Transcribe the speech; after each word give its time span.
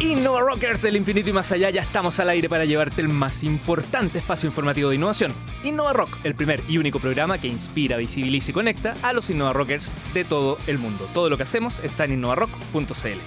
Innova 0.00 0.40
Rockers 0.40 0.82
del 0.82 0.96
infinito 0.96 1.30
y 1.30 1.32
más 1.32 1.50
allá, 1.50 1.70
ya 1.70 1.80
estamos 1.80 2.20
al 2.20 2.28
aire 2.30 2.48
para 2.48 2.64
llevarte 2.64 3.00
el 3.00 3.08
más 3.08 3.42
importante 3.42 4.18
espacio 4.18 4.48
informativo 4.48 4.90
de 4.90 4.96
innovación. 4.96 5.32
Innova 5.64 5.92
Rock, 5.92 6.18
el 6.22 6.34
primer 6.36 6.62
y 6.68 6.78
único 6.78 7.00
programa 7.00 7.38
que 7.38 7.48
inspira, 7.48 7.96
visibiliza 7.96 8.52
y 8.52 8.54
conecta 8.54 8.94
a 9.02 9.12
los 9.12 9.28
Innova 9.28 9.52
Rockers 9.52 9.96
de 10.14 10.24
todo 10.24 10.56
el 10.66 10.78
mundo. 10.78 11.08
Todo 11.14 11.28
lo 11.28 11.36
que 11.36 11.42
hacemos 11.42 11.80
está 11.80 12.04
en 12.04 12.12
innovarock.cl. 12.12 13.18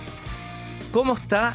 ¿Cómo 0.91 1.13
está 1.13 1.53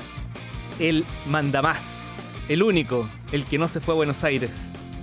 el 0.79 1.05
mandamás? 1.29 2.09
El 2.49 2.63
único, 2.63 3.09
el 3.33 3.45
que 3.45 3.59
no 3.59 3.69
se 3.69 3.81
fue 3.81 3.95
a 3.95 3.97
Buenos 3.97 4.23
Aires. 4.23 4.51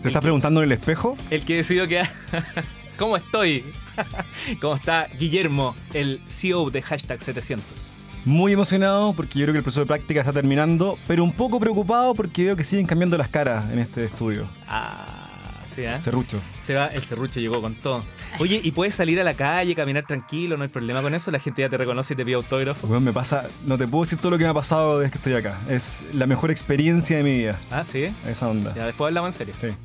¿Te 0.03 0.09
estás 0.09 0.21
preguntando 0.21 0.61
en 0.61 0.65
el 0.65 0.71
espejo? 0.73 1.17
El 1.31 1.43
que 1.43 1.55
decidió 1.55 1.87
que... 1.87 2.03
¿Cómo 2.97 3.17
estoy? 3.17 3.65
¿Cómo 4.61 4.75
está 4.75 5.07
Guillermo, 5.17 5.75
el 5.93 6.21
CEO 6.27 6.69
de 6.69 6.81
Hashtag 6.83 7.21
700? 7.21 7.92
Muy 8.25 8.53
emocionado 8.53 9.13
porque 9.13 9.39
yo 9.39 9.45
creo 9.45 9.53
que 9.53 9.57
el 9.57 9.63
proceso 9.63 9.81
de 9.81 9.87
práctica 9.87 10.21
está 10.21 10.31
terminando, 10.31 10.97
pero 11.07 11.25
un 11.25 11.33
poco 11.33 11.59
preocupado 11.59 12.13
porque 12.13 12.45
veo 12.45 12.55
que 12.55 12.63
siguen 12.63 12.85
cambiando 12.85 13.17
las 13.17 13.27
caras 13.27 13.69
en 13.69 13.79
este 13.79 14.05
estudio. 14.05 14.47
Ah, 14.65 15.29
sí, 15.75 15.81
¿eh? 15.81 15.99
Serrucho. 15.99 16.39
Se 16.61 16.73
va, 16.73 16.85
el 16.87 17.03
serrucho 17.03 17.41
llegó 17.41 17.61
con 17.61 17.75
todo. 17.75 18.01
Oye, 18.39 18.61
¿y 18.63 18.71
puedes 18.71 18.95
salir 18.95 19.19
a 19.19 19.25
la 19.25 19.33
calle, 19.33 19.75
caminar 19.75 20.05
tranquilo? 20.07 20.55
¿No 20.55 20.63
hay 20.63 20.69
problema 20.69 21.01
con 21.01 21.13
eso? 21.13 21.31
La 21.31 21.39
gente 21.39 21.63
ya 21.63 21.69
te 21.69 21.77
reconoce 21.77 22.13
y 22.13 22.17
te 22.17 22.23
pide 22.23 22.35
autógrafo. 22.35 22.87
Bueno, 22.87 23.01
me 23.01 23.11
pasa, 23.11 23.45
no 23.65 23.77
te 23.77 23.89
puedo 23.89 24.05
decir 24.05 24.19
todo 24.19 24.31
lo 24.31 24.37
que 24.37 24.45
me 24.45 24.51
ha 24.51 24.53
pasado 24.53 24.99
desde 24.99 25.11
que 25.11 25.17
estoy 25.17 25.33
acá. 25.33 25.59
Es 25.67 26.05
la 26.13 26.25
mejor 26.25 26.49
experiencia 26.49 27.17
de 27.17 27.23
mi 27.23 27.37
vida. 27.37 27.59
Ah, 27.71 27.83
sí. 27.83 28.05
Esa 28.25 28.47
onda. 28.47 28.73
Ya 28.73 28.85
después 28.85 29.09
hablamos 29.09 29.35
en 29.35 29.37
serio. 29.37 29.53
Sí. 29.59 29.67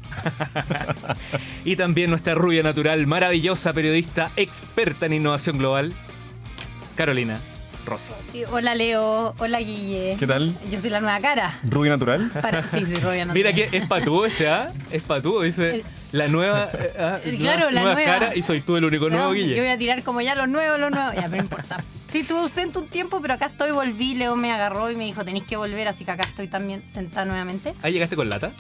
Y 1.64 1.76
también 1.76 2.08
nuestra 2.08 2.34
rubia 2.34 2.62
natural, 2.62 3.06
maravillosa 3.06 3.72
periodista, 3.72 4.30
experta 4.36 5.06
en 5.06 5.14
innovación 5.14 5.58
global, 5.58 5.92
Carolina 6.94 7.40
Sí, 8.30 8.44
hola 8.50 8.74
Leo, 8.74 9.34
hola 9.38 9.60
Guille. 9.60 10.16
¿Qué 10.18 10.26
tal? 10.26 10.54
Yo 10.70 10.78
soy 10.78 10.90
la 10.90 11.00
nueva 11.00 11.18
cara. 11.20 11.58
¿Rubio 11.62 11.90
natural? 11.90 12.30
Para, 12.42 12.62
sí, 12.62 12.84
sí, 12.84 12.96
Rubia 12.96 13.24
no 13.24 13.32
Mira 13.32 13.52
que 13.54 13.68
es 13.72 13.86
patú 13.86 14.24
este, 14.26 14.48
¿ah? 14.48 14.70
Es 14.90 15.02
patú, 15.02 15.40
dice 15.40 15.76
El- 15.76 15.84
la 16.12 16.28
nueva. 16.28 16.68
eh, 16.74 16.92
ah, 16.98 17.18
claro, 17.38 17.70
la 17.70 17.82
nueva. 17.82 18.04
caras 18.04 18.36
y 18.36 18.42
soy 18.42 18.60
tú 18.60 18.76
el 18.76 18.84
único 18.84 19.08
nuevo, 19.08 19.28
No, 19.28 19.34
Yo 19.34 19.40
voy 19.44 19.48
Guille. 19.54 19.70
a 19.70 19.78
tirar 19.78 20.02
como 20.02 20.20
ya 20.20 20.34
los 20.34 20.48
nuevos, 20.48 20.78
los 20.78 20.90
nuevos. 20.90 21.14
Ya, 21.14 21.22
pero 21.22 21.36
no 21.36 21.42
importa. 21.42 21.82
Sí, 22.08 22.20
estuve 22.20 22.40
ausente 22.40 22.78
un 22.78 22.88
tiempo, 22.88 23.20
pero 23.22 23.34
acá 23.34 23.46
estoy, 23.46 23.70
volví. 23.70 24.14
Leo 24.14 24.36
me 24.36 24.52
agarró 24.52 24.90
y 24.90 24.96
me 24.96 25.04
dijo, 25.04 25.24
tenéis 25.24 25.44
que 25.44 25.56
volver, 25.56 25.88
así 25.88 26.04
que 26.04 26.10
acá 26.10 26.24
estoy 26.24 26.48
también 26.48 26.86
sentada 26.86 27.24
nuevamente. 27.24 27.72
¿Ahí 27.82 27.92
llegaste 27.94 28.16
con 28.16 28.28
lata? 28.28 28.52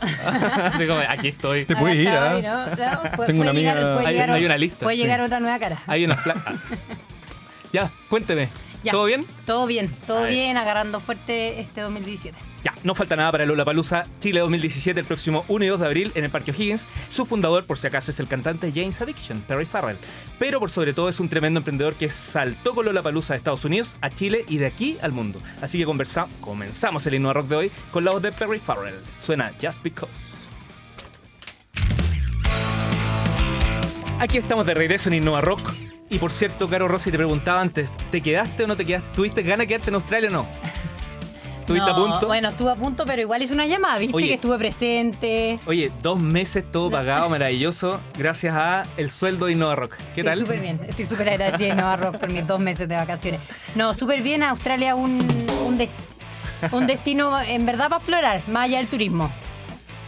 Así 0.24 0.86
como, 0.86 0.98
aquí 1.00 1.28
estoy. 1.28 1.66
Te 1.66 1.76
puedes 1.76 1.98
ir, 1.98 2.08
Acá 2.08 2.30
¿ah? 2.36 2.66
¿no? 2.70 2.74
Claro, 2.76 3.02
puede- 3.16 3.26
Tengo 3.26 3.42
una 3.42 3.50
puede 3.50 3.60
llegar- 3.62 3.76
amiga- 3.78 4.00
Hay- 4.08 4.14
llegar 4.14 4.30
hay 4.30 4.42
o- 4.42 4.46
una 4.46 4.56
lista, 4.56 4.78
Puede 4.84 4.96
sí. 4.96 5.02
llegar 5.02 5.20
otra 5.20 5.40
nueva 5.40 5.58
cara. 5.58 5.82
Hay 5.86 6.04
unas 6.06 6.20
placas. 6.22 6.54
ya, 7.72 7.90
cuénteme. 8.08 8.48
Ya. 8.82 8.92
¿Todo 8.92 9.04
bien? 9.04 9.26
Todo 9.44 9.66
bien, 9.66 9.90
todo 10.06 10.26
bien, 10.26 10.56
agarrando 10.56 11.00
fuerte 11.00 11.60
este 11.60 11.82
2017. 11.82 12.36
Ya, 12.64 12.74
no 12.82 12.94
falta 12.94 13.14
nada 13.16 13.30
para 13.32 13.44
Lollapalooza 13.46 14.04
Chile 14.20 14.40
2017 14.40 14.98
el 15.00 15.06
próximo 15.06 15.44
1 15.48 15.64
y 15.64 15.68
2 15.68 15.80
de 15.80 15.86
abril 15.86 16.12
en 16.14 16.24
el 16.24 16.30
Parque 16.30 16.50
O'Higgins. 16.50 16.88
Su 17.10 17.26
fundador, 17.26 17.64
por 17.66 17.76
si 17.78 17.86
acaso, 17.86 18.10
es 18.10 18.20
el 18.20 18.28
cantante 18.28 18.72
James 18.74 19.00
Addiction, 19.02 19.40
Perry 19.42 19.66
Farrell. 19.66 19.96
Pero 20.38 20.60
por 20.60 20.70
sobre 20.70 20.92
todo 20.94 21.08
es 21.10 21.20
un 21.20 21.28
tremendo 21.28 21.58
emprendedor 21.60 21.94
que 21.94 22.08
saltó 22.10 22.74
con 22.74 22.86
Lollapalooza 22.86 23.34
de 23.34 23.38
Estados 23.38 23.64
Unidos 23.66 23.96
a 24.00 24.08
Chile 24.10 24.44
y 24.48 24.56
de 24.58 24.66
aquí 24.66 24.96
al 25.02 25.12
mundo. 25.12 25.40
Así 25.60 25.78
que 25.78 25.84
conversa- 25.86 26.26
comenzamos 26.40 27.06
el 27.06 27.14
Innova 27.14 27.34
Rock 27.34 27.48
de 27.48 27.56
hoy 27.56 27.72
con 27.90 28.04
la 28.04 28.12
voz 28.12 28.22
de 28.22 28.32
Perry 28.32 28.58
Farrell. 28.58 28.94
Suena 29.20 29.52
Just 29.60 29.82
Because. 29.82 30.36
Aquí 34.18 34.36
estamos 34.38 34.66
de 34.66 34.74
regreso 34.74 35.08
en 35.08 35.16
Innova 35.16 35.40
Rock. 35.40 35.72
Y 36.10 36.18
por 36.18 36.32
cierto, 36.32 36.68
Caro 36.68 36.88
Rossi 36.88 37.10
te 37.10 37.16
preguntaba 37.16 37.60
antes, 37.60 37.88
¿te 38.10 38.20
quedaste 38.20 38.64
o 38.64 38.66
no 38.66 38.76
te 38.76 38.84
quedaste? 38.84 39.08
¿Tuviste 39.14 39.42
ganas 39.42 39.60
de 39.60 39.68
quedarte 39.68 39.90
en 39.90 39.94
Australia 39.94 40.28
o 40.28 40.32
no? 40.32 40.46
¿Estuviste 41.60 41.88
a 41.88 41.92
No, 41.94 42.04
punto? 42.10 42.26
Bueno, 42.26 42.48
estuve 42.48 42.70
a 42.72 42.74
punto, 42.74 43.04
pero 43.06 43.22
igual 43.22 43.42
hice 43.42 43.54
una 43.54 43.64
llamada, 43.66 43.96
viste 43.98 44.16
Oye. 44.16 44.26
que 44.26 44.34
estuve 44.34 44.58
presente. 44.58 45.60
Oye, 45.66 45.92
dos 46.02 46.20
meses 46.20 46.64
todo 46.72 46.90
pagado, 46.90 47.28
maravilloso, 47.30 48.00
gracias 48.18 48.56
a 48.56 48.82
el 48.96 49.08
sueldo 49.08 49.46
de 49.46 49.52
Innova 49.52 49.76
Rock. 49.76 49.94
¿Qué 50.16 50.22
Sí, 50.22 50.24
tal? 50.24 50.38
Súper 50.40 50.58
bien, 50.60 50.80
estoy 50.88 51.04
súper 51.06 51.28
agradecida 51.28 51.68
de 51.68 51.80
Nova 51.80 51.94
Rock 51.96 52.16
por 52.18 52.32
mis 52.32 52.44
dos 52.44 52.58
meses 52.58 52.88
de 52.88 52.96
vacaciones. 52.96 53.40
No, 53.76 53.94
súper 53.94 54.20
bien, 54.20 54.42
Australia 54.42 54.96
un, 54.96 55.24
un 56.72 56.86
destino 56.88 57.40
en 57.40 57.64
verdad 57.66 57.84
para 57.88 57.98
explorar, 57.98 58.42
más 58.48 58.64
allá 58.64 58.78
del 58.78 58.88
turismo. 58.88 59.30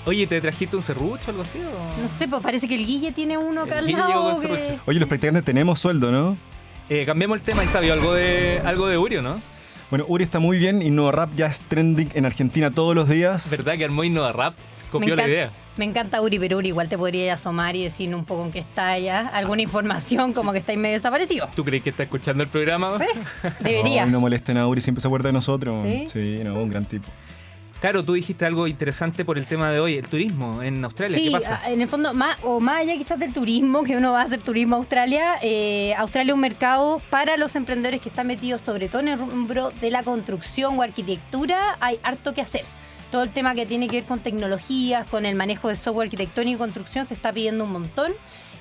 Oye, 0.04 0.26
¿te 0.26 0.40
trajiste 0.40 0.76
un 0.76 0.82
serrucho 0.82 1.24
o 1.28 1.30
algo 1.30 1.42
así? 1.42 1.58
o? 1.60 2.02
No 2.02 2.08
sé, 2.08 2.26
pues 2.26 2.42
parece 2.42 2.66
que 2.66 2.74
el 2.74 2.84
Guille 2.86 3.12
tiene 3.12 3.38
uno 3.38 3.62
acá 3.62 3.78
El 3.78 3.86
al 3.88 3.92
lado. 3.92 4.40
que-. 4.40 4.78
Oye, 4.86 4.98
los 4.98 5.08
practicantes 5.08 5.44
tenemos 5.44 5.78
sueldo, 5.78 6.10
¿no? 6.10 6.36
Eh, 6.88 7.04
cambiemos 7.06 7.38
el 7.38 7.42
tema 7.44 7.62
y 7.62 7.68
sabio, 7.68 7.92
algo 7.92 8.12
de 8.12 8.60
algo 8.64 8.88
de 8.88 8.98
Urio, 8.98 9.22
¿no? 9.22 9.41
Bueno, 9.91 10.04
Uri 10.08 10.24
está 10.24 10.38
muy 10.41 10.58
bien 10.58 10.82
y 10.82 10.91
Nova 10.91 11.12
Rap 11.12 11.30
ya 11.36 11.46
es 11.46 11.62
trending 11.62 12.08
en 12.14 12.24
Argentina 12.26 12.70
todos 12.70 12.94
los 12.94 13.08
días. 13.08 13.50
¿Verdad 13.50 13.76
que 13.76 13.84
armó 13.84 14.02
Innova 14.04 14.32
Rap? 14.32 14.54
Copió 14.91 15.14
la 15.14 15.22
encanta- 15.22 15.28
idea. 15.30 15.50
Me 15.76 15.84
encanta 15.86 16.20
Uri, 16.20 16.38
pero 16.38 16.58
Uri 16.58 16.68
igual 16.68 16.88
te 16.88 16.98
podría 16.98 17.34
asomar 17.34 17.76
y 17.76 17.84
decir 17.84 18.14
un 18.14 18.24
poco 18.24 18.44
en 18.44 18.50
qué 18.50 18.58
está 18.58 18.88
allá. 18.88 19.28
Alguna 19.32 19.62
información 19.62 20.32
como 20.34 20.52
que 20.52 20.58
estáis 20.58 20.78
medio 20.78 20.96
desaparecido. 20.96 21.48
¿Tú 21.54 21.64
crees 21.64 21.82
que 21.82 21.91
está 21.91 22.02
escuchando 22.02 22.42
el 22.42 22.48
programa? 22.48 22.98
Sí, 22.98 23.04
debería. 23.60 24.04
Ay, 24.04 24.10
no 24.10 24.20
molesten 24.20 24.56
a 24.58 24.66
Uri, 24.66 24.80
siempre 24.80 25.00
se 25.00 25.08
acuerda 25.08 25.28
de 25.28 25.32
nosotros. 25.34 25.86
¿Sí? 25.86 26.04
Sí, 26.08 26.41
no, 26.44 26.54
un 26.56 26.68
gran 26.68 26.84
tipo. 26.84 27.08
Claro, 27.82 28.04
tú 28.04 28.12
dijiste 28.12 28.47
algo 28.47 28.69
interesante 28.69 29.25
por 29.25 29.37
el 29.38 29.44
tema 29.44 29.69
de 29.70 29.81
hoy, 29.81 29.97
el 29.97 30.06
turismo 30.06 30.62
en 30.62 30.84
Australia. 30.84 31.19
Sí, 31.19 31.25
¿Qué 31.25 31.31
pasa? 31.32 31.60
a- 31.65 31.70
en 31.72 31.81
el 31.81 31.88
fondo, 31.88 32.15
más, 32.15 32.37
o 32.44 32.60
más 32.60 32.82
allá 32.82 32.97
quizás 32.97 33.19
del 33.19 33.32
turismo, 33.32 33.82
que 33.82 33.97
uno 33.97 34.12
va 34.12 34.20
a 34.20 34.25
hacer 34.25 34.41
turismo 34.41 34.76
a 34.76 34.78
Australia, 34.78 35.34
eh, 35.43 35.92
Australia 35.98 36.31
es 36.31 36.34
un 36.34 36.41
mercado 36.41 37.03
para 37.10 37.37
los 37.37 37.56
emprendedores 37.56 38.00
que 38.00 38.09
están 38.09 38.28
metidos 38.28 38.60
sobre 38.60 38.87
todo 38.88 39.00
en 39.03 39.09
el 39.09 39.19
rubro 39.19 39.71
de 39.81 39.91
la 39.91 40.04
construcción 40.04 40.78
o 40.78 40.82
arquitectura, 40.82 41.76
hay 41.81 41.98
harto 42.04 42.32
que 42.34 42.41
hacer. 42.41 42.62
Todo 43.10 43.25
el 43.25 43.31
tema 43.32 43.56
que 43.56 43.66
tiene 43.66 43.88
que 43.88 43.97
ver 43.97 44.04
con 44.04 44.21
tecnologías, 44.21 45.04
con 45.10 45.26
el 45.26 45.34
manejo 45.34 45.66
de 45.66 45.75
software 45.75 46.06
arquitectónico 46.06 46.54
y 46.54 46.59
construcción 46.59 47.04
se 47.04 47.15
está 47.15 47.32
pidiendo 47.32 47.65
un 47.65 47.72
montón. 47.72 48.12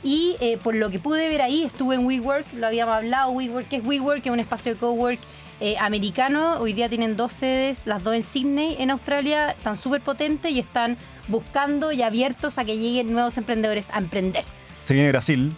Y 0.03 0.35
eh, 0.39 0.57
por 0.57 0.73
lo 0.73 0.89
que 0.89 0.97
pude 0.97 1.29
ver 1.29 1.43
ahí, 1.43 1.63
estuve 1.63 1.93
en 1.93 2.07
WeWork, 2.07 2.53
lo 2.55 2.65
habíamos 2.65 2.95
hablado, 2.95 3.29
WeWork, 3.29 3.67
que 3.69 3.75
es 3.75 3.85
WeWork, 3.85 4.23
que 4.23 4.29
es 4.29 4.33
un 4.33 4.39
espacio 4.39 4.73
de 4.73 4.79
cowork 4.79 5.19
eh, 5.61 5.77
americano. 5.79 6.59
Hoy 6.59 6.73
día 6.73 6.89
tienen 6.89 7.15
dos 7.15 7.31
sedes, 7.31 7.85
las 7.85 8.03
dos 8.03 8.15
en 8.15 8.23
Sydney, 8.23 8.75
en 8.79 8.89
Australia. 8.89 9.51
Están 9.51 9.77
súper 9.77 10.01
potentes 10.01 10.51
y 10.51 10.59
están 10.59 10.97
buscando 11.27 11.91
y 11.91 12.01
abiertos 12.01 12.57
a 12.57 12.65
que 12.65 12.77
lleguen 12.77 13.13
nuevos 13.13 13.37
emprendedores 13.37 13.89
a 13.91 13.99
emprender. 13.99 14.43
Se 14.81 14.95
viene 14.95 15.09
Brasil. 15.09 15.53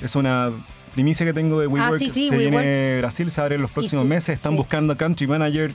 Es 0.00 0.16
una 0.16 0.50
primicia 0.94 1.26
que 1.26 1.34
tengo 1.34 1.60
de 1.60 1.66
WeWork. 1.66 1.94
Ah, 1.94 1.98
sí, 1.98 2.08
sí, 2.08 2.30
se 2.30 2.36
viene. 2.36 2.98
Brasil, 2.98 3.30
se 3.30 3.40
abre 3.40 3.56
en 3.56 3.62
los 3.62 3.70
próximos 3.70 4.04
sí, 4.04 4.08
meses. 4.08 4.36
Están 4.36 4.52
sí. 4.52 4.58
buscando 4.58 4.96
country 4.96 5.26
manager, 5.26 5.70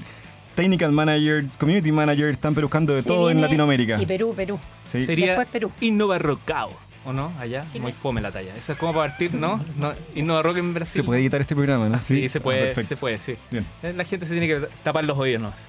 technical 0.55 0.91
manager, 0.91 1.45
community 1.59 1.91
manager. 1.91 2.29
Están 2.29 2.55
buscando 2.55 2.95
de 2.95 3.03
Se 3.03 3.07
todo 3.07 3.29
en 3.29 3.41
Latinoamérica. 3.41 4.01
Y 4.01 4.07
Perú, 4.07 4.33
Perú. 4.35 4.59
Sí. 4.85 5.05
Sería 5.05 5.27
Después 5.27 5.47
Perú. 5.49 5.71
Innova 5.81 6.17
Rockao, 6.17 6.71
¿o 7.07 7.13
no? 7.13 7.31
Allá, 7.39 7.65
Chile. 7.67 7.79
muy 7.81 7.93
fome 7.93 8.21
la 8.21 8.31
talla. 8.31 8.53
Esa 8.55 8.73
es 8.73 8.77
como 8.77 8.93
para 8.93 9.09
partir, 9.09 9.33
¿no? 9.33 9.63
no 9.77 9.93
Innova 10.15 10.43
Rock 10.43 10.57
en 10.57 10.73
Brasil. 10.73 11.01
Se 11.01 11.03
puede 11.05 11.21
editar 11.21 11.39
este 11.41 11.55
programa, 11.55 11.87
¿no? 11.89 11.97
Sí, 11.99 12.27
se 12.29 12.37
Ah, 12.39 12.41
puede, 12.41 12.59
perfecto. 12.65 12.87
se 12.89 12.97
puede, 12.97 13.17
sí. 13.17 13.35
Bien. 13.49 13.65
Eh, 13.81 13.93
La 13.95 14.03
gente 14.03 14.25
se 14.25 14.31
tiene 14.33 14.47
que 14.47 14.67
tapar 14.83 15.03
los 15.05 15.17
oídos 15.17 15.41
nomás. 15.41 15.65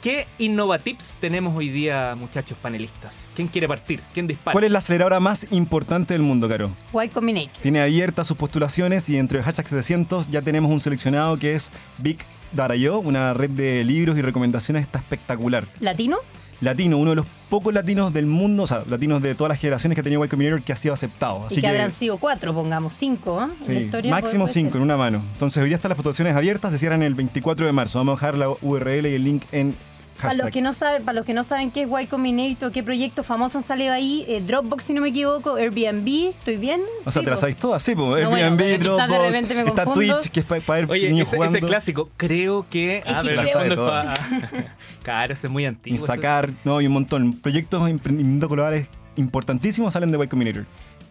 ¿Qué 0.00 0.26
innovatips 0.38 1.16
tenemos 1.20 1.56
hoy 1.56 1.68
día, 1.68 2.14
muchachos 2.16 2.56
panelistas? 2.62 3.32
¿Quién 3.34 3.48
quiere 3.48 3.66
partir? 3.66 4.00
¿Quién 4.14 4.26
dispara? 4.28 4.52
¿Cuál 4.52 4.64
es 4.64 4.70
la 4.70 4.78
aceleradora 4.78 5.18
más 5.18 5.48
importante 5.50 6.14
del 6.14 6.22
mundo, 6.22 6.48
Caro? 6.48 6.70
Y 7.04 7.08
Combinator. 7.08 7.60
Tiene 7.60 7.80
abiertas 7.80 8.28
sus 8.28 8.36
postulaciones 8.36 9.08
y 9.08 9.16
entre 9.18 9.42
hashtag 9.42 9.66
700 9.68 10.30
ya 10.30 10.42
tenemos 10.42 10.70
un 10.70 10.78
seleccionado 10.78 11.38
que 11.38 11.54
es 11.54 11.72
Big 11.98 12.18
Data.io, 12.52 13.00
una 13.00 13.34
red 13.34 13.50
de 13.50 13.82
libros 13.84 14.16
y 14.16 14.22
recomendaciones 14.22 14.82
está 14.82 14.98
espectacular. 15.00 15.66
¿Latino? 15.80 16.18
Latino, 16.60 16.96
uno 16.96 17.10
de 17.10 17.16
los 17.16 17.26
pocos 17.50 17.72
latinos 17.74 18.12
del 18.12 18.26
mundo, 18.26 18.64
o 18.64 18.66
sea, 18.66 18.82
latinos 18.88 19.22
de 19.22 19.34
todas 19.34 19.50
las 19.50 19.58
generaciones 19.58 19.94
que 19.94 20.00
ha 20.00 20.04
tenido 20.04 20.24
Y 20.24 20.28
Combinator 20.28 20.62
que 20.62 20.72
ha 20.72 20.76
sido 20.76 20.94
aceptado. 20.94 21.46
y 21.50 21.60
que, 21.60 21.66
habrán 21.66 21.92
sido 21.92 22.18
cuatro, 22.18 22.54
pongamos, 22.54 22.94
cinco, 22.94 23.40
¿eh? 23.40 23.44
En 23.44 23.50
la 23.50 23.66
sí, 23.66 23.72
historia 23.84 24.10
máximo 24.10 24.48
cinco 24.48 24.72
ser. 24.72 24.76
en 24.78 24.82
una 24.82 24.96
mano. 24.96 25.22
Entonces 25.32 25.62
hoy 25.62 25.68
día 25.68 25.76
están 25.76 25.90
las 25.90 25.96
postulaciones 25.96 26.34
abiertas, 26.34 26.72
se 26.72 26.78
cierran 26.78 27.02
el 27.02 27.14
24 27.14 27.66
de 27.66 27.72
marzo. 27.72 27.98
Vamos 27.98 28.14
a 28.14 28.26
dejar 28.26 28.38
la 28.38 28.50
URL 28.50 29.06
y 29.06 29.14
el 29.14 29.24
link 29.24 29.42
en 29.52 29.74
Para 30.20 30.34
los, 30.34 30.50
que 30.50 30.62
no 30.62 30.72
saben, 30.72 31.04
para 31.04 31.16
los 31.16 31.26
que 31.26 31.34
no 31.34 31.44
saben 31.44 31.70
qué 31.70 31.82
es 31.82 31.88
Y 32.02 32.06
Combinator, 32.06 32.72
qué 32.72 32.82
proyecto 32.82 33.22
famoso 33.22 33.58
han 33.58 33.64
salido 33.64 33.92
ahí, 33.92 34.24
eh, 34.28 34.40
Dropbox, 34.44 34.84
si 34.84 34.94
no 34.94 35.00
me 35.02 35.08
equivoco, 35.08 35.56
Airbnb, 35.56 36.30
¿estoy 36.30 36.56
bien? 36.56 36.80
O 37.04 37.10
sea, 37.10 37.20
Sí, 37.20 37.24
te 37.24 37.30
las 37.30 37.40
sabéis 37.40 37.56
todas, 37.58 37.82
sí, 37.82 37.94
pues. 37.94 38.24
No, 38.24 38.30
bueno, 38.30 38.44
Airbnb, 38.46 38.58
pero 38.58 38.78
quizás 38.78 39.08
de 39.08 39.14
Dropbox, 39.14 39.26
repente 39.32 39.54
me 39.54 39.60
está 39.62 39.84
confundo. 39.84 40.18
Twitch, 40.18 40.30
que 40.30 40.40
es 40.40 40.46
para 40.46 40.60
ver 40.80 40.90
Oye, 40.90 41.08
niños 41.10 41.28
ese, 41.28 41.36
jugando. 41.36 41.58
ese 41.58 41.66
clásico, 41.66 42.10
creo 42.16 42.66
que. 42.68 43.02
Ah, 43.06 43.20
que 43.22 43.28
pero 43.28 43.42
creo- 43.42 43.62
es 43.62 43.74
para. 43.76 44.14
claro, 45.02 45.32
ese 45.32 45.46
es 45.46 45.52
muy 45.52 45.66
antiguo. 45.66 45.96
Instacar, 45.98 46.50
no, 46.64 46.78
hay 46.78 46.86
un 46.86 46.92
montón. 46.92 47.32
Proyectos 47.34 47.88
emprendimiento 47.88 48.48
globales 48.48 48.88
importantísimos 49.16 49.92
salen 49.92 50.10
de 50.12 50.22
Y 50.22 50.28
Combinator. 50.28 50.66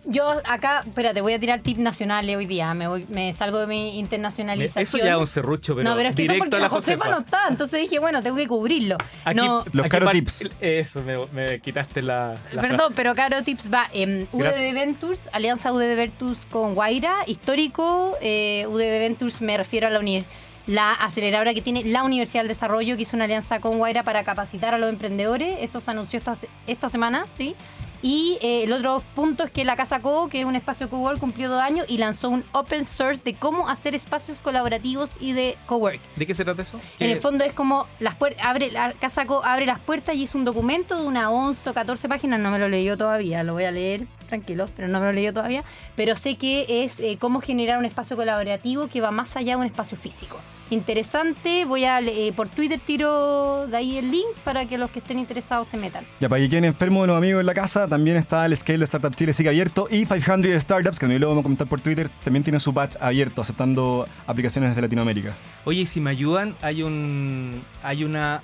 Yo 0.07 0.29
acá, 0.45 0.83
espérate, 0.85 1.21
voy 1.21 1.33
a 1.33 1.39
tirar 1.39 1.61
tip 1.61 1.77
nacionales 1.77 2.35
hoy 2.37 2.45
día, 2.45 2.73
me, 2.73 2.87
voy, 2.87 3.05
me 3.09 3.33
salgo 3.33 3.59
de 3.59 3.67
mi 3.67 3.97
internacionalización. 3.97 4.83
Eso 4.83 4.97
ya 4.97 5.13
es 5.13 5.17
un 5.17 5.27
serrucho, 5.27 5.75
pero, 5.75 5.89
no, 5.89 5.95
pero 5.95 6.09
es 6.09 6.15
que 6.15 6.23
eso 6.23 6.33
directo 6.33 6.43
porque 6.51 6.55
a 6.57 6.59
la 6.59 6.65
la 6.65 6.69
Josefa, 6.69 7.09
no 7.09 7.19
está, 7.19 7.39
entonces 7.49 7.81
dije, 7.81 7.99
bueno, 7.99 8.21
tengo 8.21 8.35
que 8.37 8.47
cubrirlo. 8.47 8.97
Aquí, 9.23 9.37
no, 9.37 9.65
Los 9.71 9.87
Caro 9.87 10.09
Tips. 10.11 10.51
Eso, 10.61 11.01
me, 11.01 11.17
me 11.33 11.59
quitaste 11.59 12.01
la. 12.01 12.35
la 12.51 12.61
Perdón, 12.61 12.93
pero 12.95 13.15
Caro 13.15 13.41
Tips 13.43 13.71
va 13.73 13.89
en 13.93 14.27
Gracias. 14.31 14.61
UDD 14.61 14.73
Ventures, 14.75 15.19
Alianza 15.31 15.71
UDD 15.73 15.95
Ventures 15.95 16.45
con 16.51 16.75
Guaira, 16.75 17.15
histórico, 17.27 18.17
eh, 18.21 18.65
UDD 18.69 18.99
Ventures 18.99 19.41
me 19.41 19.57
refiero 19.57 19.87
a 19.87 19.89
la, 19.89 19.99
uni- 19.99 20.23
la 20.67 20.93
aceleradora 20.93 21.53
que 21.53 21.61
tiene 21.61 21.83
la 21.83 22.03
Universidad 22.03 22.41
del 22.41 22.47
Desarrollo, 22.49 22.95
que 22.95 23.03
hizo 23.03 23.15
una 23.15 23.25
alianza 23.25 23.59
con 23.59 23.77
Guaira 23.77 24.03
para 24.03 24.23
capacitar 24.23 24.73
a 24.73 24.77
los 24.77 24.89
emprendedores. 24.89 25.55
Eso 25.61 25.79
se 25.81 25.91
anunció 25.91 26.17
esta, 26.17 26.35
esta 26.67 26.89
semana, 26.89 27.25
¿sí? 27.35 27.55
Y 28.01 28.37
eh, 28.41 28.63
el 28.63 28.73
otro 28.73 29.03
punto 29.15 29.43
es 29.43 29.51
que 29.51 29.65
la 29.65 29.75
Casa 29.75 30.01
Co, 30.01 30.29
que 30.29 30.41
es 30.41 30.45
un 30.45 30.55
espacio 30.55 30.89
cowork, 30.89 31.19
cumplió 31.19 31.49
dos 31.49 31.61
años 31.61 31.85
y 31.87 31.97
lanzó 31.97 32.29
un 32.29 32.43
open 32.51 32.85
source 32.85 33.21
de 33.23 33.35
cómo 33.35 33.69
hacer 33.69 33.95
espacios 33.95 34.39
colaborativos 34.39 35.11
y 35.19 35.33
de 35.33 35.57
cowork. 35.65 35.99
¿De 36.15 36.25
qué 36.25 36.33
se 36.33 36.43
trata 36.43 36.61
eso? 36.61 36.79
En 36.99 37.09
el 37.09 37.17
fondo 37.17 37.43
es 37.43 37.53
como 37.53 37.87
las 37.99 38.15
abre 38.41 38.71
la 38.71 38.91
Casa 38.93 39.25
Co 39.25 39.43
abre 39.43 39.65
las 39.65 39.79
puertas 39.79 40.15
y 40.15 40.23
es 40.23 40.35
un 40.35 40.45
documento 40.45 40.97
de 40.97 41.07
una 41.07 41.29
11 41.29 41.69
o 41.69 41.73
14 41.73 42.09
páginas, 42.09 42.39
no 42.39 42.51
me 42.51 42.59
lo 42.59 42.69
leí 42.69 42.85
yo 42.85 42.97
todavía, 42.97 43.43
lo 43.43 43.53
voy 43.53 43.65
a 43.65 43.71
leer 43.71 44.07
tranquilos, 44.25 44.71
pero 44.75 44.87
no 44.87 44.99
me 44.99 45.07
lo 45.07 45.13
leí 45.13 45.25
yo 45.25 45.33
todavía, 45.33 45.63
pero 45.95 46.15
sé 46.15 46.35
que 46.35 46.83
es 46.83 46.99
eh, 46.99 47.17
cómo 47.19 47.41
generar 47.41 47.77
un 47.79 47.85
espacio 47.85 48.15
colaborativo 48.15 48.87
que 48.87 49.01
va 49.01 49.11
más 49.11 49.35
allá 49.35 49.53
de 49.53 49.61
un 49.61 49.65
espacio 49.65 49.97
físico. 49.97 50.39
Interesante, 50.71 51.63
voy 51.65 51.85
a 51.85 51.99
eh, 51.99 52.33
por 52.35 52.49
Twitter 52.49 52.79
tiro 52.83 53.67
de 53.67 53.77
ahí 53.77 53.97
el 53.97 54.09
link 54.09 54.25
para 54.43 54.65
que 54.65 54.79
los 54.79 54.89
que 54.89 54.97
estén 54.97 55.19
interesados 55.19 55.67
se 55.67 55.77
metan. 55.77 56.05
Ya 56.19 56.27
para 56.27 56.41
que 56.41 56.49
queden 56.49 56.65
enfermos 56.65 57.05
los 57.05 57.15
amigos 57.15 57.39
en 57.41 57.45
la 57.45 57.53
casa, 57.53 57.87
también 57.87 58.17
está 58.17 58.45
el 58.47 58.57
Scale 58.57 58.79
de 58.79 58.85
Startup 58.85 59.13
Chile 59.13 59.31
sigue 59.31 59.49
abierto 59.49 59.87
y 59.91 60.05
500 60.05 60.59
Startups, 60.61 60.97
que 60.97 61.03
también 61.03 61.21
lo 61.21 61.29
vamos 61.29 61.41
a 61.41 61.43
comentar 61.43 61.67
por 61.67 61.81
Twitter, 61.81 62.09
también 62.23 62.43
tiene 62.43 62.59
su 62.59 62.73
patch 62.73 62.95
abierto 62.99 63.41
aceptando 63.41 64.07
aplicaciones 64.25 64.71
desde 64.71 64.81
Latinoamérica. 64.81 65.33
Oye, 65.65 65.81
y 65.81 65.85
si 65.85 66.01
me 66.01 66.09
ayudan, 66.09 66.55
hay 66.61 66.81
un. 66.81 67.61
Hay 67.83 68.03
una. 68.03 68.41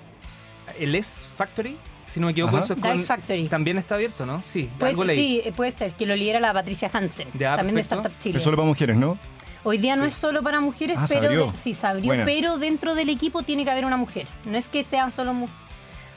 El 0.80 0.96
S 0.96 1.26
Factory, 1.36 1.76
si 2.12 2.20
no 2.20 2.26
me 2.28 2.32
equivoco, 2.34 2.56
Ajá. 2.58 2.66
eso 2.66 2.74
es 2.74 2.82
Dice 2.82 2.90
con- 2.90 3.00
Factory. 3.00 3.48
También 3.48 3.78
está 3.78 3.96
abierto, 3.96 4.26
¿no? 4.26 4.42
Sí, 4.46 4.70
algo 4.82 5.04
leí. 5.04 5.18
sí, 5.18 5.42
eh, 5.46 5.52
puede 5.52 5.72
ser, 5.72 5.94
que 5.94 6.06
lo 6.06 6.16
lidera 6.16 6.40
la 6.40 6.54
Patricia 6.54 6.90
Hansen, 6.92 7.28
Ya, 7.34 7.56
también 7.56 7.76
de. 7.76 7.82
Startup 7.82 8.12
Chile. 8.20 8.38
Es 8.38 8.44
solo 8.44 8.58
para 8.58 8.68
mujeres, 8.68 8.98
¿no? 8.98 9.18
Hoy 9.64 9.78
día 9.78 9.96
no 9.96 10.06
es 10.06 10.14
solo 10.16 10.42
para 10.44 10.60
mujeres, 10.60 10.98
Ah, 11.00 11.08
se 11.08 11.16
pero 11.16 11.28
abrió. 11.28 11.52
de- 11.52 11.58
sí, 11.58 11.74
se 11.74 11.86
abrió, 11.88 12.14
pero 12.26 12.58
dentro 12.58 12.96
del 12.96 13.10
equipo 13.10 13.44
tiene 13.44 13.64
que 13.64 13.70
haber 13.72 13.86
una 13.86 13.98
mujer. 13.98 14.26
No 14.46 14.58
es 14.58 14.68
que 14.68 14.84
sean 14.84 15.12
solo 15.12 15.34
mujeres. 15.34 15.62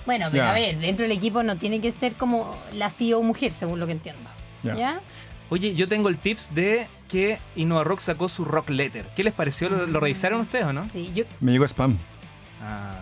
Bueno, 0.07 0.29
pero 0.31 0.45
a 0.45 0.53
ver, 0.53 0.77
dentro 0.79 1.05
del 1.05 1.13
equipo 1.17 1.43
no 1.43 1.57
tiene 1.57 1.81
que 1.81 1.91
ser 1.91 2.15
como 2.15 2.55
la 2.75 2.91
CEO 2.91 3.23
mujer, 3.23 3.53
según 3.53 3.81
lo 3.81 3.87
que 3.87 3.93
entiendo. 3.93 4.23
Ya. 4.63 4.75
¿Ya? 4.75 5.01
Oye, 5.51 5.75
yo 5.75 5.89
tengo 5.89 6.09
el 6.09 6.17
tips 6.19 6.55
de 6.55 6.87
que 7.09 7.39
Innova 7.55 7.85
Rock 7.85 8.01
sacó 8.01 8.29
su 8.29 8.45
Rock 8.45 8.71
Letter. 8.71 9.07
¿Qué 9.15 9.23
les 9.25 9.33
pareció? 9.33 9.69
¿Lo, 9.69 9.87
lo 9.87 10.01
revisaron 10.01 10.41
ustedes 10.41 10.65
o 10.65 10.73
no? 10.73 10.87
Sí, 10.93 11.13
yo, 11.15 11.25
Me 11.41 11.53
llegó 11.53 11.65
spam. 11.67 11.97
Ah. 12.63 12.99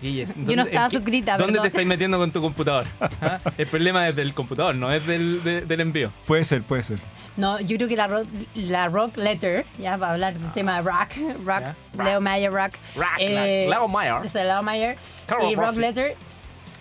Guille, 0.00 0.26
Yo 0.26 0.32
no 0.36 0.44
¿dónde- 0.44 0.62
estaba 0.62 0.90
suscrita, 0.90 1.32
¿Dónde 1.36 1.52
perdón. 1.54 1.62
te 1.62 1.68
estáis 1.68 1.86
metiendo 1.88 2.18
con 2.18 2.30
tu 2.30 2.40
computador? 2.40 2.84
¿Ah? 3.20 3.38
El 3.56 3.66
problema 3.66 4.08
es 4.08 4.14
del 4.16 4.32
computador, 4.34 4.74
no 4.74 4.92
es 4.92 5.06
del, 5.06 5.42
de- 5.42 5.60
del 5.62 5.80
envío. 5.80 6.10
Puede 6.26 6.44
ser, 6.44 6.62
puede 6.62 6.82
ser. 6.84 6.98
no, 7.36 7.58
yo 7.60 7.76
creo 7.76 7.88
que 7.88 7.96
la 7.96 8.06
rock, 8.06 8.26
la 8.54 8.88
rock 8.88 9.16
letter, 9.16 9.64
ya 9.78 9.98
para 9.98 10.12
hablar 10.12 10.34
del 10.38 10.52
tema 10.52 10.76
de 10.76 10.82
rock, 10.82 11.10
rock, 11.44 11.62
Ya. 11.96 12.04
Leo 12.04 12.20
Mayer 12.20 12.52
rock, 12.52 12.74
Rock, 12.94 13.06
eh, 13.18 13.66
Leo 13.68 13.88
Mayer. 13.88 14.34
Leo 14.34 14.62
Mayer 14.62 14.96
Carol 15.26 15.50
y 15.50 15.54
rock 15.56 15.76
letter. 15.76 16.16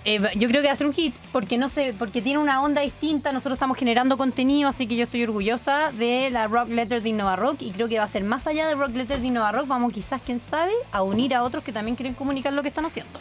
Eh, 0.07 0.21
yo 0.37 0.47
creo 0.47 0.61
que 0.61 0.67
va 0.67 0.73
a 0.73 0.75
ser 0.75 0.87
un 0.87 0.93
hit 0.93 1.13
porque 1.31 1.57
no 1.57 1.69
sé, 1.69 1.93
porque 1.99 2.21
tiene 2.21 2.39
una 2.39 2.61
onda 2.61 2.81
distinta. 2.81 3.31
Nosotros 3.31 3.57
estamos 3.57 3.77
generando 3.77 4.17
contenido, 4.17 4.69
así 4.69 4.87
que 4.87 4.95
yo 4.95 5.03
estoy 5.03 5.23
orgullosa 5.23 5.91
de 5.91 6.29
la 6.31 6.47
Rock 6.47 6.69
Letter 6.69 7.01
de 7.03 7.09
Innova 7.09 7.35
Rock 7.35 7.57
y 7.61 7.71
creo 7.71 7.87
que 7.87 7.97
va 7.99 8.05
a 8.05 8.07
ser 8.07 8.23
más 8.23 8.47
allá 8.47 8.67
de 8.67 8.75
Rock 8.75 8.95
Letter 8.95 9.19
de 9.19 9.27
Innova 9.27 9.51
Rock. 9.51 9.67
Vamos 9.67 9.91
quizás, 9.93 10.21
quién 10.25 10.39
sabe, 10.39 10.71
a 10.91 11.03
unir 11.03 11.35
a 11.35 11.43
otros 11.43 11.63
que 11.63 11.71
también 11.73 11.95
quieren 11.95 12.13
comunicar 12.15 12.53
lo 12.53 12.61
que 12.63 12.69
están 12.69 12.85
haciendo. 12.85 13.19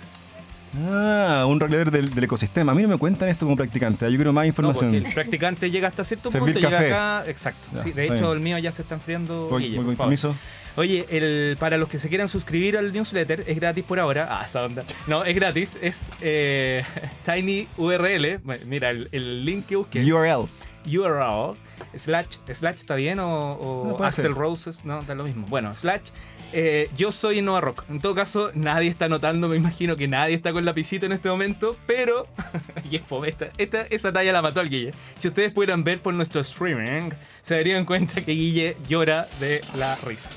Ah, 0.88 1.44
un 1.48 1.58
rock 1.58 1.70
leader 1.70 1.90
del, 1.90 2.14
del 2.14 2.24
ecosistema. 2.24 2.72
A 2.72 2.74
mí 2.74 2.82
no 2.82 2.88
me 2.88 2.98
cuentan 2.98 3.28
esto 3.30 3.46
como 3.46 3.56
practicante. 3.56 4.04
Yo 4.10 4.16
quiero 4.16 4.32
más 4.32 4.42
No, 4.44 4.48
información. 4.48 4.94
el 4.94 5.12
practicante 5.14 5.70
llega 5.70 5.88
hasta 5.88 6.04
cierto 6.04 6.30
Servir 6.30 6.54
punto, 6.54 6.68
café. 6.70 6.84
llega 6.84 7.18
acá. 7.20 7.30
Exacto. 7.30 7.68
Ya, 7.74 7.82
sí, 7.82 7.92
de 7.92 8.04
hecho, 8.04 8.14
bien. 8.14 8.32
el 8.32 8.40
mío 8.40 8.58
ya 8.58 8.72
se 8.72 8.82
está 8.82 8.94
enfriando. 8.96 9.48
voy 9.48 9.62
Guille, 9.64 9.76
voy 9.76 9.84
por 9.84 9.86
con 9.86 9.96
favor. 9.96 10.06
permiso. 10.10 10.36
Oye, 10.76 11.06
el, 11.11 11.56
para 11.58 11.78
los 11.78 11.88
que 11.88 11.99
se 11.99 12.08
quieran 12.08 12.28
suscribir 12.28 12.76
al 12.76 12.93
newsletter, 12.93 13.44
es 13.46 13.58
gratis 13.58 13.82
por 13.84 13.99
ahora. 13.99 14.28
Ah, 14.31 14.44
esa 14.46 14.62
onda. 14.64 14.84
No, 15.06 15.25
es 15.25 15.34
gratis. 15.34 15.78
Es 15.81 16.11
eh, 16.20 16.84
Tiny 17.25 17.67
URL. 17.78 18.38
Bueno, 18.44 18.64
Mira, 18.67 18.90
el, 18.90 19.08
el 19.12 19.44
link 19.44 19.67
que 19.67 19.76
busques. 19.76 20.06
URL. 20.06 20.46
URL. 20.87 21.56
Slash. 21.96 22.37
¿Slash 22.52 22.76
está 22.76 22.94
bien? 22.94 23.19
O, 23.19 23.52
o 23.52 23.96
No, 23.99 24.05
Axel 24.05 24.25
ser. 24.26 24.32
Roses. 24.32 24.84
No, 24.84 25.00
da 25.02 25.14
lo 25.14 25.25
mismo. 25.25 25.46
Bueno, 25.49 25.75
slash. 25.75 26.11
eh, 26.52 26.90
yo 26.96 27.11
soy 27.11 27.38
Innova 27.38 27.61
Rock. 27.62 27.84
En 27.88 28.00
todo 28.00 28.14
caso, 28.14 28.50
nadie 28.55 28.90
está 28.90 29.08
notando. 29.08 29.49
Me 29.49 29.56
imagino 29.56 29.96
que 29.96 30.06
nadie 30.08 30.34
está 30.34 30.52
con 30.52 30.64
lapicito 30.67 31.06
en 31.06 31.12
este 31.12 31.31
momento. 31.31 31.76
Pero. 31.87 32.26
y 32.90 32.96
es 32.96 33.02
fome. 33.02 33.29
Esta, 33.31 33.49
esta- 33.56 33.87
esa 33.88 34.12
talla 34.12 34.31
la 34.32 34.43
mató 34.43 34.61
al 34.61 34.69
Guille. 34.69 34.93
Si 35.17 35.29
ustedes 35.29 35.52
pudieran 35.52 35.84
ver 35.84 36.00
por 36.00 36.12
nuestro 36.12 36.43
streaming, 36.43 37.11
se 37.40 37.55
darían 37.56 37.84
cuenta 37.87 38.20
que 38.22 38.32
Guille 38.32 38.76
llora 38.88 39.26
de 39.40 39.62
la 39.79 39.94
risa. 40.05 40.29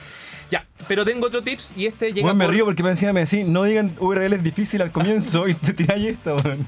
Ya, 0.51 0.65
pero 0.87 1.05
tengo 1.05 1.27
otro 1.27 1.41
tips 1.43 1.73
y 1.77 1.85
este 1.85 2.07
llega 2.11 2.21
Bueno, 2.23 2.35
me 2.39 2.45
por- 2.45 2.53
río 2.53 2.65
porque 2.65 2.81
me 2.83 2.89
encima 2.89 3.13
me 3.13 3.21
decís, 3.21 3.47
no 3.47 3.63
digan 3.63 3.95
URL 3.99 4.33
es 4.33 4.43
difícil 4.43 4.81
al 4.81 4.91
comienzo 4.91 5.47
y 5.47 5.53
te 5.53 5.73
tiráis 5.73 6.07
esta, 6.07 6.33
weón. 6.35 6.65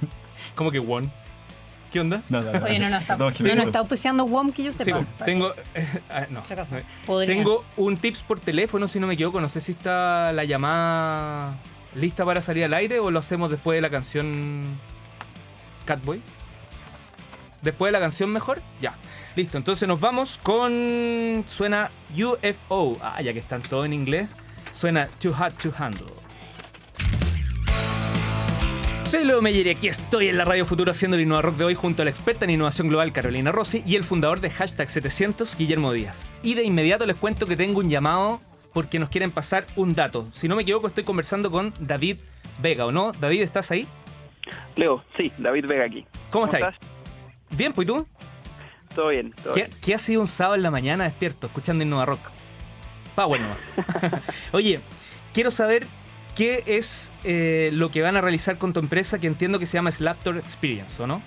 ¿Cómo 0.56 0.72
que 0.72 0.80
one? 0.80 1.10
¿Qué 1.92 2.00
onda? 2.00 2.22
No, 2.30 2.42
no, 2.42 2.52
no. 2.54 2.64
Oye, 2.66 2.80
no, 2.80 2.90
no 2.90 2.98
está, 2.98 3.16
Perdón, 3.18 3.32
es 3.34 3.38
que 3.38 3.44
no, 3.44 3.50
me- 3.50 3.56
no 3.56 3.64
está 3.64 3.80
auspiciando 3.80 4.26
WOM 4.26 4.52
que 4.52 4.64
yo 4.64 4.72
Sí, 4.72 4.84
sepa. 4.84 5.00
po, 5.02 5.26
tengo. 5.26 5.54
eh, 5.76 5.88
ah, 6.10 6.26
no. 6.30 6.42
Podría. 7.06 7.36
Tengo 7.36 7.66
un 7.76 7.98
tips 7.98 8.24
por 8.24 8.40
teléfono, 8.40 8.88
si 8.88 9.00
no 9.00 9.08
me 9.08 9.16
equivoco. 9.16 9.42
No 9.42 9.50
sé 9.50 9.60
si 9.60 9.74
está 9.74 10.32
la 10.32 10.44
llamada 10.46 11.56
lista 11.96 12.24
para 12.24 12.42
salir 12.42 12.64
al 12.64 12.74
aire 12.76 13.00
o 13.00 13.12
lo 13.12 13.20
hacemos 13.20 13.50
después 13.50 13.76
de 13.76 13.82
la 13.82 13.90
canción 13.90 14.68
Catboy. 15.86 16.22
Después 17.62 17.90
de 17.90 17.92
la 17.94 18.00
canción 18.00 18.30
mejor, 18.32 18.62
ya. 18.82 18.96
Listo, 19.36 19.58
entonces 19.58 19.88
nos 19.88 20.00
vamos 20.00 20.38
con... 20.44 21.44
Suena 21.48 21.90
UFO. 22.14 22.98
Ah, 23.02 23.22
ya 23.22 23.32
que 23.32 23.40
están 23.40 23.62
todos 23.62 23.86
en 23.86 23.94
inglés. 23.94 24.28
Suena 24.74 25.08
Too 25.22 25.34
Hot 25.34 25.54
to 25.62 25.72
Handle. 25.78 26.08
Soy 29.06 29.26
Leo 29.26 29.42
Meyer 29.42 29.68
y 29.68 29.70
aquí 29.72 29.88
estoy 29.88 30.30
en 30.30 30.38
la 30.38 30.46
Radio 30.46 30.66
Futuro 30.66 30.92
haciendo 30.92 31.18
el 31.18 31.24
Innova 31.24 31.42
Rock 31.42 31.58
de 31.58 31.66
hoy 31.66 31.76
junto 31.76 32.02
a 32.02 32.06
la 32.06 32.12
experta 32.12 32.46
en 32.46 32.52
innovación 32.52 32.88
global 32.88 33.12
Carolina 33.12 33.52
Rossi 33.52 33.84
y 33.86 33.98
el 33.98 34.06
fundador 34.06 34.40
de 34.40 34.50
Hashtag 34.50 34.88
700 34.88 35.58
Guillermo 35.58 35.92
Díaz. 35.92 36.26
Y 36.44 36.54
de 36.54 36.64
inmediato 36.64 37.06
les 37.06 37.18
cuento 37.18 37.46
que 37.46 37.58
tengo 37.58 37.80
un 37.80 37.90
llamado 37.90 38.40
porque 38.74 39.00
nos 39.00 39.10
quieren 39.10 39.32
pasar 39.32 39.66
un 39.76 39.96
dato. 39.96 40.28
Si 40.32 40.48
no 40.48 40.56
me 40.56 40.62
equivoco 40.62 40.88
estoy 40.88 41.04
conversando 41.04 41.52
con 41.52 41.74
David 41.80 42.18
Vega, 42.62 42.86
¿o 42.86 42.92
no? 42.94 43.12
David, 43.12 43.42
¿estás 43.42 43.72
ahí? 43.72 43.86
Leo, 44.78 45.04
sí, 45.18 45.32
David 45.38 45.66
Vega 45.68 45.86
aquí. 45.86 46.06
¿Cómo 46.30 46.46
estás? 46.46 46.76
Bien, 47.52 47.74
pues 47.74 47.86
¿y 47.86 47.88
tú? 47.90 48.08
Todo 48.96 49.10
bien, 49.10 49.34
todo 49.44 49.54
¿Qué, 49.54 49.66
bien. 49.66 49.78
qué 49.82 49.96
ha 49.96 50.00
sido 50.00 50.22
un 50.22 50.28
sábado 50.28 50.56
en 50.56 50.64
la 50.64 50.72
mañana 50.72 51.04
despierto 51.06 51.48
escuchando 51.48 51.84
Innova 51.84 52.06
Rock? 52.06 52.20
Power 53.16 53.42
nomás. 53.42 53.58
Oye, 54.52 54.80
quiero 55.34 55.52
saber 55.52 55.86
qué 56.36 56.64
es 56.66 57.12
eh, 57.24 57.70
lo 57.74 57.92
que 57.92 58.02
van 58.02 58.18
a 58.18 58.22
realizar 58.22 58.58
con 58.58 58.74
tu 58.74 58.80
empresa 58.80 59.20
que 59.20 59.28
entiendo 59.28 59.60
que 59.60 59.66
se 59.66 59.78
llama 59.78 59.92
Slaptor 59.92 60.38
Experience, 60.38 61.02
¿o 61.02 61.08
no? 61.08 61.22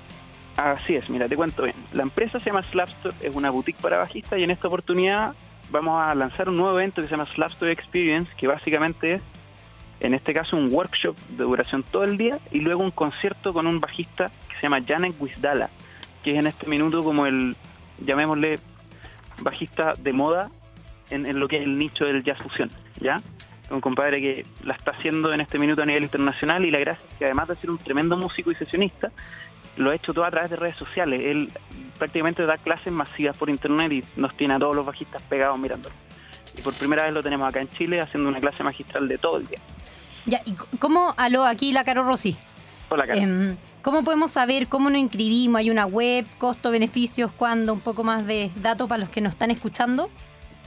Así 0.56 0.94
es, 0.94 1.10
mira, 1.10 1.28
te 1.28 1.36
cuento 1.36 1.64
bien. 1.64 1.74
La 1.92 2.02
empresa 2.02 2.38
se 2.38 2.46
llama 2.46 2.62
Slapstore, 2.62 3.14
es 3.22 3.34
una 3.34 3.50
boutique 3.50 3.80
para 3.80 3.98
bajistas 3.98 4.38
y 4.38 4.44
en 4.44 4.50
esta 4.50 4.68
oportunidad 4.68 5.34
vamos 5.70 6.00
a 6.00 6.14
lanzar 6.14 6.48
un 6.48 6.56
nuevo 6.56 6.78
evento 6.78 7.02
que 7.02 7.08
se 7.08 7.12
llama 7.12 7.26
Slapstore 7.34 7.72
Experience, 7.72 8.30
que 8.36 8.46
básicamente 8.46 9.14
es, 9.14 9.22
en 10.00 10.14
este 10.14 10.32
caso, 10.32 10.56
un 10.56 10.72
workshop 10.72 11.16
de 11.30 11.44
duración 11.44 11.82
todo 11.82 12.04
el 12.04 12.16
día 12.16 12.38
y 12.52 12.60
luego 12.60 12.82
un 12.82 12.92
concierto 12.92 13.52
con 13.52 13.66
un 13.66 13.80
bajista 13.80 14.30
que 14.48 14.54
se 14.56 14.62
llama 14.62 14.80
Janek 14.86 15.20
Wisdala, 15.20 15.70
que 16.24 16.32
es 16.32 16.38
en 16.38 16.46
este 16.46 16.66
minuto 16.66 17.04
como 17.04 17.26
el, 17.26 17.56
llamémosle, 17.98 18.58
bajista 19.40 19.92
de 19.98 20.12
moda 20.12 20.50
en, 21.10 21.26
en 21.26 21.38
lo 21.38 21.46
que 21.46 21.58
es 21.58 21.62
el 21.62 21.78
nicho 21.78 22.04
del 22.04 22.24
jazz 22.24 22.38
fusión, 22.38 22.70
¿ya? 23.00 23.18
un 23.70 23.80
compadre 23.80 24.20
que 24.20 24.46
la 24.62 24.74
está 24.74 24.92
haciendo 24.92 25.32
en 25.32 25.40
este 25.40 25.58
minuto 25.58 25.82
a 25.82 25.86
nivel 25.86 26.02
internacional 26.02 26.64
y 26.64 26.70
la 26.70 26.78
gracia 26.78 27.04
es 27.10 27.18
que 27.18 27.24
además 27.24 27.48
de 27.48 27.56
ser 27.56 27.70
un 27.70 27.78
tremendo 27.78 28.16
músico 28.16 28.50
y 28.50 28.54
sesionista, 28.54 29.10
lo 29.76 29.90
ha 29.90 29.94
hecho 29.94 30.12
todo 30.12 30.24
a 30.24 30.30
través 30.30 30.50
de 30.50 30.56
redes 30.56 30.76
sociales. 30.76 31.20
Él 31.24 31.50
prácticamente 31.98 32.44
da 32.46 32.58
clases 32.58 32.92
masivas 32.92 33.36
por 33.36 33.50
internet 33.50 33.92
y 33.92 34.04
nos 34.16 34.36
tiene 34.36 34.54
a 34.54 34.58
todos 34.58 34.76
los 34.76 34.86
bajistas 34.86 35.22
pegados 35.22 35.58
mirándolo. 35.58 35.94
Y 36.56 36.62
por 36.62 36.74
primera 36.74 37.04
vez 37.04 37.12
lo 37.12 37.22
tenemos 37.22 37.48
acá 37.48 37.60
en 37.60 37.68
Chile 37.70 38.00
haciendo 38.00 38.28
una 38.28 38.38
clase 38.38 38.62
magistral 38.62 39.08
de 39.08 39.18
todo 39.18 39.38
el 39.38 39.46
día. 39.46 39.58
Ya, 40.26 40.40
¿y 40.44 40.54
cómo, 40.78 41.14
aló, 41.16 41.44
aquí 41.44 41.72
la 41.72 41.84
Caro 41.84 42.04
Rossi? 42.04 42.36
Hola, 42.88 43.06
cara. 43.06 43.18
Em, 43.18 43.56
¿Cómo 43.84 44.02
podemos 44.02 44.30
saber 44.30 44.66
cómo 44.66 44.88
nos 44.88 44.98
inscribimos? 44.98 45.58
¿Hay 45.58 45.70
una 45.70 45.84
web, 45.84 46.24
costo, 46.38 46.70
beneficios, 46.70 47.30
cuándo? 47.32 47.74
Un 47.74 47.80
poco 47.80 48.02
más 48.02 48.26
de 48.26 48.50
datos 48.56 48.88
para 48.88 49.00
los 49.00 49.10
que 49.10 49.20
nos 49.20 49.34
están 49.34 49.50
escuchando. 49.50 50.08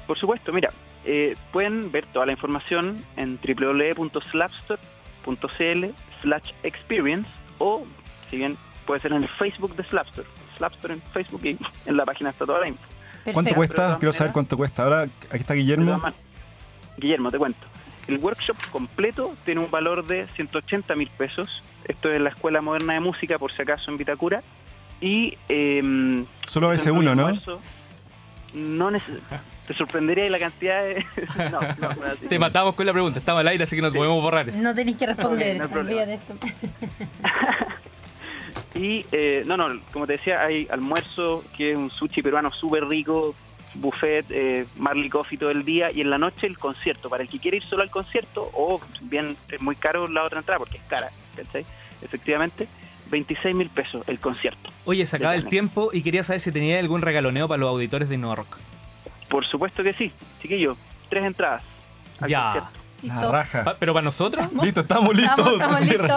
Por 0.06 0.20
supuesto, 0.20 0.54
mira, 0.54 0.72
eh, 1.04 1.36
pueden 1.52 1.92
ver 1.92 2.06
toda 2.06 2.28
la 2.28 2.34
información 2.34 3.04
en 3.16 3.40
www.slapstore.cl 3.42 5.86
slash 6.22 6.52
experience 6.62 7.28
o, 7.58 7.88
si 8.30 8.38
bien 8.38 8.56
puede 8.86 9.02
ser 9.02 9.14
en 9.14 9.24
el 9.24 9.30
Facebook 9.30 9.76
de 9.76 9.84
Slapstore. 9.84 10.28
Slapstore 10.56 10.94
en 10.94 11.02
Facebook 11.02 11.44
y 11.44 11.58
en 11.88 11.98
la 11.98 12.06
página 12.06 12.30
está 12.30 12.46
toda 12.46 12.60
la 12.60 12.68
info. 12.68 12.84
¿Cuánto 13.24 13.34
Perfecto. 13.34 13.56
Cuesta? 13.56 13.98
Quiero 14.00 14.14
saber 14.14 14.32
cuánto 14.32 14.58
cuesta. 14.58 14.84
Ahora, 14.84 15.02
aquí 15.02 15.40
está 15.40 15.56
Guillermo. 15.56 16.00
Guillermo, 16.98 17.32
te 17.32 17.40
cuento. 17.40 17.66
El 18.08 18.20
workshop 18.20 18.58
completo 18.72 19.36
tiene 19.44 19.62
un 19.62 19.72
valor 19.72 20.06
de 20.06 20.28
180 20.36 20.96
mil 20.96 21.10
pesos. 21.18 21.64
Esto 21.88 22.12
es 22.12 22.20
la 22.20 22.30
Escuela 22.30 22.62
Moderna 22.62 22.94
de 22.94 23.00
Música, 23.00 23.38
por 23.38 23.52
si 23.52 23.62
acaso, 23.62 23.90
en 23.92 23.98
Vitacura. 23.98 24.42
Y. 25.02 25.38
em, 25.50 26.26
Solo 26.46 26.74
es 26.74 26.86
S1, 26.86 27.16
¿no? 27.16 27.28
almuerzo- 27.30 27.60
no 28.54 28.90
te 29.68 29.74
sorprendería 29.74 30.30
la 30.30 30.40
cantidad 30.40 30.82
de... 30.84 31.06
no, 31.52 31.60
no, 31.60 31.90
no. 31.90 32.16
Te 32.30 32.40
matamos 32.40 32.74
con 32.76 32.86
la 32.86 32.94
pregunta, 32.94 33.20
estaba 33.20 33.42
al 33.42 33.48
aire, 33.50 33.66
así 33.66 33.76
que 33.76 33.82
no 33.82 33.92
podemos 33.92 34.24
borrar 34.24 34.48
eso. 34.48 34.62
No 34.62 34.74
tenéis 34.74 34.98
que 34.98 35.06
responder. 35.06 35.58
no 35.58 35.90
esto. 35.90 36.36
Y, 38.76 39.06
eh, 39.12 39.44
no, 39.48 39.58
no, 39.58 39.80
como 39.92 40.06
te 40.06 40.14
decía, 40.14 40.44
hay 40.44 40.68
almuerzo, 40.70 41.44
que 41.56 41.72
es 41.72 41.78
un 41.78 41.90
sushi 41.90 42.22
peruano 42.22 42.52
súper 42.52 42.86
rico, 42.86 43.34
buffet, 43.74 44.26
eh, 44.30 44.66
Marley 44.78 45.10
Coffee 45.10 45.38
todo 45.38 45.50
el 45.50 45.66
día, 45.66 45.90
y 45.92 46.02
en 46.02 46.12
la 46.12 46.20
noche 46.20 46.46
el 46.46 46.60
concierto. 46.60 47.10
Para 47.10 47.24
el 47.24 47.30
que 47.30 47.40
quiere 47.40 47.58
ir 47.58 47.64
solo 47.64 47.82
al 47.82 47.90
concierto, 47.90 48.50
o 48.54 48.80
bien 49.02 49.36
es 49.50 49.62
muy 49.62 49.76
caro 49.76 50.08
la 50.08 50.24
otra 50.24 50.40
entrada, 50.40 50.60
porque 50.60 50.78
es 50.78 50.84
cara, 50.84 51.10
¿cachai? 51.38 51.66
Efectivamente, 52.02 52.68
26 53.10 53.56
mil 53.56 53.70
pesos 53.70 54.04
el 54.08 54.20
concierto. 54.20 54.70
Oye, 54.86 55.06
se 55.06 55.16
acaba 55.16 55.36
el 55.36 55.46
tiempo 55.46 55.90
y 55.94 56.02
quería 56.02 56.24
saber 56.24 56.40
si 56.42 56.52
tenía 56.52 56.78
algún 56.80 57.02
regaloneo 57.02 57.48
para 57.48 57.60
los 57.60 57.70
auditores 57.70 58.10
de 58.10 58.16
Innova 58.16 58.36
Rock. 58.36 58.58
Por 59.30 59.46
supuesto 59.46 59.84
que 59.84 59.94
sí, 59.94 60.12
chiquillo, 60.42 60.78
tres 61.10 61.24
entradas 61.26 61.64
al 62.20 62.30
Ya. 62.30 62.44
concierto. 62.52 62.80
La 63.04 63.14
Listo. 63.14 63.32
raja. 63.32 63.64
Pa- 63.64 63.76
¿Pero 63.80 63.94
para 63.94 64.04
nosotros? 64.04 64.48
Listo, 64.64 64.82
estamos 64.82 65.16
listos. 65.16 65.54
Estamos, 65.54 65.82
listos. 65.86 66.12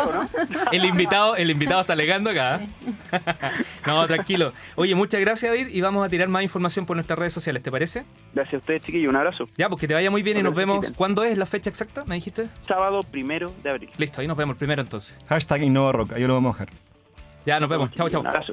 El 0.73 0.85
invitado, 0.87 1.37
el 1.37 1.51
invitado 1.51 1.83
está 1.83 1.93
alegando 1.93 2.31
acá. 2.31 2.63
¿eh? 2.63 2.69
no, 3.87 4.07
tranquilo. 4.07 4.53
Oye, 4.77 4.95
muchas 4.95 5.21
gracias, 5.21 5.53
David, 5.53 5.69
y 5.69 5.81
vamos 5.83 6.05
a 6.07 6.09
tirar 6.09 6.29
más 6.29 6.43
información 6.43 6.87
por 6.87 6.97
nuestras 6.97 7.19
redes 7.19 7.33
sociales, 7.35 7.63
¿te 7.63 7.71
parece? 7.71 8.05
Gracias 8.33 8.55
a 8.55 8.59
ustedes, 8.59 8.83
chiquillo, 8.83 9.11
un 9.11 9.17
abrazo. 9.17 9.47
Ya, 9.59 9.69
pues 9.69 9.81
que 9.81 9.89
te 9.89 9.95
vaya 9.95 10.11
muy 10.11 10.23
bien 10.23 10.39
y 10.39 10.43
nos 10.43 10.55
vemos. 10.55 10.91
¿Cuándo 10.97 11.23
es 11.25 11.37
la 11.37 11.47
fecha 11.47 11.69
exacta? 11.69 12.03
¿Me 12.07 12.15
dijiste? 12.15 12.49
Sábado 12.67 13.01
primero 13.11 13.53
de 13.63 13.71
abril. 13.71 13.91
Listo, 13.99 14.21
ahí 14.23 14.27
nos 14.27 14.37
vemos 14.37 14.55
el 14.55 14.59
primero 14.59 14.81
entonces. 14.81 15.15
Hashtag 15.29 15.63
Innova 15.63 15.93
Rock, 15.93 16.15
ahí 16.15 16.25
lo 16.27 16.35
vamos 16.35 16.57
a 16.57 16.61
dejar. 16.61 16.75
Ya, 17.45 17.61
nos 17.61 17.69
vemos. 17.69 17.91
Chao, 17.93 18.09
chao. 18.09 18.21
Un 18.21 18.27
abrazo. 18.27 18.53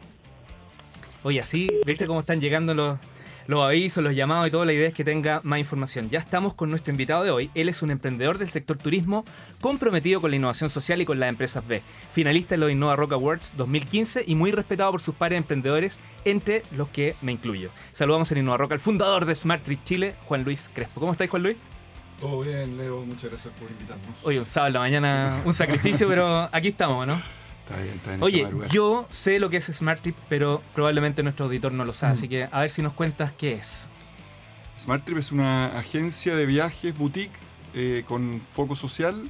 Oye, 1.24 1.40
así, 1.40 1.70
¿viste 1.86 2.06
cómo 2.08 2.20
están 2.20 2.40
llegando 2.40 2.74
los, 2.74 3.00
los 3.48 3.64
avisos, 3.64 4.04
los 4.04 4.16
llamados 4.16 4.48
y 4.48 4.52
todo? 4.52 4.66
La 4.66 4.74
idea 4.74 4.88
es 4.88 4.94
que 4.94 5.04
tenga 5.04 5.40
más 5.44 5.60
información. 5.60 6.10
Ya 6.10 6.20
estamos 6.20 6.54
con 6.54 6.70
nuestro 6.70 6.92
invitado 6.92 7.24
de 7.24 7.32
hoy. 7.32 7.50
Él 7.56 7.70
es 7.70 7.82
un 7.82 7.92
emprendedor 7.92 8.38
del 8.38 8.48
sector 8.48 8.78
turismo 8.78 9.26
comprometido 9.62 10.22
con 10.22 10.32
la 10.32 10.38
innovación 10.38 10.70
social 10.70 11.02
y 11.02 11.06
con 11.06 11.20
las 11.20 11.30
empresas 11.30 11.66
B. 11.68 11.82
Finalista 12.14 12.56
en 12.56 12.62
los 12.62 12.72
Innova 12.72 12.96
Rock 12.96 13.14
Awards 13.14 13.56
2015 13.58 14.26
y 14.28 14.36
muy 14.36 14.52
respetado 14.52 14.92
por 14.92 15.02
sus 15.02 15.16
pares 15.16 15.38
emprendedores, 15.38 16.00
entre 16.26 16.64
los 16.76 16.90
que 16.90 17.16
me 17.22 17.32
incluyo. 17.32 17.72
Saludamos 17.92 18.32
en 18.32 18.40
Innova 18.40 18.58
Rock 18.58 18.74
al 18.74 18.80
fundador 18.80 19.26
de 19.26 19.34
Smart 19.34 19.64
Trip 19.64 19.84
Chile, 19.84 20.16
Juan 20.26 20.44
Luis 20.44 20.70
Crespo. 20.74 21.00
¿Cómo 21.00 21.14
estáis, 21.14 21.30
Juan 21.30 21.44
Luis? 21.44 21.58
Todo 22.20 22.42
bien, 22.42 22.78
Leo, 22.78 23.06
muchas 23.06 23.30
gracias 23.30 23.54
por 23.60 23.70
invitarnos. 23.70 24.08
Oye, 24.24 24.40
un 24.40 24.46
sábado 24.46 24.68
en 24.70 24.74
la 24.74 24.80
mañana, 24.80 25.42
un 25.46 25.54
sacrificio, 25.54 26.08
pero 26.08 26.50
aquí 26.52 26.70
estamos, 26.70 27.06
¿no? 27.06 27.22
Está 27.68 27.82
bien, 27.82 27.96
está 27.96 28.10
bien. 28.12 28.24
Oye, 28.24 28.70
yo 28.70 29.08
sé 29.10 29.40
lo 29.40 29.50
que 29.50 29.58
es 29.58 29.66
Smart 29.66 30.02
Trip, 30.02 30.16
pero 30.30 30.62
probablemente 30.74 31.22
nuestro 31.24 31.46
auditor 31.46 31.72
no 31.72 31.84
lo 31.86 31.94
sabe, 31.94 32.14
así 32.14 32.28
que 32.28 32.48
a 32.52 32.62
ver 32.62 32.70
si 32.70 32.82
nos 32.82 32.94
cuentas 32.94 33.32
qué 33.34 33.54
es. 33.54 33.90
Smart 34.80 35.04
Trip 35.04 35.18
es 35.18 35.32
una 35.32 35.78
agencia 35.78 36.36
de 36.36 36.46
viajes 36.46 36.98
boutique 36.98 37.36
eh, 37.74 38.04
con 38.08 38.40
foco 38.54 38.76
social. 38.76 39.30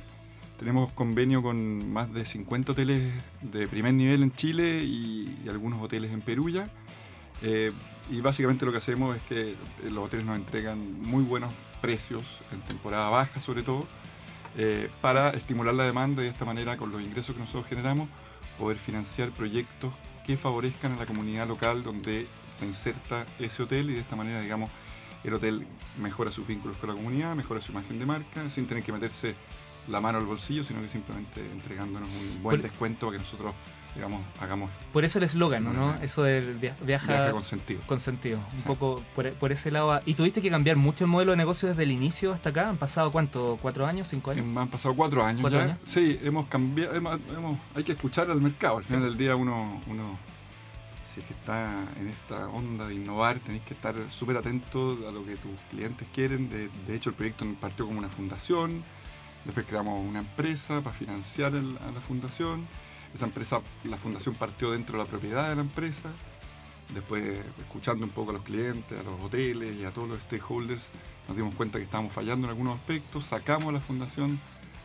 Tenemos 0.60 0.92
convenio 0.92 1.42
con 1.42 1.92
más 1.92 2.14
de 2.14 2.26
50 2.26 2.74
hoteles 2.74 3.12
de 3.42 3.68
primer 3.68 3.94
nivel 3.94 4.24
en 4.24 4.34
Chile 4.34 4.84
y, 4.84 5.36
y 5.44 5.50
algunos 5.50 5.82
hoteles 5.82 6.12
en 6.12 6.22
Perú 6.22 6.50
ya. 6.50 6.68
Eh, 7.42 7.72
y 8.10 8.22
básicamente 8.22 8.66
lo 8.66 8.72
que 8.72 8.78
hacemos 8.78 9.16
es 9.16 9.24
que 9.24 9.52
eh, 9.52 9.56
los 9.90 10.06
hoteles 10.06 10.26
nos 10.26 10.38
entregan 10.38 11.02
muy 11.04 11.24
buenos 11.24 11.54
precios, 11.82 12.24
en 12.52 12.62
temporada 12.62 13.10
baja 13.10 13.40
sobre 13.40 13.64
todo, 13.64 13.86
eh, 14.58 14.90
para 15.02 15.30
estimular 15.32 15.74
la 15.74 15.84
demanda 15.84 16.22
y 16.22 16.26
de 16.26 16.32
esta 16.32 16.46
manera 16.46 16.78
con 16.78 16.92
los 16.92 17.02
ingresos 17.02 17.36
que 17.36 17.42
nosotros 17.42 17.68
generamos 17.68 18.10
poder 18.58 18.78
financiar 18.78 19.32
proyectos 19.32 19.94
que 20.26 20.38
favorezcan 20.38 20.94
a 20.94 20.98
la 20.98 21.06
comunidad 21.06 21.48
local 21.48 21.84
donde 21.84 22.28
se 22.54 22.66
inserta 22.66 23.26
ese 23.40 23.64
hotel 23.64 23.90
y 23.90 23.94
de 23.94 24.02
esta 24.02 24.16
manera, 24.16 24.42
digamos, 24.42 24.70
el 25.24 25.34
hotel 25.34 25.66
mejora 26.02 26.32
sus 26.32 26.48
vínculos 26.48 26.78
con 26.78 26.90
la 26.90 26.96
comunidad, 26.96 27.36
mejora 27.36 27.62
su 27.62 27.72
imagen 27.72 28.00
de 28.00 28.06
marca, 28.06 28.50
sin 28.50 28.68
tener 28.68 28.84
que 28.84 28.92
meterse 28.92 29.36
la 29.88 30.02
mano 30.02 30.18
al 30.18 30.26
bolsillo, 30.26 30.64
sino 30.64 30.82
que 30.82 30.90
simplemente 30.90 31.42
entregándonos 31.52 32.10
un 32.10 32.44
buen 32.44 32.62
descuento 32.62 33.08
para 33.08 33.18
que 33.18 33.24
nosotros, 33.24 33.54
digamos, 33.98 34.22
hagamos 34.40 34.70
Por 34.94 35.04
eso 35.06 35.18
el 35.18 35.24
eslogan, 35.26 35.64
¿no? 35.64 35.96
Eso 36.04 36.22
del 36.24 36.54
via- 36.58 36.76
viaja, 36.86 37.08
viaje 37.08 37.32
con 37.32 37.44
sentido. 37.44 37.82
con 37.88 38.00
sentido. 38.00 38.38
Un 38.54 38.60
Sí. 38.60 38.64
poco 38.68 39.04
por, 39.16 39.32
por 39.34 39.52
ese 39.52 39.72
lado. 39.72 40.00
¿Y 40.06 40.14
tuviste 40.14 40.40
que 40.42 40.52
cambiar 40.52 40.78
mucho 40.78 41.04
el 41.04 41.10
modelo 41.10 41.32
de 41.32 41.38
negocio 41.38 41.68
desde 41.68 41.82
el 41.84 41.92
inicio 41.92 42.32
hasta 42.32 42.50
acá? 42.50 42.70
¿Han 42.70 42.78
pasado 42.78 43.12
cuánto? 43.12 43.58
¿Cuatro 43.62 43.86
años? 43.88 44.08
¿Cinco 44.08 44.32
años? 44.32 44.46
Han 44.56 44.68
pasado 44.68 44.96
cuatro 44.96 45.24
años 45.26 45.42
¿Cuatro 45.42 45.60
ya. 45.60 45.66
años? 45.66 45.78
Sí, 45.84 46.20
hemos 46.24 46.46
cambiado, 46.46 46.94
hemos- 46.96 47.20
hemos- 47.36 47.58
hay 47.76 47.84
que 47.84 47.94
escuchar 47.94 48.30
al 48.30 48.40
mercado. 48.40 48.78
Al 48.78 48.84
final 48.86 49.04
del 49.04 49.18
día 49.18 49.36
uno, 49.36 49.82
uno, 49.88 50.18
si 51.06 51.22
es 51.22 51.26
que 51.26 51.34
está 51.34 51.68
en 52.00 52.08
esta 52.08 52.48
onda 52.50 52.88
de 52.88 52.94
innovar, 52.94 53.40
tenéis 53.40 53.64
que 53.64 53.74
estar 53.74 53.96
súper 54.10 54.38
atento 54.38 54.96
a 55.08 55.12
lo 55.12 55.26
que 55.26 55.38
tus 55.38 55.52
clientes 55.72 56.08
quieren. 56.14 56.50
De, 56.50 56.70
de 56.86 56.96
hecho, 56.96 57.10
el 57.10 57.16
proyecto 57.16 57.46
partió 57.60 57.88
como 57.88 57.98
una 57.98 58.10
fundación, 58.10 58.84
después 59.44 59.66
creamos 59.66 60.00
una 60.00 60.20
empresa 60.20 60.82
para 60.82 60.96
financiar 60.96 61.56
el- 61.56 61.78
a 61.80 61.92
la 61.92 62.00
fundación. 62.02 62.68
Esa 63.14 63.26
empresa, 63.26 63.62
la 63.84 63.98
fundación 63.98 64.36
partió 64.36 64.72
dentro 64.72 64.98
de 64.98 65.04
la 65.04 65.10
propiedad 65.10 65.50
de 65.50 65.56
la 65.56 65.62
empresa. 65.62 66.10
Después, 66.94 67.24
escuchando 67.60 68.06
un 68.06 68.12
poco 68.12 68.32
a 68.32 68.34
los 68.34 68.44
clientes, 68.44 68.98
a 68.98 69.04
los 69.04 69.22
hoteles 69.22 69.76
y 69.76 69.86
a 69.86 69.92
todos 69.92 70.08
los 70.08 70.24
stakeholders, 70.24 70.90
nos 71.28 71.36
dimos 71.36 71.56
cuenta 71.56 71.80
que 71.80 71.86
estábamos 71.86 72.14
fallando 72.14 72.48
en 72.48 72.52
algunos 72.52 72.78
aspectos, 72.78 73.26
sacamos 73.26 73.74
la 73.74 73.82
fundación 73.82 74.40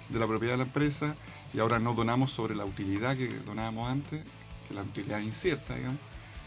de 0.09 0.19
la 0.19 0.27
propiedad 0.27 0.55
de 0.55 0.59
la 0.59 0.65
empresa 0.65 1.15
y 1.55 1.61
ahora 1.61 1.79
no 1.79 1.95
donamos 1.95 2.33
sobre 2.33 2.57
la 2.57 2.65
utilidad 2.65 3.17
que 3.17 3.29
donábamos 3.29 3.89
antes, 3.89 4.25
que 4.67 4.75
la 4.75 4.83
utilidad 4.83 5.21
es 5.21 5.27
incierta, 5.27 5.77
digamos, 5.77 5.99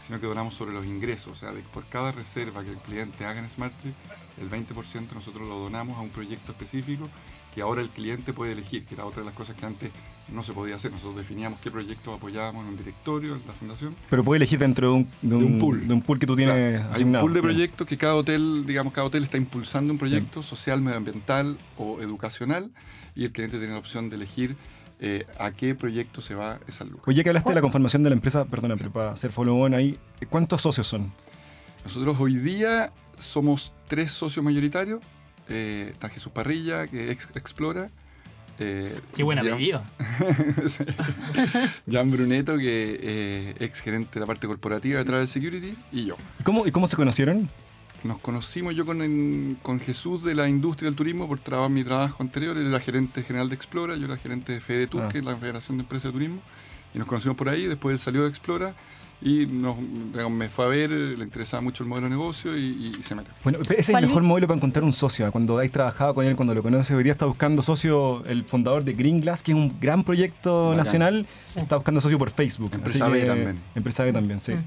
sino 0.06 0.20
que 0.20 0.26
donamos 0.26 0.54
sobre 0.54 0.74
los 0.74 0.84
ingresos. 0.84 1.32
O 1.32 1.36
sea, 1.36 1.52
por 1.72 1.86
cada 1.86 2.12
reserva 2.12 2.62
que 2.62 2.70
el 2.70 2.78
cliente 2.78 3.24
haga 3.24 3.40
en 3.40 3.48
SmartTrip, 3.48 3.94
el 4.38 4.50
20% 4.50 5.12
nosotros 5.14 5.46
lo 5.46 5.58
donamos 5.58 5.96
a 5.96 6.00
un 6.00 6.10
proyecto 6.10 6.52
específico 6.52 7.08
que 7.54 7.62
ahora 7.62 7.80
el 7.80 7.88
cliente 7.88 8.32
puede 8.34 8.52
elegir, 8.52 8.84
que 8.84 8.94
era 8.94 9.06
otra 9.06 9.20
de 9.20 9.26
las 9.26 9.34
cosas 9.34 9.56
que 9.56 9.64
antes 9.64 9.90
no 10.32 10.42
se 10.42 10.52
podía 10.52 10.76
hacer. 10.76 10.90
Nosotros 10.90 11.16
definíamos 11.16 11.60
qué 11.60 11.70
proyectos 11.70 12.14
apoyábamos 12.14 12.64
en 12.64 12.70
un 12.70 12.76
directorio, 12.76 13.34
en 13.34 13.42
la 13.46 13.52
fundación, 13.52 13.94
Pero 14.10 14.24
puedes 14.24 14.40
elegir 14.40 14.58
dentro 14.58 14.88
de 14.88 14.94
un, 14.94 15.08
de 15.22 15.34
un, 15.34 15.40
De 15.40 15.46
un 15.46 15.58
pool. 15.58 15.86
de 15.88 15.94
un 15.94 16.02
pool 16.02 16.18
que 16.18 16.26
tú 16.26 16.36
tienes 16.36 16.80
Claro, 16.80 16.94
hay 16.94 17.02
un 17.04 17.12
pool 17.12 17.34
de 17.34 17.42
proyectos 17.42 17.86
que 17.86 17.96
cada 17.96 18.14
hotel, 18.14 18.64
digamos, 18.66 18.92
cada 18.92 19.06
hotel 19.06 19.24
está 19.24 19.36
impulsando 19.36 19.92
un 19.92 19.98
proyecto 19.98 20.42
social, 20.42 20.80
medioambiental 20.82 21.56
o 21.76 22.00
educacional 22.00 22.70
y 23.14 23.24
el 23.24 23.32
cliente 23.32 23.58
tiene 23.58 23.72
la 23.72 23.78
opción 23.78 24.08
de 24.10 24.16
elegir 24.16 24.56
eh, 24.98 25.26
a 25.38 25.50
qué 25.50 25.74
proyecto 25.74 26.22
se 26.22 26.34
va 26.34 26.58
esa 26.66 26.84
lucro. 26.84 27.02
Oye, 27.06 27.22
que 27.22 27.28
hablaste 27.28 27.50
de 27.50 27.54
la 27.54 27.60
conformación 27.60 28.02
de 28.02 28.10
la 28.10 28.14
empresa, 28.14 28.46
perdona, 28.46 28.76
pero 28.76 28.90
para 28.92 29.10
hacer 29.12 29.30
follow-on 29.30 29.74
ahí, 29.74 29.98
¿cuántos 30.30 30.62
socios 30.62 30.86
son? 30.86 31.12
Nosotros 31.84 32.16
hoy 32.18 32.36
día 32.36 32.92
somos 33.18 33.72
tres 33.88 34.10
socios 34.12 34.44
mayoritarios. 34.44 35.00
Eh, 35.48 35.90
está 35.92 36.08
Jesús 36.08 36.32
Parrilla, 36.32 36.86
que 36.86 37.10
ex 37.10 37.28
explora. 37.34 37.90
Eh, 38.58 38.98
Qué 39.14 39.22
buen 39.22 39.38
apellido. 39.38 39.82
Jan 41.90 42.10
Bruneto, 42.10 42.56
que 42.58 42.98
eh, 43.02 43.54
ex 43.60 43.80
gerente 43.80 44.10
de 44.14 44.20
la 44.20 44.26
parte 44.26 44.46
corporativa 44.46 44.98
de 44.98 45.04
Travel 45.04 45.28
Security, 45.28 45.74
y 45.92 46.06
yo. 46.06 46.16
¿Y 46.40 46.42
cómo, 46.42 46.66
y 46.66 46.70
cómo 46.72 46.86
se 46.86 46.96
conocieron? 46.96 47.48
Nos 48.04 48.18
conocimos 48.18 48.74
yo 48.74 48.84
con, 48.86 49.02
en- 49.02 49.58
con 49.62 49.80
Jesús 49.80 50.22
de 50.22 50.34
la 50.34 50.48
industria 50.48 50.88
del 50.90 50.96
turismo 50.96 51.26
por 51.28 51.40
traba- 51.40 51.68
mi 51.68 51.82
trabajo 51.82 52.22
anterior. 52.22 52.56
Él 52.56 52.66
era 52.66 52.78
gerente 52.80 53.22
general 53.22 53.48
de 53.48 53.54
Explora, 53.54 53.96
yo 53.96 54.04
era 54.06 54.16
gerente 54.16 54.52
de 54.52 54.60
FedeTur, 54.60 55.02
Ah. 55.04 55.08
que 55.08 55.18
es 55.18 55.24
la 55.24 55.34
Federación 55.36 55.78
de 55.78 55.82
Empresas 55.82 56.10
de 56.10 56.12
Turismo. 56.12 56.40
Y 56.94 56.98
nos 56.98 57.08
conocimos 57.08 57.36
por 57.36 57.48
ahí, 57.48 57.66
después 57.66 57.94
él 57.94 57.98
salió 57.98 58.22
de 58.22 58.28
Explora 58.28 58.74
y 59.22 59.46
nos, 59.46 59.76
digamos, 60.12 60.32
me 60.32 60.48
fue 60.48 60.66
a 60.66 60.68
ver, 60.68 60.90
le 60.90 61.24
interesaba 61.24 61.60
mucho 61.62 61.82
el 61.82 61.88
modelo 61.88 62.06
de 62.06 62.10
negocio 62.10 62.56
y, 62.56 62.92
y 62.98 63.02
se 63.02 63.14
metió. 63.14 63.32
Bueno, 63.42 63.58
ese 63.62 63.74
es 63.80 63.90
¿Cuál 63.90 64.04
el 64.04 64.08
mejor 64.08 64.22
modelo 64.24 64.46
para 64.46 64.56
encontrar 64.58 64.84
un 64.84 64.92
socio. 64.92 65.26
¿eh? 65.26 65.30
Cuando 65.30 65.56
habéis 65.56 65.72
trabajado 65.72 66.14
con 66.14 66.26
él, 66.26 66.36
cuando 66.36 66.54
lo 66.54 66.62
conoces, 66.62 66.94
hoy 66.94 67.02
día 67.02 67.12
está 67.12 67.24
buscando 67.26 67.62
socio 67.62 68.22
el 68.26 68.44
fundador 68.44 68.84
de 68.84 68.92
Green 68.92 69.20
Glass, 69.22 69.42
que 69.42 69.52
es 69.52 69.56
un 69.56 69.80
gran 69.80 70.04
proyecto 70.04 70.64
Bacán. 70.66 70.76
nacional. 70.78 71.26
Sí. 71.46 71.58
Está 71.60 71.76
buscando 71.76 72.00
socio 72.02 72.18
por 72.18 72.30
Facebook. 72.30 72.70
Empresa 72.74 73.08
B 73.08 73.24
también. 73.24 73.58
Empresa 73.74 74.04
B 74.04 74.12
también, 74.12 74.40
sí. 74.40 74.52
Mm. 74.52 74.64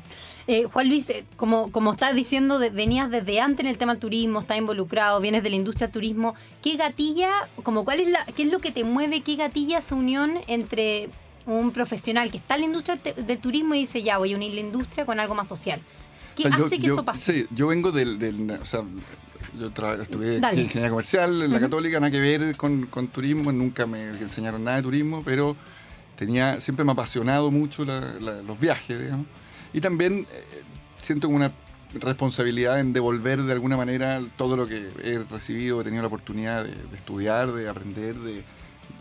Eh, 0.47 0.63
Juan 0.63 0.89
Luis, 0.89 1.07
eh, 1.11 1.25
como, 1.35 1.71
como 1.71 1.91
estás 1.91 2.15
diciendo, 2.15 2.57
de- 2.57 2.71
venías 2.71 3.11
desde 3.11 3.39
antes 3.39 3.59
en 3.63 3.67
el 3.69 3.77
tema 3.77 3.91
del 3.93 3.99
turismo, 4.01 4.39
estás 4.39 4.57
involucrado, 4.57 5.21
vienes 5.21 5.43
de 5.43 5.51
la 5.51 5.55
industria 5.57 5.85
del 5.87 5.93
turismo. 5.93 6.33
¿Qué 6.63 6.75
gatilla, 6.75 7.29
como 7.61 7.85
cuál 7.85 7.99
es 7.99 8.07
la, 8.09 8.25
qué 8.35 8.43
es 8.43 8.51
lo 8.51 8.57
que 8.59 8.71
te 8.71 8.83
mueve, 8.83 9.21
qué 9.21 9.35
gatilla 9.35 9.77
esa 9.77 9.93
unión 9.93 10.31
entre 10.47 11.09
un 11.57 11.71
profesional 11.71 12.29
que 12.31 12.37
está 12.37 12.55
en 12.55 12.61
la 12.61 12.65
industria 12.67 12.97
te- 12.97 13.13
del 13.13 13.39
turismo 13.39 13.75
y 13.75 13.79
dice, 13.79 14.01
ya 14.03 14.17
voy 14.17 14.33
a 14.33 14.35
unir 14.35 14.53
la 14.53 14.59
industria 14.61 15.05
con 15.05 15.19
algo 15.19 15.35
más 15.35 15.47
social? 15.47 15.79
¿Qué 16.35 16.43
O 16.47 16.49
sea, 16.49 16.57
yo- 16.57 16.65
hace 16.65 16.79
que 16.79 16.87
yo- 16.87 16.93
eso 16.93 17.05
pase? 17.05 17.33
Sí, 17.33 17.47
yo 17.51 17.67
vengo 17.67 17.91
del. 17.91 18.17
del- 18.19 18.51
o 18.51 18.65
sea, 18.65 18.83
yo 19.57 19.67
estudié 20.01 20.35
ingeniería 20.37 20.89
comercial 20.89 21.31
en 21.41 21.49
la 21.51 21.57
Ujú. 21.57 21.65
Católica, 21.65 21.99
nada 21.99 22.11
que 22.11 22.19
ver 22.19 22.55
con, 22.55 22.85
con 22.85 23.07
turismo, 23.07 23.51
nunca 23.51 23.85
me 23.87 24.07
enseñaron 24.09 24.63
nada 24.63 24.77
de 24.77 24.83
turismo, 24.83 25.21
pero 25.25 25.55
tenía 26.15 26.59
siempre 26.61 26.85
me 26.85 26.91
ha 26.91 26.93
apasionado 26.93 27.49
mucho 27.51 27.83
la- 27.85 28.13
la- 28.21 28.41
los 28.43 28.59
viajes, 28.59 28.99
digamos. 29.01 29.25
Y 29.73 29.81
también 29.81 30.27
eh, 30.31 30.43
siento 30.99 31.27
una 31.29 31.51
responsabilidad 31.93 32.79
en 32.79 32.93
devolver 32.93 33.41
de 33.41 33.51
alguna 33.53 33.75
manera 33.75 34.21
todo 34.37 34.55
lo 34.55 34.67
que 34.67 34.89
he 35.03 35.19
recibido, 35.29 35.81
he 35.81 35.83
tenido 35.83 36.03
la 36.03 36.07
oportunidad 36.07 36.63
de, 36.63 36.71
de 36.75 36.95
estudiar, 36.95 37.51
de 37.51 37.67
aprender, 37.67 38.15
de 38.19 38.43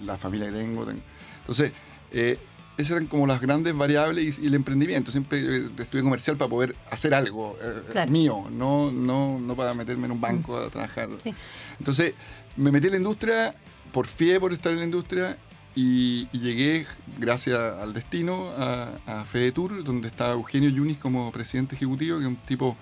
la 0.05 0.17
familia 0.17 0.47
que 0.47 0.53
tengo. 0.59 0.87
tengo. 0.87 1.01
Entonces, 1.41 1.73
eh, 2.13 2.39
esas 2.77 2.93
eran 2.93 3.07
como 3.07 3.27
las 3.27 3.41
grandes 3.41 3.77
variables 3.77 4.39
y, 4.39 4.45
y 4.45 4.47
el 4.47 4.55
emprendimiento. 4.55 5.11
Siempre 5.11 5.41
eh, 5.41 5.69
estudié 5.79 6.03
comercial 6.05 6.37
para 6.37 6.49
poder 6.49 6.77
hacer 6.91 7.13
algo 7.15 7.57
eh, 7.61 7.83
Claro. 7.91 8.11
mío, 8.11 8.45
no, 8.53 8.93
no, 8.93 9.41
no 9.41 9.57
para 9.57 9.75
meterme 9.75 10.07
en 10.07 10.13
un 10.13 10.21
banco 10.21 10.57
a 10.57 10.69
trabajar. 10.71 11.09
Sí. 11.19 11.35
Entonces, 11.79 12.15
me 12.57 12.71
metí 12.71 12.87
en 12.87 12.93
la 12.93 12.99
industria, 12.99 13.55
por 13.93 14.07
fie 14.07 14.39
por 14.39 14.53
estar 14.53 14.71
en 14.73 14.79
la 14.79 14.85
industria, 14.85 15.37
y, 15.75 16.29
y 16.33 16.39
llegué, 16.41 16.87
gracias 17.19 17.59
al 17.59 17.93
destino, 17.95 18.51
a, 18.57 18.91
a 19.07 19.25
FedeTour, 19.25 19.85
donde 19.85 20.09
está 20.09 20.31
Eugenio 20.33 20.71
Yunis 20.71 20.99
como 20.99 21.31
presidente 21.33 21.75
ejecutivo, 21.77 22.19
que 22.19 22.25
es 22.25 22.29
un 22.29 22.37
tipo 22.37 22.77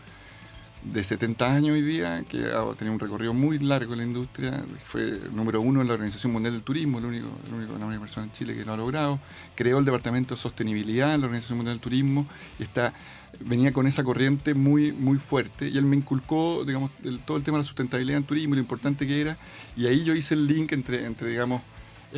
de 0.92 1.02
70 1.02 1.52
años 1.52 1.72
hoy 1.72 1.82
día, 1.82 2.24
que 2.28 2.44
ha 2.44 2.64
tenido 2.76 2.94
un 2.94 3.00
recorrido 3.00 3.34
muy 3.34 3.58
largo 3.58 3.92
en 3.94 3.98
la 3.98 4.04
industria, 4.04 4.64
fue 4.84 5.20
número 5.32 5.60
uno 5.60 5.80
en 5.82 5.88
la 5.88 5.94
Organización 5.94 6.32
Mundial 6.32 6.54
del 6.54 6.62
Turismo, 6.62 6.98
el 6.98 7.06
único, 7.06 7.26
el 7.48 7.54
único- 7.54 7.76
la 7.78 7.86
única 7.86 8.00
persona 8.00 8.26
en 8.26 8.32
Chile 8.32 8.54
que 8.54 8.64
lo 8.64 8.72
ha 8.72 8.76
logrado, 8.76 9.18
creó 9.54 9.78
el 9.78 9.84
Departamento 9.84 10.34
de 10.34 10.40
Sostenibilidad 10.40 11.14
en 11.14 11.20
la 11.22 11.26
Organización 11.26 11.58
Mundial 11.58 11.76
del 11.76 11.80
Turismo, 11.82 12.26
y 12.58 12.62
está, 12.62 12.92
venía 13.40 13.72
con 13.72 13.86
esa 13.86 14.04
corriente 14.04 14.54
muy, 14.54 14.92
muy 14.92 15.18
fuerte, 15.18 15.68
y 15.68 15.76
él 15.76 15.86
me 15.86 15.96
inculcó, 15.96 16.64
digamos, 16.64 16.90
todo 17.24 17.36
el 17.36 17.42
tema 17.42 17.58
de 17.58 17.62
la 17.64 17.66
sustentabilidad 17.66 18.18
en 18.18 18.24
turismo 18.24 18.54
lo 18.54 18.60
importante 18.60 19.06
que 19.06 19.20
era, 19.20 19.36
y 19.76 19.86
ahí 19.86 20.04
yo 20.04 20.14
hice 20.14 20.34
el 20.34 20.46
link 20.46 20.72
entre, 20.72 21.04
entre 21.04 21.28
digamos, 21.28 21.62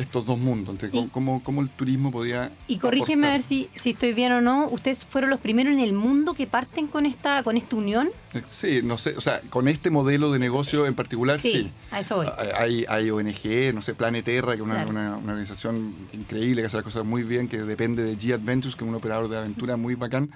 estos 0.01 0.25
dos 0.25 0.37
mundos, 0.39 0.69
entre 0.81 0.89
Y- 0.97 1.07
cómo, 1.07 1.43
cómo- 1.43 1.61
el 1.61 1.69
turismo 1.69 2.11
podía... 2.11 2.51
Y 2.67 2.77
corrígeme 2.77 3.27
a 3.27 3.31
ver 3.31 3.43
si, 3.43 3.69
si 3.75 3.91
estoy 3.91 4.13
bien 4.13 4.31
o 4.31 4.41
no. 4.41 4.67
¿Ustedes 4.69 5.05
fueron 5.05 5.29
los 5.29 5.39
primeros 5.39 5.73
en 5.73 5.79
el 5.79 5.93
mundo 5.93 6.33
que 6.33 6.47
parten 6.47 6.87
con 6.87 7.05
esta, 7.05 7.43
con 7.43 7.57
esta 7.57 7.75
unión? 7.75 8.09
Eh, 8.33 8.41
Sí, 8.47 8.81
no 8.83 8.97
sé, 8.97 9.15
o 9.17 9.21
sea, 9.21 9.41
con 9.49 9.67
este 9.67 9.89
modelo 9.89 10.31
de 10.31 10.39
negocio 10.39 10.85
en 10.85 10.95
particular, 10.95 11.39
sí. 11.39 11.71
a 11.91 11.99
eso 11.99 12.15
voy. 12.17 12.27
Hay, 12.57 12.85
hay 12.87 13.11
ONG, 13.11 13.73
no 13.73 13.81
sé, 13.81 13.93
Planeterra, 13.93 14.51
que 14.53 14.57
es 14.57 14.61
una, 14.61 14.75
Claro. 14.75 14.89
una- 14.89 15.17
una 15.17 15.31
organización 15.33 15.93
increíble 16.13 16.61
que 16.61 16.67
hace 16.67 16.77
las 16.77 16.83
cosas 16.83 17.03
muy 17.05 17.23
bien, 17.23 17.47
que 17.47 17.57
depende 17.61 18.03
de 18.03 18.17
G 18.17 18.33
Adventures, 18.33 18.75
que 18.75 18.83
es 18.85 18.89
un 18.89 18.95
operador 18.95 19.29
de 19.29 19.37
aventura 19.37 19.75
muy 19.77 19.95
bacán. 19.95 20.29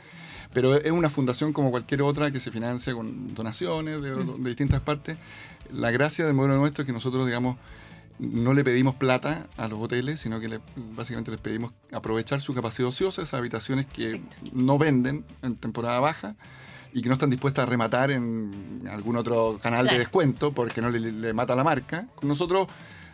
Pero 0.54 0.76
es 0.76 0.92
una 0.92 1.10
fundación 1.10 1.52
como 1.52 1.72
cualquier 1.72 2.04
otra 2.04 2.30
que 2.32 2.40
se 2.40 2.52
financia 2.52 2.94
con 2.94 3.34
donaciones 3.34 4.02
de, 4.04 4.12
de 4.14 4.50
distintas 4.50 4.82
partes. 4.84 5.18
La 5.72 5.90
gracia 5.90 6.26
del 6.26 6.36
modelo 6.36 6.58
nuestro 6.58 6.84
es 6.84 6.86
que 6.86 6.94
nosotros, 6.94 7.26
digamos, 7.26 7.58
no 8.20 8.54
le 8.54 8.64
pedimos 8.64 8.96
plata 8.96 9.48
a 9.58 9.68
los 9.68 9.80
hoteles, 9.80 10.20
sino 10.20 10.40
que 10.40 10.48
le- 10.48 10.60
básicamente 10.96 11.32
les 11.32 11.40
pedimos 11.42 11.72
aprovechar 11.92 12.42
su 12.42 12.54
capacidad 12.54 12.90
ociosa, 12.90 13.22
esas 13.22 13.36
habitaciones 13.40 13.86
que 13.86 14.22
no 14.54 14.78
venden 14.78 15.26
en 15.42 15.56
temporada 15.56 16.00
baja 16.00 16.36
y 16.94 17.02
que 17.02 17.10
no 17.10 17.14
están 17.14 17.32
dispuestas 17.32 17.64
a 17.68 17.70
rematar 17.70 18.12
en 18.12 18.84
algún 18.90 19.16
otro 19.18 19.58
canal 19.62 19.82
Claro. 19.84 19.94
de 19.96 20.00
descuento 20.00 20.52
porque 20.54 20.82
no 20.82 20.90
le, 20.90 21.00
le 21.00 21.34
mata 21.34 21.56
la 21.56 21.64
marca. 21.64 22.08
Con 22.16 22.30
nosotros 22.30 22.68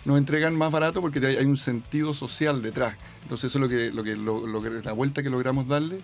nos 0.06 0.18
entregan 0.18 0.56
más 0.56 0.72
barato 0.72 1.01
porque 1.01 1.25
hay 1.25 1.46
un 1.46 1.58
sentido 1.58 2.13
social 2.13 2.62
detrás. 2.62 2.96
Entonces 3.24 3.46
eso 3.51 3.58
es 3.58 3.62
lo 3.62 3.70
que, 3.70 3.91
lo 3.91 4.03
que, 4.03 4.15
lo- 4.18 4.46
lo 4.48 4.62
que- 4.62 4.70
la 4.70 4.91
vuelta 4.91 5.24
que 5.24 5.29
logramos 5.29 5.68
darle 5.68 6.00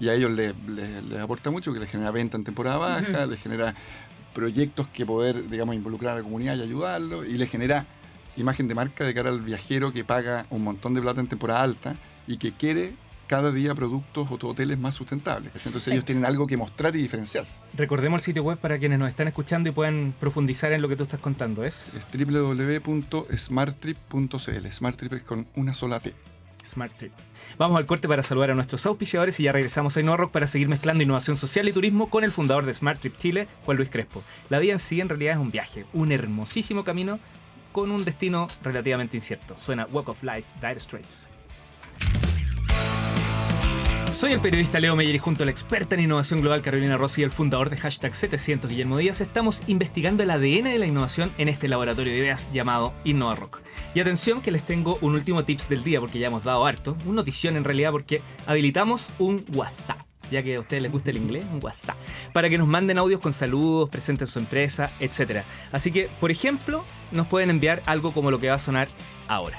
y 0.00 0.08
a 0.08 0.14
ellos 0.14 0.30
les, 0.30 0.54
les- 0.68 1.04
les 1.04 1.18
aporta 1.18 1.50
mucho, 1.50 1.72
que 1.74 1.80
les 1.80 1.90
genera 1.90 2.10
venta 2.12 2.36
en 2.38 2.44
temporada 2.44 2.76
baja, 2.78 3.26
les 3.26 3.38
genera 3.40 3.74
proyectos 4.32 4.86
que 4.88 5.04
poder, 5.04 5.48
digamos, 5.50 5.74
involucrar 5.74 6.12
a 6.14 6.16
la 6.18 6.22
comunidad 6.22 6.56
y 6.56 6.62
ayudarlo 6.62 7.24
y 7.24 7.36
les 7.36 7.50
genera 7.50 7.86
imagen 8.38 8.68
de 8.68 8.74
marca 8.74 9.04
de 9.04 9.14
cara 9.14 9.30
al 9.30 9.40
viajero 9.40 9.92
que 9.92 10.04
paga 10.04 10.46
un 10.50 10.64
montón 10.64 10.94
de 10.94 11.02
plata 11.02 11.20
en 11.20 11.26
temporada 11.26 11.62
alta 11.62 11.94
y 12.26 12.38
que 12.38 12.52
quiere 12.52 12.94
cada 13.28 13.52
día 13.52 13.74
productos 13.74 14.28
o 14.30 14.34
hoteles 14.48 14.78
más 14.78 14.94
sustentables. 14.94 15.52
Entonces 15.64 15.92
ellos 15.92 16.04
tienen 16.04 16.24
algo 16.24 16.46
que 16.46 16.56
mostrar 16.56 16.96
y 16.96 17.02
diferenciarse. 17.02 17.60
Recordemos 17.74 18.22
el 18.22 18.24
sitio 18.24 18.42
web 18.42 18.58
para 18.58 18.78
quienes 18.78 18.98
nos 18.98 19.08
están 19.08 19.28
escuchando 19.28 19.68
y 19.68 19.72
puedan 19.72 20.14
profundizar 20.18 20.72
en 20.72 20.82
lo 20.82 20.88
que 20.88 20.96
tú 20.96 21.04
estás 21.04 21.20
contando. 21.20 21.62
Es 21.62 21.92
Es 21.94 22.26
www.smarttrip.cl. 22.26 24.72
Smarttrip 24.72 25.12
es 25.12 25.22
con 25.22 25.46
una 25.54 25.74
sola 25.74 26.00
T. 26.00 26.12
Smart 26.64 26.96
Trip. 26.96 27.12
Vamos 27.56 27.78
al 27.78 27.86
corte 27.86 28.08
para 28.08 28.22
saludar 28.22 28.50
a 28.50 28.54
nuestros 28.54 28.84
auspiciadores 28.86 29.38
y 29.40 29.44
ya 29.44 29.52
regresamos 29.52 29.96
a 29.96 30.00
Innova 30.00 30.18
Rock 30.18 30.32
para 30.32 30.46
seguir 30.46 30.68
mezclando 30.68 31.02
innovación 31.02 31.36
social 31.36 31.68
y 31.68 31.72
turismo 31.72 32.10
con 32.10 32.24
el 32.24 32.30
fundador 32.30 32.66
de 32.66 32.74
Smart 32.74 33.00
Trip 33.00 33.16
Chile, 33.16 33.48
Juan 33.64 33.76
Luis 33.76 33.90
Crespo. 33.90 34.22
La 34.50 34.58
vida 34.58 34.72
en 34.72 34.78
sí 34.78 35.00
en 35.00 35.08
realidad 35.08 35.34
es 35.34 35.38
un 35.38 35.50
viaje, 35.50 35.86
un 35.92 36.12
hermosísimo 36.12 36.84
camino 36.84 37.18
con 37.80 37.92
un 37.92 38.04
destino 38.04 38.48
relativamente 38.62 39.16
incierto. 39.16 39.56
Suena 39.56 39.86
Walk 39.92 40.08
of 40.08 40.22
Life, 40.24 40.46
Dire 40.60 40.80
Straits. 40.80 41.28
Soy 44.12 44.32
el 44.32 44.40
periodista 44.40 44.80
Leo 44.80 44.96
Meyer 44.96 45.14
y 45.14 45.18
junto 45.20 45.44
a 45.44 45.46
la 45.46 45.52
experta 45.52 45.94
en 45.94 46.00
innovación 46.00 46.40
global 46.40 46.60
Carolina 46.60 46.96
Rossi 46.96 47.20
y 47.20 47.24
el 47.24 47.30
fundador 47.30 47.70
de 47.70 47.76
hashtag 47.76 48.16
700 48.16 48.68
Guillermo 48.68 48.96
Díaz 48.96 49.20
estamos 49.20 49.62
investigando 49.68 50.24
el 50.24 50.30
ADN 50.32 50.64
de 50.64 50.78
la 50.80 50.86
innovación 50.86 51.30
en 51.38 51.46
este 51.46 51.68
laboratorio 51.68 52.12
de 52.12 52.18
ideas 52.18 52.50
llamado 52.52 52.92
InnovaRock. 53.04 53.60
Y 53.94 54.00
atención 54.00 54.42
que 54.42 54.50
les 54.50 54.64
tengo 54.64 54.98
un 55.00 55.14
último 55.14 55.44
tips 55.44 55.68
del 55.68 55.84
día 55.84 56.00
porque 56.00 56.18
ya 56.18 56.26
hemos 56.26 56.42
dado 56.42 56.66
harto, 56.66 56.96
una 57.04 57.16
notición 57.16 57.56
en 57.56 57.62
realidad 57.62 57.92
porque 57.92 58.20
habilitamos 58.48 59.08
un 59.20 59.44
WhatsApp. 59.54 60.07
Ya 60.30 60.42
que 60.42 60.56
a 60.56 60.60
ustedes 60.60 60.82
les 60.82 60.92
gusta 60.92 61.10
el 61.10 61.16
inglés, 61.16 61.44
un 61.52 61.60
WhatsApp. 61.62 61.96
Para 62.32 62.48
que 62.50 62.58
nos 62.58 62.66
manden 62.66 62.98
audios 62.98 63.20
con 63.20 63.32
saludos, 63.32 63.88
presenten 63.88 64.26
su 64.26 64.38
empresa, 64.38 64.90
etc. 65.00 65.42
Así 65.72 65.90
que, 65.90 66.08
por 66.20 66.30
ejemplo, 66.30 66.84
nos 67.10 67.26
pueden 67.26 67.50
enviar 67.50 67.82
algo 67.86 68.12
como 68.12 68.30
lo 68.30 68.38
que 68.38 68.48
va 68.48 68.54
a 68.54 68.58
sonar 68.58 68.88
ahora. 69.28 69.58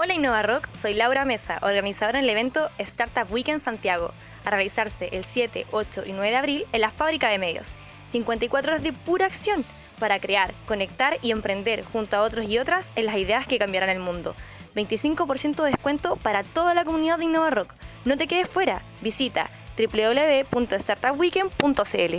Hola 0.00 0.14
Innova 0.14 0.42
Rock, 0.42 0.68
soy 0.80 0.94
Laura 0.94 1.24
Mesa, 1.24 1.58
organizadora 1.60 2.20
en 2.20 2.24
el 2.24 2.30
evento 2.30 2.68
Startup 2.78 3.26
Weekend 3.32 3.60
Santiago, 3.60 4.12
a 4.44 4.50
realizarse 4.50 5.08
el 5.10 5.24
7, 5.24 5.66
8 5.72 6.04
y 6.06 6.12
9 6.12 6.30
de 6.30 6.36
abril 6.36 6.66
en 6.72 6.82
la 6.82 6.90
Fábrica 6.90 7.28
de 7.28 7.38
Medios. 7.38 7.66
54 8.12 8.70
horas 8.70 8.82
de 8.84 8.92
pura 8.92 9.26
acción 9.26 9.64
para 9.98 10.20
crear, 10.20 10.54
conectar 10.66 11.18
y 11.20 11.32
emprender 11.32 11.84
junto 11.84 12.16
a 12.16 12.22
otros 12.22 12.48
y 12.48 12.58
otras 12.58 12.88
en 12.94 13.06
las 13.06 13.16
ideas 13.16 13.48
que 13.48 13.58
cambiarán 13.58 13.90
el 13.90 13.98
mundo. 13.98 14.36
25% 14.76 15.64
de 15.64 15.70
descuento 15.70 16.14
para 16.14 16.44
toda 16.44 16.74
la 16.74 16.84
comunidad 16.84 17.18
de 17.18 17.24
Innova 17.24 17.50
Rock. 17.50 17.74
No 18.04 18.16
te 18.16 18.28
quedes 18.28 18.48
fuera, 18.48 18.80
visita 19.02 19.50
www.startupweekend.cl. 19.86 22.16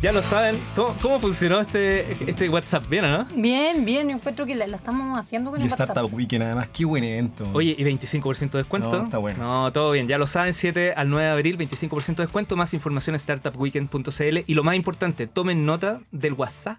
Ya 0.00 0.12
lo 0.12 0.22
saben, 0.22 0.56
¿cómo, 0.74 0.96
cómo 1.02 1.20
funcionó 1.20 1.60
este, 1.60 2.10
este 2.26 2.48
WhatsApp? 2.48 2.88
¿Bien 2.88 3.04
no? 3.04 3.26
Bien, 3.34 3.84
bien, 3.84 4.08
yo 4.08 4.16
encuentro 4.16 4.46
que 4.46 4.54
la, 4.54 4.66
la 4.66 4.78
estamos 4.78 5.18
haciendo 5.18 5.50
con 5.50 5.60
Y 5.60 5.64
el 5.64 5.70
WhatsApp. 5.70 5.90
Startup 5.90 6.14
Weekend, 6.14 6.42
además, 6.42 6.68
qué 6.72 6.86
buen 6.86 7.04
evento. 7.04 7.46
Oye, 7.52 7.76
¿y 7.76 7.84
25% 7.84 8.52
de 8.52 8.58
descuento? 8.58 8.96
No, 8.96 9.04
está 9.04 9.18
bueno. 9.18 9.46
No, 9.46 9.70
todo 9.72 9.92
bien. 9.92 10.08
Ya 10.08 10.16
lo 10.16 10.26
saben, 10.26 10.54
7 10.54 10.94
al 10.96 11.10
9 11.10 11.26
de 11.26 11.30
abril, 11.30 11.58
25% 11.58 12.16
de 12.16 12.22
descuento. 12.22 12.56
Más 12.56 12.72
información 12.72 13.14
en 13.14 13.20
startupweekend.cl. 13.20 14.38
Y 14.46 14.54
lo 14.54 14.64
más 14.64 14.74
importante, 14.74 15.26
tomen 15.26 15.66
nota 15.66 16.00
del 16.12 16.32
WhatsApp 16.32 16.78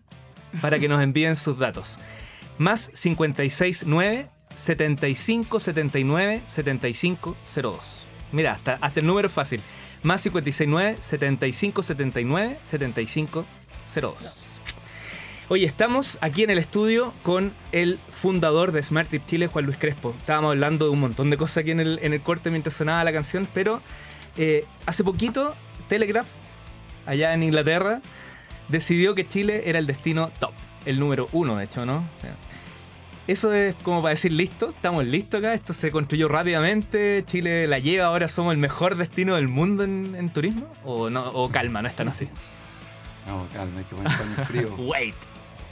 para 0.59 0.79
que 0.79 0.87
nos 0.87 0.99
envíen 1.03 1.35
sus 1.35 1.59
datos. 1.59 1.99
Más 2.57 2.89
569 2.89 4.29
7579 4.55 6.41
7502. 6.47 8.10
Mira, 8.31 8.53
hasta, 8.53 8.77
hasta 8.81 8.99
el 8.99 9.05
número 9.05 9.27
es 9.27 9.33
fácil. 9.33 9.61
Más 10.03 10.23
569 10.23 10.97
7579 10.99 12.57
7502. 12.61 14.51
Oye, 15.49 15.65
estamos 15.65 16.17
aquí 16.21 16.43
en 16.43 16.49
el 16.49 16.57
estudio 16.57 17.13
con 17.23 17.53
el 17.73 17.97
fundador 17.97 18.71
de 18.71 18.81
Smart 18.81 19.09
Trip 19.09 19.25
Chile, 19.25 19.47
Juan 19.47 19.65
Luis 19.65 19.77
Crespo. 19.77 20.15
Estábamos 20.17 20.51
hablando 20.51 20.85
de 20.85 20.91
un 20.91 20.99
montón 21.01 21.29
de 21.29 21.35
cosas 21.35 21.57
aquí 21.57 21.71
en 21.71 21.81
el, 21.81 21.99
en 22.01 22.13
el 22.13 22.21
corte 22.21 22.51
mientras 22.51 22.73
sonaba 22.73 23.03
la 23.03 23.11
canción, 23.11 23.45
pero 23.53 23.81
eh, 24.37 24.65
hace 24.85 25.03
poquito 25.03 25.53
Telegraph, 25.89 26.27
allá 27.05 27.33
en 27.33 27.43
Inglaterra, 27.43 28.01
decidió 28.69 29.13
que 29.13 29.27
Chile 29.27 29.63
era 29.65 29.77
el 29.77 29.87
destino 29.87 30.31
top, 30.39 30.53
el 30.85 30.99
número 30.99 31.27
uno, 31.33 31.57
de 31.57 31.65
hecho, 31.65 31.85
¿no? 31.85 32.05
Eso 33.27 33.53
es 33.53 33.75
como 33.75 34.01
para 34.01 34.11
decir 34.11 34.31
listo, 34.31 34.69
estamos 34.69 35.05
listos 35.05 35.39
acá, 35.39 35.53
esto 35.53 35.73
se 35.73 35.91
construyó 35.91 36.27
rápidamente, 36.27 37.23
Chile 37.25 37.67
la 37.67 37.79
lleva, 37.79 38.05
ahora 38.05 38.27
somos 38.27 38.51
el 38.53 38.57
mejor 38.57 38.95
destino 38.95 39.35
del 39.35 39.47
mundo 39.47 39.83
en, 39.83 40.15
en 40.15 40.29
turismo, 40.31 40.67
o 40.83 41.09
no, 41.09 41.29
o 41.29 41.49
calma, 41.49 41.81
no 41.81 41.87
es 41.87 41.95
tan 41.95 42.07
así. 42.07 42.27
No, 43.27 43.47
calma, 43.53 43.79
hay 43.79 43.83
que 43.85 43.95
poner 43.95 44.11
frío. 44.45 44.75
Wait. 44.77 45.15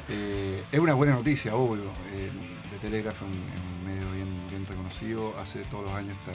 Eh, 0.10 0.64
es 0.72 0.80
una 0.80 0.94
buena 0.94 1.14
noticia, 1.14 1.56
obvio. 1.56 1.84
Eh, 2.14 2.30
de 2.72 2.78
Telegraph 2.80 3.16
es 3.16 3.22
un, 3.22 3.28
un 3.30 3.86
medio 3.86 4.12
bien, 4.14 4.28
bien 4.50 4.66
reconocido. 4.68 5.36
Hace 5.40 5.60
todos 5.66 5.86
los 5.86 5.94
años 5.94 6.16
está, 6.26 6.32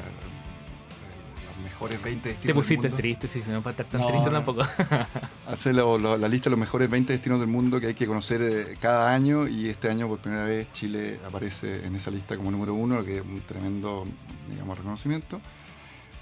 mejores 1.62 2.02
20 2.02 2.28
destinos. 2.28 2.40
Te 2.40 2.46
del 2.48 2.54
pusiste 2.54 2.88
mundo. 2.88 2.96
triste, 2.96 3.28
sí, 3.28 3.42
si 3.42 3.50
no 3.50 3.62
para 3.62 3.72
estar 3.72 3.86
tan 3.86 4.00
No, 4.00 4.06
triste 4.08 4.26
no. 4.30 4.32
tampoco. 4.32 4.62
Hace 5.46 5.72
lo- 5.72 5.98
lo- 5.98 6.16
la 6.16 6.28
lista 6.28 6.44
de 6.44 6.50
los 6.50 6.58
mejores 6.58 6.88
20 6.90 7.12
destinos 7.12 7.38
del 7.40 7.48
mundo 7.48 7.80
que 7.80 7.88
hay 7.88 7.94
que 7.94 8.06
conocer 8.06 8.42
eh, 8.42 8.76
cada 8.80 9.12
año 9.14 9.46
y 9.46 9.68
este 9.68 9.88
año 9.90 10.08
por 10.08 10.18
primera 10.18 10.44
vez 10.44 10.70
Chile 10.72 11.20
aparece 11.26 11.86
en 11.86 11.94
esa 11.96 12.10
lista 12.10 12.36
como 12.36 12.50
número 12.50 12.74
uno, 12.74 12.96
lo 12.96 13.04
que 13.04 13.18
es 13.18 13.22
un 13.22 13.40
tremendo 13.40 14.04
digamos, 14.50 14.76
reconocimiento. 14.78 15.40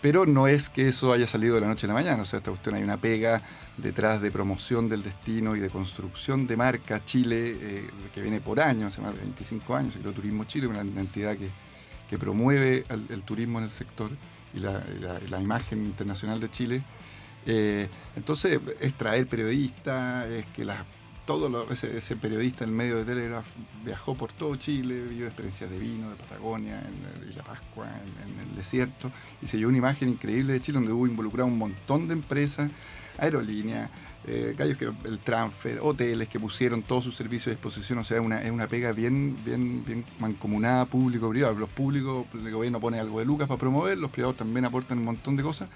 Pero 0.00 0.26
no 0.26 0.48
es 0.48 0.68
que 0.68 0.88
eso 0.88 1.12
haya 1.12 1.28
salido 1.28 1.54
de 1.54 1.60
la 1.60 1.68
noche 1.68 1.86
a 1.86 1.88
la 1.88 1.94
mañana, 1.94 2.22
o 2.22 2.26
sea, 2.26 2.38
esta 2.38 2.50
cuestión 2.50 2.74
hay 2.74 2.82
una 2.82 2.96
pega 2.96 3.40
detrás 3.76 4.20
de 4.20 4.32
promoción 4.32 4.88
del 4.88 5.04
destino 5.04 5.54
y 5.54 5.60
de 5.60 5.70
construcción 5.70 6.48
de 6.48 6.56
marca 6.56 7.04
Chile 7.04 7.56
eh, 7.60 7.88
que 8.12 8.20
viene 8.20 8.40
por 8.40 8.58
años, 8.58 8.88
hace 8.92 9.00
más 9.00 9.14
de 9.14 9.20
25 9.20 9.76
años, 9.76 9.94
y 9.94 10.00
Turismo 10.00 10.42
Chile, 10.42 10.66
una 10.66 10.80
entidad 10.80 11.36
que, 11.36 11.48
que 12.10 12.18
promueve 12.18 12.82
el, 12.88 13.06
el 13.10 13.22
turismo 13.22 13.58
en 13.60 13.66
el 13.66 13.70
sector 13.70 14.10
y 14.54 14.60
la, 14.60 15.40
imagen 15.40 15.84
internacional 15.84 16.40
de 16.40 16.50
Chile. 16.50 16.82
Eh, 17.46 17.88
entonces, 18.16 18.60
es 18.80 18.94
traer 18.94 19.26
periodistas, 19.26 20.26
es 20.26 20.46
que 20.46 20.66
ese, 21.70 22.16
periodista 22.16 22.64
del 22.64 22.74
medio 22.74 22.96
de 22.98 23.04
Telegraph 23.04 23.46
viajó 23.84 24.14
por 24.14 24.32
todo 24.32 24.56
Chile, 24.56 25.02
vivió 25.08 25.26
experiencias 25.26 25.70
de 25.70 25.78
vino, 25.78 26.10
de 26.10 26.16
Patagonia, 26.16 26.80
en, 26.80 27.28
en 27.28 27.36
la 27.36 27.42
Pascua, 27.42 27.88
en, 27.88 28.32
en 28.32 28.48
el 28.48 28.56
desierto, 28.56 29.10
y 29.40 29.46
se 29.46 29.56
llevó 29.56 29.70
una 29.70 29.78
imagen 29.78 30.08
increíble 30.08 30.52
de 30.52 30.60
Chile 30.60 30.78
donde 30.78 30.92
hubo 30.92 31.06
involucrado 31.06 31.48
un 31.48 31.58
montón 31.58 32.08
de 32.08 32.14
empresas, 32.14 32.70
aerolíneas, 33.18 33.90
eh, 34.26 34.54
gallos 34.56 34.76
que 34.76 34.84
el 35.04 35.18
transfer, 35.18 35.78
hoteles 35.82 36.28
que 36.28 36.38
pusieron 36.38 36.82
todos 36.82 37.02
sus 37.04 37.16
servicios 37.16 37.48
a 37.48 37.50
disposición, 37.50 37.98
o 37.98 38.04
sea, 38.04 38.18
es 38.18 38.24
una, 38.24 38.40
es 38.42 38.50
una 38.50 38.68
pega 38.68 38.92
bien, 38.92 39.36
bien, 39.44 39.82
bien 39.84 40.04
mancomunada 40.20 40.84
público-privado. 40.86 41.54
Los 41.54 41.68
públicos, 41.70 42.26
el 42.34 42.50
gobierno 42.52 42.78
pone 42.80 42.98
algo 43.00 43.18
de 43.18 43.24
lucas 43.24 43.48
para 43.48 43.58
promover, 43.58 43.98
los 43.98 44.10
privados 44.10 44.36
también 44.36 44.64
aportan 44.64 44.98
un 44.98 45.04
montón 45.06 45.36
de 45.36 45.42
cosas 45.42 45.68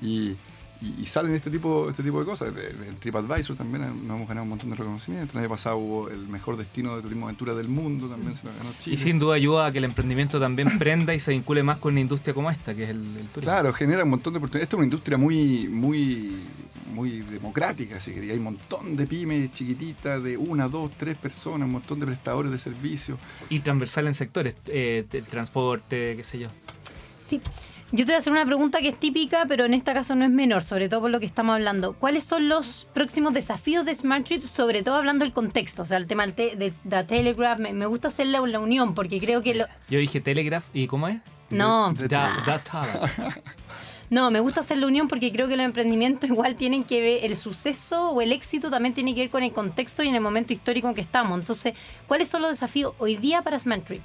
y, 0.00 0.36
y- 0.80 0.94
y 1.02 1.06
salen 1.06 1.32
este 1.34 1.48
tipo, 1.50 1.88
este 1.90 2.02
tipo 2.02 2.18
de 2.20 2.24
cosas. 2.26 2.52
En 2.88 2.96
TripAdvisor 2.96 3.56
también 3.56 3.82
nos 4.06 4.16
hemos 4.16 4.28
ganado 4.28 4.42
un 4.44 4.48
montón 4.50 4.70
de 4.70 4.76
reconocimientos. 4.76 5.34
El 5.34 5.40
año 5.40 5.48
pasado 5.48 5.76
hubo 5.76 6.08
el 6.08 6.26
mejor 6.28 6.56
destino 6.56 6.96
de 6.96 7.02
turismo 7.02 7.26
aventura 7.26 7.54
del 7.54 7.68
mundo, 7.68 8.08
también 8.08 8.34
se 8.34 8.44
lo 8.44 8.50
ganó 8.58 8.72
Chile. 8.78 8.94
Y 8.94 8.98
sin 8.98 9.18
duda 9.20 9.34
ayuda 9.36 9.66
a 9.66 9.72
que 9.72 9.78
el 9.78 9.84
emprendimiento 9.84 10.40
también 10.40 10.78
prenda 10.78 11.14
y 11.14 11.20
se 11.20 11.30
vincule 11.32 11.62
más 11.62 11.78
con 11.78 11.94
una 11.94 12.00
industria 12.00 12.34
como 12.34 12.50
esta, 12.50 12.74
que 12.74 12.84
es 12.84 12.90
el, 12.90 12.98
el 12.98 13.26
turismo. 13.28 13.42
Claro, 13.42 13.72
genera 13.72 14.02
un 14.04 14.10
montón 14.10 14.32
de 14.32 14.38
oportunidades. 14.38 14.64
Esta 14.66 14.76
es 14.76 14.78
una 14.78 14.84
industria 14.86 15.18
muy, 15.18 15.68
muy, 15.68 16.32
muy 16.92 17.20
democrática, 17.20 17.98
si 18.00 18.12
quería. 18.12 18.32
Hay 18.32 18.38
un 18.38 18.44
montón 18.44 18.96
de 18.96 19.06
pymes 19.06 19.52
chiquititas, 19.52 20.22
de 20.22 20.36
una, 20.36 20.68
dos, 20.68 20.90
tres 20.96 21.18
personas, 21.18 21.66
un 21.66 21.72
montón 21.72 21.98
de 22.00 22.06
prestadores 22.06 22.52
de 22.52 22.58
servicios. 22.58 23.18
Y 23.50 23.60
transversal 23.60 24.06
en 24.06 24.14
sectores, 24.14 24.54
eh, 24.66 25.04
te- 25.08 25.22
transporte, 25.22 26.14
qué 26.16 26.24
sé 26.24 26.38
yo. 26.38 26.48
Sí. 27.22 27.40
Yo 27.94 28.06
te 28.06 28.12
voy 28.12 28.14
a 28.14 28.18
hacer 28.20 28.32
una 28.32 28.46
pregunta 28.46 28.78
que 28.80 28.88
es 28.88 28.98
típica, 28.98 29.44
pero 29.46 29.66
en 29.66 29.74
este 29.74 29.92
caso 29.92 30.14
no 30.14 30.24
es 30.24 30.30
menor, 30.30 30.62
sobre 30.62 30.88
todo 30.88 31.02
por 31.02 31.10
lo 31.10 31.20
que 31.20 31.26
estamos 31.26 31.54
hablando. 31.54 31.92
¿Cuáles 31.92 32.24
son 32.24 32.48
los 32.48 32.88
próximos 32.94 33.34
desafíos 33.34 33.84
de 33.84 33.94
Smart 33.94 34.24
Trip, 34.24 34.44
sobre 34.46 34.82
todo 34.82 34.94
hablando 34.94 35.26
del 35.26 35.34
contexto? 35.34 35.82
O 35.82 35.84
sea, 35.84 35.98
el 35.98 36.06
tema 36.06 36.22
del 36.24 36.32
te- 36.32 36.56
de, 36.56 36.72
de 36.84 37.04
Telegraph, 37.04 37.58
me, 37.60 37.74
me 37.74 37.84
gusta 37.84 38.08
hacer 38.08 38.28
la, 38.28 38.40
la 38.46 38.60
unión, 38.60 38.94
porque 38.94 39.20
creo 39.20 39.42
que... 39.42 39.54
Lo, 39.56 39.66
Yo 39.90 39.98
dije 39.98 40.22
Telegraph, 40.22 40.64
¿y 40.72 40.86
cómo 40.86 41.06
es? 41.08 41.18
no, 41.50 41.92
Data. 41.92 42.42
no, 44.12 44.30
me 44.30 44.40
gusta 44.40 44.60
hacer 44.60 44.76
la 44.76 44.86
unión 44.86 45.08
porque 45.08 45.32
creo 45.32 45.48
que 45.48 45.56
los 45.56 45.64
emprendimientos 45.64 46.28
igual 46.28 46.54
tienen 46.54 46.84
que 46.84 47.00
ver, 47.00 47.24
el 47.24 47.36
suceso 47.36 48.10
o 48.10 48.20
el 48.20 48.30
éxito 48.30 48.68
también 48.70 48.92
tiene 48.94 49.14
que 49.14 49.22
ver 49.22 49.30
con 49.30 49.42
el 49.42 49.52
contexto 49.52 50.02
y 50.02 50.08
en 50.08 50.14
el 50.14 50.20
momento 50.20 50.52
histórico 50.52 50.88
en 50.88 50.94
que 50.94 51.00
estamos. 51.00 51.38
Entonces, 51.38 51.72
¿cuáles 52.06 52.28
son 52.28 52.42
los 52.42 52.50
desafíos 52.50 52.92
hoy 52.98 53.16
día 53.16 53.40
para 53.42 53.58
Smart 53.58 53.84
Trip? 53.86 54.02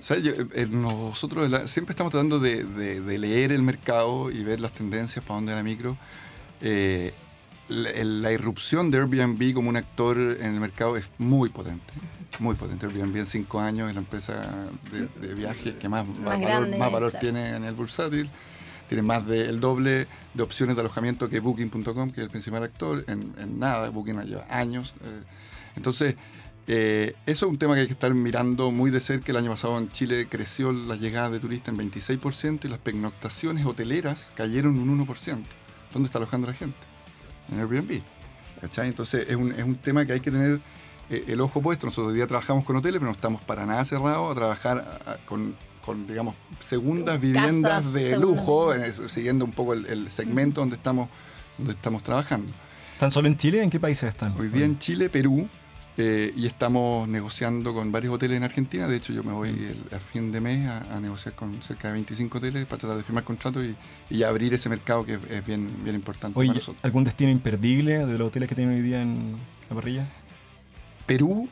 O 0.00 0.04
sea, 0.04 0.18
yo- 0.18 0.32
eh, 0.54 0.66
nosotros 0.68 1.48
la- 1.48 1.66
siempre 1.68 1.92
estamos 1.92 2.10
tratando 2.10 2.38
de, 2.40 2.64
de- 2.64 3.00
de 3.00 3.18
leer 3.18 3.52
el 3.52 3.62
mercado 3.62 4.30
y 4.30 4.42
ver 4.44 4.58
las 4.60 4.72
tendencias 4.72 5.24
para 5.24 5.36
dónde 5.36 5.52
va 5.52 5.58
la 5.58 5.62
micro. 5.64 5.96
Eh, 6.60 7.14
la, 7.68 7.90
la 8.04 8.32
irrupción 8.32 8.90
de 8.90 8.98
Airbnb 8.98 9.54
como 9.54 9.68
un 9.70 9.76
actor 9.76 10.18
en 10.18 10.52
el 10.54 10.60
mercado 10.60 10.96
es 10.96 11.10
muy 11.18 11.48
potente. 11.50 11.94
Muy 12.40 12.56
potente. 12.56 12.84
Airbnb 12.86 13.16
en 13.16 13.26
cinco 13.26 13.60
años 13.60 13.88
es 13.88 13.94
la 13.94 14.00
empresa 14.00 14.42
de, 14.90 15.08
de 15.26 15.34
viajes 15.34 15.76
que 15.76 15.88
más, 15.88 16.04
Más 16.06 16.18
valor, 16.24 16.40
grande, 16.40 16.78
más 16.78 16.90
valor 16.92 17.10
claro. 17.12 17.22
tiene 17.24 17.50
en 17.56 17.64
el 17.64 17.74
bursátil. 17.74 18.28
Tiene 18.88 19.02
más 19.02 19.26
del 19.26 19.60
doble 19.60 20.06
de 20.34 20.42
opciones 20.42 20.76
de 20.76 20.80
alojamiento 20.80 21.28
que 21.28 21.40
Booking.com, 21.40 22.10
que 22.10 22.20
es 22.20 22.24
el 22.24 22.30
principal 22.30 22.62
actor. 22.62 23.04
En, 23.06 23.58
nada, 23.58 23.88
Booking 23.88 24.20
lleva 24.22 24.46
años. 24.50 24.94
eh. 25.02 25.22
entonces, 25.76 26.16
eh, 26.66 27.14
eso 27.26 27.46
es 27.46 27.50
un 27.50 27.58
tema 27.58 27.74
que 27.74 27.82
hay 27.82 27.86
que 27.86 27.92
estar 27.92 28.12
mirando 28.14 28.70
muy 28.70 28.90
de 28.90 29.00
cerca. 29.00 29.32
El 29.32 29.38
año 29.38 29.50
pasado 29.50 29.78
en 29.78 29.90
Chile 29.90 30.26
creció 30.28 30.72
la 30.72 30.96
llegada 30.96 31.30
de 31.30 31.40
turistas 31.40 31.74
en 31.74 31.90
26% 31.90 32.64
y 32.64 32.68
las 32.68 32.78
pernoctaciones 32.78 33.66
hoteleras 33.66 34.32
cayeron 34.34 34.78
un 34.78 35.06
1%. 35.06 35.42
¿Dónde 35.92 36.06
está 36.06 36.18
alojando 36.18 36.46
la 36.46 36.54
gente? 36.54 36.78
En 37.52 37.60
Airbnb. 37.60 38.00
¿Cachai? 38.60 38.88
Entonces 38.88 39.26
es 39.28 39.36
un, 39.36 39.52
es 39.52 39.62
un 39.62 39.76
tema 39.76 40.06
que 40.06 40.14
hay 40.14 40.20
que 40.20 40.30
tener 40.30 40.60
eh, 41.10 41.24
el 41.28 41.40
ojo 41.40 41.60
puesto. 41.60 41.86
Nosotros 41.86 42.12
hoy 42.12 42.16
día 42.16 42.26
trabajamos 42.26 42.64
con 42.64 42.76
hoteles, 42.76 42.98
pero 42.98 43.10
no 43.10 43.16
estamos 43.16 43.44
para 43.44 43.66
nada 43.66 43.84
cerrados 43.84 44.32
a 44.32 44.34
trabajar 44.34 45.18
con, 45.26 45.54
con, 45.84 46.06
digamos, 46.06 46.34
segundas 46.60 47.20
viviendas 47.20 47.72
Casas, 47.84 47.92
de 47.92 48.10
segundas 48.10 48.20
lujo, 48.38 48.74
eh, 48.74 48.92
siguiendo 49.08 49.44
un 49.44 49.52
poco 49.52 49.74
el, 49.74 49.86
el 49.86 50.10
segmento 50.10 50.60
donde 50.60 50.76
estamos, 50.76 51.08
donde 51.58 51.72
estamos 51.74 52.02
trabajando. 52.02 52.50
¿Están 52.94 53.10
solo 53.10 53.28
en 53.28 53.36
Chile? 53.36 53.62
¿En 53.62 53.70
qué 53.70 53.78
países 53.80 54.08
están? 54.08 54.34
Hoy 54.38 54.48
día 54.48 54.64
en 54.64 54.78
Chile, 54.78 55.10
Perú, 55.10 55.46
eh, 55.96 56.32
y 56.36 56.46
estamos 56.46 57.06
negociando 57.08 57.74
con 57.74 57.92
varios 57.92 58.14
hoteles 58.14 58.36
en 58.38 58.44
Argentina. 58.44 58.88
De 58.88 58.96
hecho, 58.96 59.12
yo 59.12 59.22
me 59.22 59.32
voy 59.32 59.48
el- 59.50 59.94
a 59.94 59.98
fin 60.00 60.32
de 60.32 60.40
mes 60.40 60.66
a, 60.66 60.78
a 60.96 61.00
negociar 61.00 61.34
con 61.34 61.60
cerca 61.62 61.88
de 61.88 61.94
25 61.94 62.38
hoteles 62.38 62.64
para 62.66 62.80
tratar 62.80 62.96
de 62.96 63.02
firmar 63.04 63.24
contratos 63.24 63.62
y, 63.64 63.74
y 64.14 64.22
abrir 64.22 64.54
ese 64.54 64.68
mercado 64.68 65.04
que 65.04 65.14
es, 65.14 65.20
es 65.30 65.44
bien, 65.46 65.68
bien 65.84 65.96
importante 65.96 66.38
Oye, 66.38 66.48
para 66.48 66.58
nosotros. 66.60 66.82
¿algún 66.84 67.04
destino 67.04 67.30
imperdible 67.30 68.06
de 68.06 68.18
los 68.18 68.28
hoteles 68.28 68.48
que 68.48 68.54
tienen 68.54 68.74
hoy 68.74 68.80
día 68.82 69.02
en 69.02 69.34
la 69.68 69.74
parrilla? 69.76 70.06
Perú, 71.06 71.48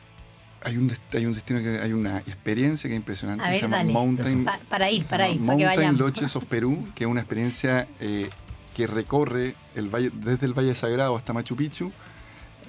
hay 0.65 0.77
un, 0.77 0.91
hay 1.13 1.25
un 1.25 1.33
destino 1.33 1.59
que 1.61 1.79
hay 1.79 1.93
una 1.93 2.19
experiencia 2.19 2.87
que 2.87 2.95
es 2.95 2.99
impresionante. 2.99 3.43
A 3.43 3.47
que 3.47 3.51
ver, 3.51 3.59
se 3.59 3.65
llama 3.65 3.77
dale. 3.77 3.93
Mountain, 3.93 4.45
Pa- 4.45 4.59
para 4.69 4.89
ir, 4.91 5.05
para 5.05 5.27
ir, 5.29 5.35
llama 5.39 5.47
para 5.47 5.57
que 5.57 5.63
Mountain 5.65 5.77
vayamos. 5.77 5.99
Lodges 5.99 6.35
of 6.35 6.45
Perú, 6.45 6.79
que 6.95 7.03
es 7.03 7.09
una 7.09 7.21
experiencia 7.21 7.87
eh, 7.99 8.29
que 8.75 8.87
recorre 8.87 9.55
el 9.75 9.87
valle, 9.93 10.11
desde 10.13 10.45
el 10.45 10.53
Valle 10.53 10.73
Sagrado 10.75 11.15
hasta 11.15 11.33
Machu 11.33 11.55
Picchu, 11.55 11.91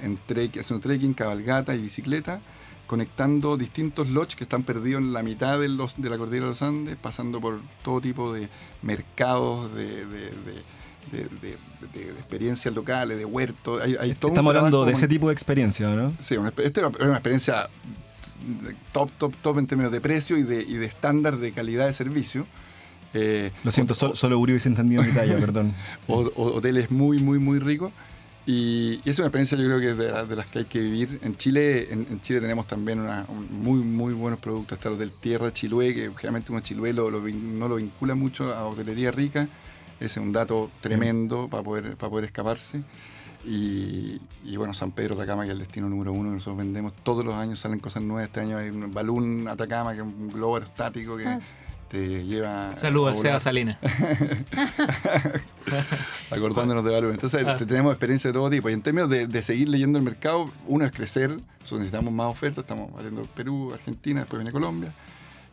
en 0.02 0.18
trek- 0.26 0.58
haciendo 0.60 0.80
trekking, 0.80 1.14
cabalgata 1.14 1.74
y 1.74 1.80
bicicleta, 1.82 2.40
conectando 2.86 3.56
distintos 3.56 4.08
lodges 4.10 4.36
que 4.36 4.44
están 4.44 4.62
perdidos 4.62 5.00
en 5.02 5.12
la 5.14 5.22
mitad 5.22 5.58
de, 5.58 5.68
los, 5.68 6.00
de 6.00 6.10
la 6.10 6.18
cordillera 6.18 6.44
de 6.46 6.50
los 6.50 6.62
Andes, 6.62 6.96
pasando 7.00 7.40
por 7.40 7.60
todo 7.82 8.00
tipo 8.00 8.32
de 8.32 8.48
mercados, 8.82 9.74
de, 9.74 10.04
de- 10.06 10.30
de- 10.30 10.62
de- 11.12 11.24
de- 11.40 11.56
de- 11.92 12.04
de 12.12 12.18
experiencias 12.18 12.74
locales, 12.74 13.16
de 13.18 13.24
huertos. 13.24 13.80
Hay, 13.82 13.96
hay 14.00 14.14
todo 14.14 14.30
Estamos 14.32 14.54
hablando 14.54 14.84
de 14.84 14.92
ese 14.92 15.08
tipo 15.08 15.28
de 15.28 15.32
experiencia, 15.34 15.88
¿no? 15.94 16.14
Sí, 16.18 16.36
una, 16.36 16.52
esta 16.56 16.80
era 16.80 16.88
una 16.88 17.12
experiencia 17.14 17.68
top, 18.92 19.10
top, 19.18 19.34
top 19.42 19.58
en 19.58 19.66
términos 19.66 19.92
de 19.92 20.00
precio 20.00 20.36
y 20.36 20.42
de, 20.42 20.62
y 20.62 20.74
de 20.74 20.86
estándar 20.86 21.38
de 21.38 21.52
calidad 21.52 21.86
de 21.86 21.92
servicio. 21.92 22.46
Eh, 23.14 23.52
Lo 23.62 23.70
siento, 23.70 23.94
solo, 23.94 24.16
solo 24.16 24.38
Uribe 24.38 24.58
se 24.60 24.68
entendió 24.68 25.02
mi 25.02 25.12
talla, 25.12 25.36
perdón. 25.38 25.74
o- 26.08 26.30
o- 26.34 26.54
hoteles 26.56 26.90
muy, 26.90 27.18
muy, 27.18 27.38
muy 27.38 27.58
ricos. 27.58 27.92
Y, 28.46 29.00
y 29.04 29.08
es 29.10 29.18
una 29.18 29.28
experiencia 29.28 29.56
yo 29.56 29.64
creo 29.64 29.80
que 29.80 29.94
de, 29.94 30.26
de 30.26 30.36
las 30.36 30.46
que 30.46 30.58
hay 30.58 30.64
que 30.66 30.78
vivir. 30.80 31.18
En 31.22 31.34
Chile, 31.34 31.88
en, 31.90 32.06
en 32.10 32.20
Chile 32.20 32.40
tenemos 32.42 32.66
también 32.66 33.00
una- 33.00 33.24
un- 33.28 33.48
muy, 33.62 33.78
muy 33.80 34.12
buenos 34.12 34.38
productos. 34.40 34.76
Está 34.76 34.88
el 34.90 34.96
Hotel 34.96 35.12
Tierra 35.12 35.50
Chilué, 35.52 35.94
que 35.94 36.10
generalmente 36.10 36.52
uno 36.52 36.60
Chilué 36.60 36.92
lo- 36.92 37.08
lo 37.10 37.20
no 37.20 37.68
lo 37.68 37.76
vincula 37.76 38.14
mucho 38.14 38.52
a 38.54 38.66
hotelería 38.66 39.10
rica. 39.12 39.48
Ese 40.00 40.18
es 40.20 40.24
un 40.26 40.32
dato 40.32 40.70
tremendo 40.80 41.48
para 41.48 41.62
poder, 41.62 41.96
para 41.96 42.10
poder 42.10 42.24
escaparse. 42.26 42.82
Y, 43.46 44.20
y 44.44 44.56
bueno, 44.56 44.72
San 44.72 44.90
Pedro 44.90 45.14
Atacama, 45.14 45.42
que 45.44 45.48
es 45.50 45.52
el 45.54 45.58
destino 45.58 45.88
número 45.88 46.12
uno 46.12 46.30
que 46.30 46.36
nosotros 46.36 46.56
vendemos. 46.56 46.92
Todos 47.02 47.24
los 47.24 47.34
años 47.34 47.58
salen 47.58 47.78
cosas 47.78 48.02
nuevas. 48.02 48.24
Este 48.28 48.40
año 48.40 48.56
hay 48.58 48.70
un 48.70 48.92
balón 48.92 49.46
Atacama, 49.48 49.92
que 49.92 49.98
es 49.98 50.04
un 50.06 50.30
globo 50.30 50.54
aerostático 50.56 51.16
que 51.16 51.26
Ah. 51.26 51.38
te 51.88 52.24
lleva... 52.24 52.74
Saludos 52.74 53.10
al 53.12 53.18
a 53.18 53.22
Seba 53.22 53.40
Salinas. 53.40 53.78
acordándonos 56.30 56.84
de 56.84 56.90
Balún. 56.92 57.12
Entonces 57.12 57.44
Ah. 57.46 57.56
te- 57.56 57.66
tenemos 57.66 57.92
experiencia 57.92 58.28
de 58.30 58.34
todo 58.34 58.50
tipo. 58.50 58.68
Y 58.70 58.72
en 58.72 58.82
términos 58.82 59.08
de, 59.10 59.26
de 59.26 59.42
seguir 59.42 59.68
leyendo 59.68 59.98
el 59.98 60.04
mercado, 60.04 60.50
uno 60.66 60.84
es 60.84 60.92
crecer, 60.92 61.30
nosotros 61.30 61.80
necesitamos 61.80 62.12
más 62.12 62.26
ofertas, 62.26 62.64
estamos 62.64 62.90
haciendo 62.96 63.22
Perú, 63.34 63.70
Argentina, 63.74 64.20
después 64.20 64.40
viene 64.40 64.52
Colombia, 64.52 64.92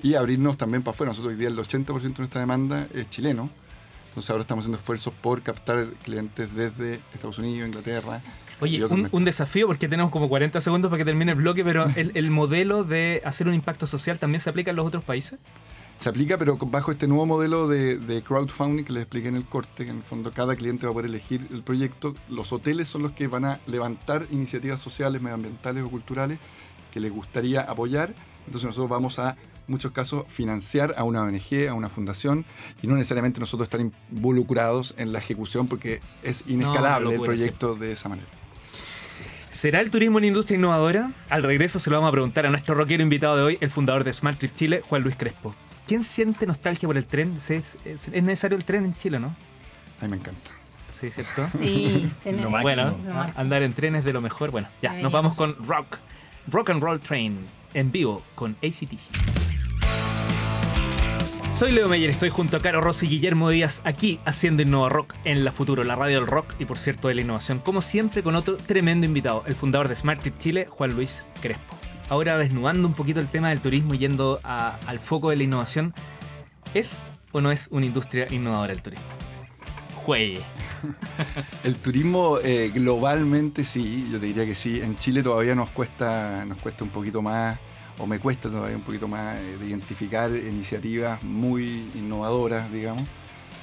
y 0.01 0.15
abrirnos 0.15 0.58
también 0.58 0.82
para 0.84 0.95
afuera. 0.95 1.12
Nosotros 1.12 1.34
hoy 1.34 1.39
día 1.39 1.49
el 1.49 1.58
80% 1.58 2.01
de 2.01 2.19
nuestra 2.19 2.41
demanda 2.41 2.88
es 2.93 3.10
chileno, 3.10 3.49
entonces 4.12 4.30
ahora 4.30 4.41
estamos 4.41 4.63
haciendo 4.63 4.78
esfuerzos 4.78 5.13
por 5.13 5.41
captar 5.41 5.88
clientes 6.04 6.54
desde 6.54 6.95
Estados 7.13 7.39
Unidos, 7.39 7.65
Inglaterra. 7.65 8.21
Oye, 8.60 8.84
un, 8.86 9.24
desafío 9.24 9.67
porque 9.67 9.88
tenemos 9.88 10.12
como 10.12 10.28
40 10.28 10.60
segundos 10.60 10.89
para 10.89 10.97
que 11.00 11.06
termine 11.06 11.32
el 11.32 11.38
bloque, 11.38 11.63
pero 11.63 11.86
el, 11.95 12.12
el 12.13 12.30
modelo 12.30 12.84
de 12.84 13.21
hacer 13.24 13.47
un 13.47 13.54
impacto 13.54 13.88
social 13.88 14.19
también 14.19 14.41
se 14.41 14.50
aplica 14.50 14.71
en 14.71 14.76
los 14.76 14.86
otros 14.86 15.06
países. 15.06 15.39
Se 15.97 16.10
aplica, 16.10 16.38
pero 16.38 16.58
bajo 16.58 16.91
este 16.91 17.08
nuevo 17.08 17.26
modelo 17.26 17.69
de, 17.69 17.97
de 17.97 18.21
crowdfunding 18.21 18.84
que 18.84 18.91
les 18.91 19.04
expliqué 19.04 19.30
en 19.30 19.38
el 19.38 19.45
corte, 19.45 19.86
que 19.86 19.91
en 19.91 19.97
el 19.97 20.04
fondo 20.04 20.34
cada 20.34 20.58
cliente 20.58 20.86
va 20.86 20.91
a 20.91 20.93
poder 20.93 21.10
elegir 21.10 21.47
el 21.50 21.63
proyecto. 21.63 22.13
Los 22.28 22.52
hoteles 22.52 22.89
son 22.89 23.04
los 23.04 23.13
que 23.13 23.28
van 23.28 23.45
a 23.45 23.62
levantar 23.65 24.28
iniciativas 24.30 24.82
sociales, 24.82 25.21
medioambientales 25.21 25.86
o 25.86 25.89
culturales 25.89 26.38
que 26.91 27.00
les 27.00 27.12
gustaría 27.13 27.62
apoyar. 27.62 28.13
Entonces 28.45 28.67
nosotros 28.67 28.89
vamos 28.89 29.19
a, 29.19 29.38
muchos 29.67 29.91
casos, 29.91 30.26
financiar 30.28 30.93
a 30.97 31.04
una 31.04 31.21
ONG, 31.24 31.67
a 31.69 31.74
una 31.74 31.89
fundación, 31.89 32.45
y 32.82 32.88
no 32.88 32.95
necesariamente 32.95 33.39
nosotros 33.39 33.65
estar 33.67 33.80
involucrados 33.82 34.93
en 34.97 35.13
la 35.13 35.19
ejecución 35.19 35.67
porque 35.67 36.00
es 36.24 36.43
inescalable 36.47 37.15
el 37.15 37.21
proyecto 37.21 37.76
de 37.76 37.91
esa 37.93 38.10
manera. 38.10 38.28
¿Será 39.50 39.82
el 39.82 39.89
turismo 39.91 40.17
una 40.17 40.28
industria 40.28 40.56
innovadora? 40.58 41.12
Al 41.30 41.43
regreso 41.43 41.78
se 41.80 41.89
lo 41.89 41.97
vamos 41.97 42.10
a 42.10 42.12
preguntar 42.13 42.45
a 42.45 42.50
nuestro 42.50 42.74
rockero 42.76 43.04
invitado 43.04 43.36
de 43.36 43.41
hoy, 43.43 43.58
el 43.62 43.69
fundador 43.69 44.04
de 44.06 44.13
Smart 44.13 44.38
Trip 44.38 44.56
Chile, 44.56 44.82
Juan 44.88 45.02
Luis 45.04 45.15
Crespo. 45.17 45.54
¿Quién 45.88 46.04
siente 46.06 46.45
nostalgia 46.47 46.88
por 46.88 46.97
el 46.97 47.06
tren? 47.06 47.36
¿Es, 47.36 47.52
es- 47.52 47.78
es 47.86 48.24
necesario 48.24 48.58
el 48.58 48.63
tren 48.63 48.86
en 48.86 48.95
Chile, 48.95 49.19
no? 49.19 49.36
A 50.00 50.04
mí 50.06 50.10
me 50.12 50.15
encanta. 50.17 50.52
Sí, 50.97 51.12
¿cierto? 51.12 51.45
Sí, 51.47 52.10
tenés- 52.24 52.43
Lo 52.43 52.50
máximo. 52.50 52.62
Bueno, 52.62 52.97
Lo 53.34 53.39
andar 53.39 53.62
en 53.63 53.74
tren 53.74 53.95
es 53.95 54.06
de 54.06 54.13
lo 54.13 54.21
mejor. 54.21 54.52
Bueno, 54.52 54.69
ya, 54.82 54.93
nos 54.93 55.12
vamos 55.12 55.36
con 55.36 55.56
Rock. 55.67 55.97
Rock 56.47 56.69
and 56.69 56.82
Roll 56.82 57.00
Train 57.02 57.38
en 57.74 57.91
vivo 57.91 58.24
con 58.36 58.56
ACTC. 58.63 59.40
Soy 61.62 61.74
Leo 61.74 61.88
Meyer, 61.88 62.10
estoy 62.10 62.32
junto 62.32 62.58
a 62.58 62.60
Caro 62.60 62.82
Rossi 62.82 63.06
y 63.06 63.10
Guillermo 63.10 63.52
Díaz 63.52 63.84
aquí 63.86 64.19
haciendo 64.26 64.63
Innova 64.63 64.89
Rock 64.89 65.13
en 65.26 65.43
la 65.43 65.52
Futuro, 65.52 65.84
la 65.84 65.95
radio 65.95 66.17
del 66.17 66.26
rock 66.26 66.56
y 66.58 66.65
por 66.65 66.80
cierto 66.80 67.08
de 67.08 67.13
la 67.13 67.21
innovación, 67.21 67.60
como 67.60 67.84
siempre 67.84 68.24
con 68.24 68.36
otro 68.36 68.58
tremendo 68.58 69.06
invitado, 69.06 69.43
el 69.45 69.54
fundador 69.54 69.88
de 69.88 69.95
Smart 69.95 70.19
Trip 70.19 70.39
Chile, 70.39 70.65
Juan 70.67 70.95
Luis 70.95 71.24
Crespo. 71.39 71.76
Ahora 72.10 72.39
desnudando 72.39 72.88
un 72.88 72.95
poquito 72.95 73.19
el 73.19 73.28
tema 73.28 73.50
del 73.50 73.60
turismo 73.60 73.93
y 73.93 74.00
yendo 74.00 74.39
al 74.43 74.97
foco 74.97 75.30
de 75.30 75.36
la 75.36 75.43
innovación, 75.43 75.93
¿es 76.74 77.04
o 77.32 77.41
no 77.41 77.52
es 77.52 77.67
una 77.69 77.86
industria 77.86 78.26
innovadora 78.32 78.74
el 78.74 78.82
turismo? 78.82 79.06
Juegue. 80.04 80.41
El 81.63 81.76
turismo 81.76 82.39
eh, 82.43 82.71
globalmente 82.74 83.63
sí, 83.63 84.10
yo 84.12 84.19
te 84.19 84.26
diría 84.26 84.47
que 84.47 84.56
sí. 84.56 84.82
En 84.82 84.95
Chile 84.95 85.21
todavía 85.21 85.54
nos 85.54 85.69
cuesta, 85.69 86.43
nos 86.43 86.58
cuesta 86.58 86.84
un 86.84 86.89
poquito 86.89 87.21
más, 87.21 87.60
o 87.97 88.08
me 88.08 88.19
cuesta 88.19 88.49
todavía 88.49 88.75
un 88.75 88.84
poquito 88.84 89.08
más 89.08 89.39
eh, 89.39 89.58
de 89.60 89.65
identificar 89.67 90.32
iniciativas 90.32 91.23
muy 91.23 91.89
innovadoras, 91.95 92.71
digamos. 92.71 93.04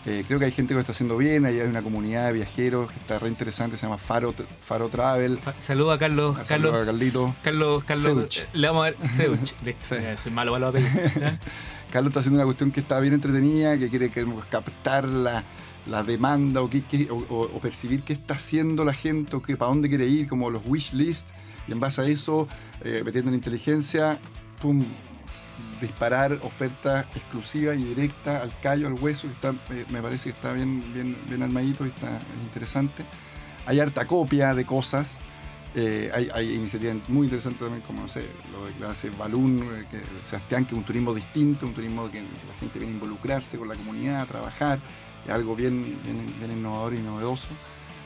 Eh, 0.07 0.23
creo 0.27 0.39
que 0.39 0.45
hay 0.47 0.53
gente 0.53 0.69
que 0.71 0.75
lo 0.75 0.81
está 0.81 0.93
haciendo 0.93 1.17
bien, 1.17 1.45
ahí 1.45 1.59
hay 1.61 1.67
una 1.67 1.83
comunidad 1.83 2.27
de 2.27 2.33
viajeros 2.33 2.91
que 2.91 2.99
está 2.99 3.19
re 3.19 3.29
interesante, 3.29 3.77
se 3.77 3.83
llama 3.83 3.99
Faro, 3.99 4.33
Faro 4.65 4.89
Travel. 4.89 5.39
Saludo 5.59 5.93
a 5.93 5.99
Carlos. 5.99 6.37
Saludos 6.45 6.71
Carlos, 6.71 6.83
a 6.83 6.87
Carlito. 6.87 7.35
Carlos, 7.43 7.85
Carlos, 7.85 8.05
Seuch. 8.31 8.39
eh, 8.39 8.47
le 8.55 8.69
vamos 8.69 8.87
a 8.87 8.91
ver. 8.91 8.97
Seuch, 9.09 9.53
listo, 9.65 9.97
Sí. 9.97 10.03
ya, 10.03 10.17
soy 10.17 10.33
malo 10.33 10.55
apellidos. 10.67 11.15
¿ya? 11.15 11.39
Carlos 11.93 12.11
está 12.11 12.21
haciendo 12.21 12.39
una 12.39 12.45
cuestión 12.45 12.71
que 12.71 12.81
está 12.81 13.01
bien 13.01 13.15
entretenida, 13.15 13.77
que 13.79 13.89
quiere 13.91 14.11
que- 14.11 14.27
captar 14.51 15.05
la, 15.09 15.43
la 15.89 16.03
demanda 16.03 16.61
o, 16.63 16.69
qué- 16.71 17.09
o- 17.11 17.59
percibir 17.61 18.03
qué 18.03 18.13
está 18.13 18.35
haciendo 18.35 18.85
la 18.85 18.93
gente 18.93 19.37
o 19.37 19.43
qué, 19.43 19.57
para 19.57 19.71
dónde 19.71 19.89
quiere 19.89 20.07
ir, 20.07 20.29
como 20.29 20.51
los 20.51 20.63
wish 20.67 20.93
list, 20.93 21.27
y 21.67 21.73
en 21.73 21.81
base 21.81 22.01
a 22.03 22.05
eso, 22.05 22.47
eh, 22.83 23.03
metiendo 23.05 23.31
en 23.31 23.35
inteligencia, 23.35 24.19
disparar 25.81 26.33
ofertas 26.43 27.07
exclusivas 27.15 27.77
y 27.79 27.85
directas 27.85 28.43
al 28.43 28.53
callo, 28.61 28.87
al 28.89 28.95
hueso, 28.95 29.29
que 29.29 29.35
está, 29.35 29.55
me 29.93 30.03
parece 30.03 30.25
que 30.25 30.31
está 30.31 30.53
bien, 30.53 30.83
bien, 30.93 31.17
bien 31.29 31.43
armadito 31.43 31.87
y 31.87 31.89
está 31.91 32.17
es 32.19 32.43
interesante. 32.45 33.05
Hay 33.67 33.81
harta 33.81 34.07
copia 34.07 34.55
de 34.55 34.65
cosas. 34.65 35.19
Eh, 35.75 36.11
hay, 36.35 36.55
iniciativas 36.57 36.97
muy 37.09 37.27
interesantes 37.27 37.61
también, 37.61 37.83
como 37.83 38.01
no 38.03 38.09
sé, 38.09 38.25
lo 38.53 38.65
que 38.87 38.91
hace 38.91 39.11
Balloon, 39.11 39.59
eh, 39.59 39.85
que, 39.91 40.01
Sebastián, 40.27 40.65
que 40.65 40.73
es 40.73 40.79
un 40.79 40.85
turismo 40.85 41.15
distinto, 41.15 41.67
un 41.67 41.75
turismo 41.75 42.11
que 42.11 42.23
la 42.23 42.55
gente 42.59 42.79
viene 42.79 42.93
a 42.93 42.97
involucrarse 42.97 43.59
con 43.59 43.69
la 43.69 43.75
comunidad, 43.75 44.23
a 44.23 44.27
trabajar, 44.27 44.79
es 45.29 45.35
algo 45.35 45.55
bien, 45.55 45.99
bien, 46.05 46.35
bien 46.39 46.53
innovador 46.59 46.95
y 46.95 46.99
novedoso. 47.01 47.47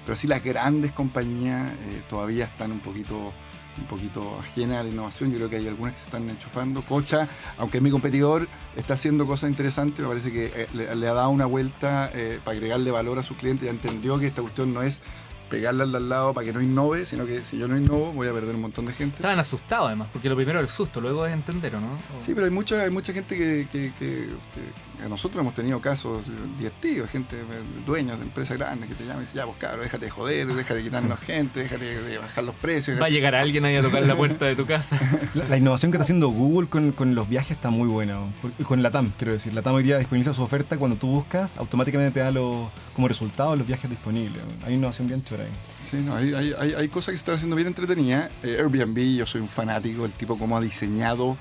Pero 0.04 0.16
sí 0.16 0.26
las 0.26 0.42
grandes 0.42 0.92
compañías 0.92 1.70
eh, 1.70 2.02
todavía 2.11 2.46
están 2.46 2.72
un 2.72 2.80
poquito, 2.80 3.32
un 3.78 3.85
poquito 3.88 4.37
ajenas 4.40 4.78
a 4.78 4.82
la 4.82 4.88
innovación. 4.90 5.30
Yo 5.30 5.37
creo 5.37 5.48
que 5.50 5.56
hay 5.56 5.68
algunas 5.68 5.94
que 5.94 6.00
se 6.00 6.06
están 6.06 6.28
enchufando. 6.28 6.82
Cocha, 6.82 7.28
aunque 7.56 7.76
es 7.78 7.82
mi 7.82 7.90
competidor, 7.90 8.48
está 8.76 8.94
haciendo 8.94 9.26
cosas 9.26 9.48
interesantes. 9.50 10.00
Me 10.00 10.08
parece 10.08 10.32
que 10.32 10.46
eh, 10.46 10.66
le, 10.74 10.94
le 10.96 11.08
ha 11.08 11.14
dado 11.14 11.30
una 11.30 11.46
vuelta 11.46 12.11
eh, 12.12 12.40
para 12.44 12.56
agregarle 12.56 12.90
valor 12.90 13.18
a 13.20 13.22
sus 13.22 13.37
clientes. 13.37 13.64
Ya 13.66 13.70
entendió 13.70 14.18
que 14.18 14.26
esta 14.26 14.42
cuestión 14.42 14.74
no 14.74 14.82
es 14.82 15.00
pegarle 15.48 15.82
al 15.82 15.92
de 15.92 15.98
al 15.98 16.08
lado 16.08 16.32
para 16.35 16.46
que 16.46 16.52
no 16.54 16.62
innove, 16.62 17.04
sino 17.04 17.26
que 17.26 17.44
si 17.44 17.58
yo 17.58 17.68
no 17.68 17.76
innovo 17.76 18.11
voy 18.12 18.26
a 18.26 18.32
perder 18.32 18.54
un 18.54 18.62
montón 18.62 18.87
de 18.87 18.92
gente. 18.94 19.16
Estaban 19.16 19.38
asustados 19.38 19.87
además, 19.88 20.08
porque 20.11 20.30
lo 20.30 20.35
primero 20.35 20.58
es 20.61 20.62
el 20.64 20.70
susto, 20.70 20.98
luego 20.98 21.26
es 21.26 21.32
entender, 21.35 21.76
¿o 21.76 21.80
no? 21.80 21.88
O- 21.92 22.22
Sí, 22.22 22.32
pero 22.32 22.46
hay 22.46 22.50
mucha, 22.50 22.80
hay 22.80 22.90
mucha 22.90 23.12
gente 23.12 23.37
que, 23.37 23.68
que- 23.70 23.92
que- 23.98 24.28
que- 24.28 24.72
nosotros 25.08 25.40
hemos 25.40 25.54
tenido 25.54 25.80
casos 25.80 26.22
directivos, 26.58 27.10
gente, 27.10 27.36
eh, 27.36 27.44
dueños 27.86 28.18
de 28.18 28.24
empresas 28.24 28.56
grandes 28.56 28.88
que 28.88 28.94
te 28.94 29.04
llaman 29.04 29.22
y 29.22 29.26
dicen, 29.26 29.36
ya, 29.36 29.46
pues 29.46 29.58
cabrón, 29.58 29.82
déjate 29.82 30.04
de 30.06 30.10
joder, 30.10 30.46
déjate 30.46 30.74
de 30.74 30.82
quitarnos 30.82 31.18
gente, 31.20 31.60
déjate 31.60 32.02
de 32.02 32.18
bajar 32.18 32.44
los 32.44 32.54
precios. 32.54 33.00
Va 33.00 33.06
a 33.06 33.10
llegar 33.10 33.34
alguien 33.34 33.64
ahí 33.64 33.76
a 33.76 33.82
tocar 33.82 34.02
la 34.06 34.16
puerta 34.16 34.44
de 34.44 34.56
tu 34.56 34.66
casa. 34.66 34.98
La, 35.34 35.48
la 35.48 35.56
innovación 35.56 35.90
que 35.90 35.96
está 35.96 36.02
haciendo 36.02 36.28
Google 36.28 36.68
con, 36.68 36.92
con 36.92 37.14
los 37.14 37.28
viajes 37.28 37.52
está 37.52 37.70
muy 37.70 37.88
buena. 37.88 38.18
Con 38.66 38.82
la 38.82 38.90
TAM, 38.90 39.12
quiero 39.16 39.32
decir. 39.32 39.54
La 39.54 39.62
TAM 39.62 39.74
hoy 39.74 39.82
día 39.82 39.98
disponibiliza 39.98 40.32
su 40.32 40.42
oferta 40.42 40.76
cuando 40.76 40.96
tú 40.96 41.06
buscas, 41.06 41.56
automáticamente 41.56 42.12
te 42.12 42.20
da 42.20 42.30
los, 42.30 42.68
como 42.94 43.08
resultado 43.08 43.56
los 43.56 43.66
viajes 43.66 43.88
disponibles. 43.88 44.42
Hay 44.64 44.74
innovación 44.74 45.06
bien 45.08 45.24
chora 45.24 45.44
ahí. 45.44 45.50
Sí, 45.88 45.96
no, 45.98 46.14
hay, 46.16 46.34
hay, 46.34 46.54
hay, 46.58 46.74
hay 46.74 46.88
cosas 46.88 47.12
que 47.12 47.18
se 47.18 47.22
están 47.22 47.34
haciendo 47.36 47.56
bien 47.56 47.68
entretenidas. 47.68 48.30
Eh, 48.42 48.58
Airbnb, 48.58 49.16
yo 49.16 49.26
soy 49.26 49.40
un 49.40 49.48
fanático, 49.48 50.04
el 50.04 50.12
tipo 50.12 50.36
cómo 50.38 50.56
ha 50.56 50.60
diseñado 50.60 51.36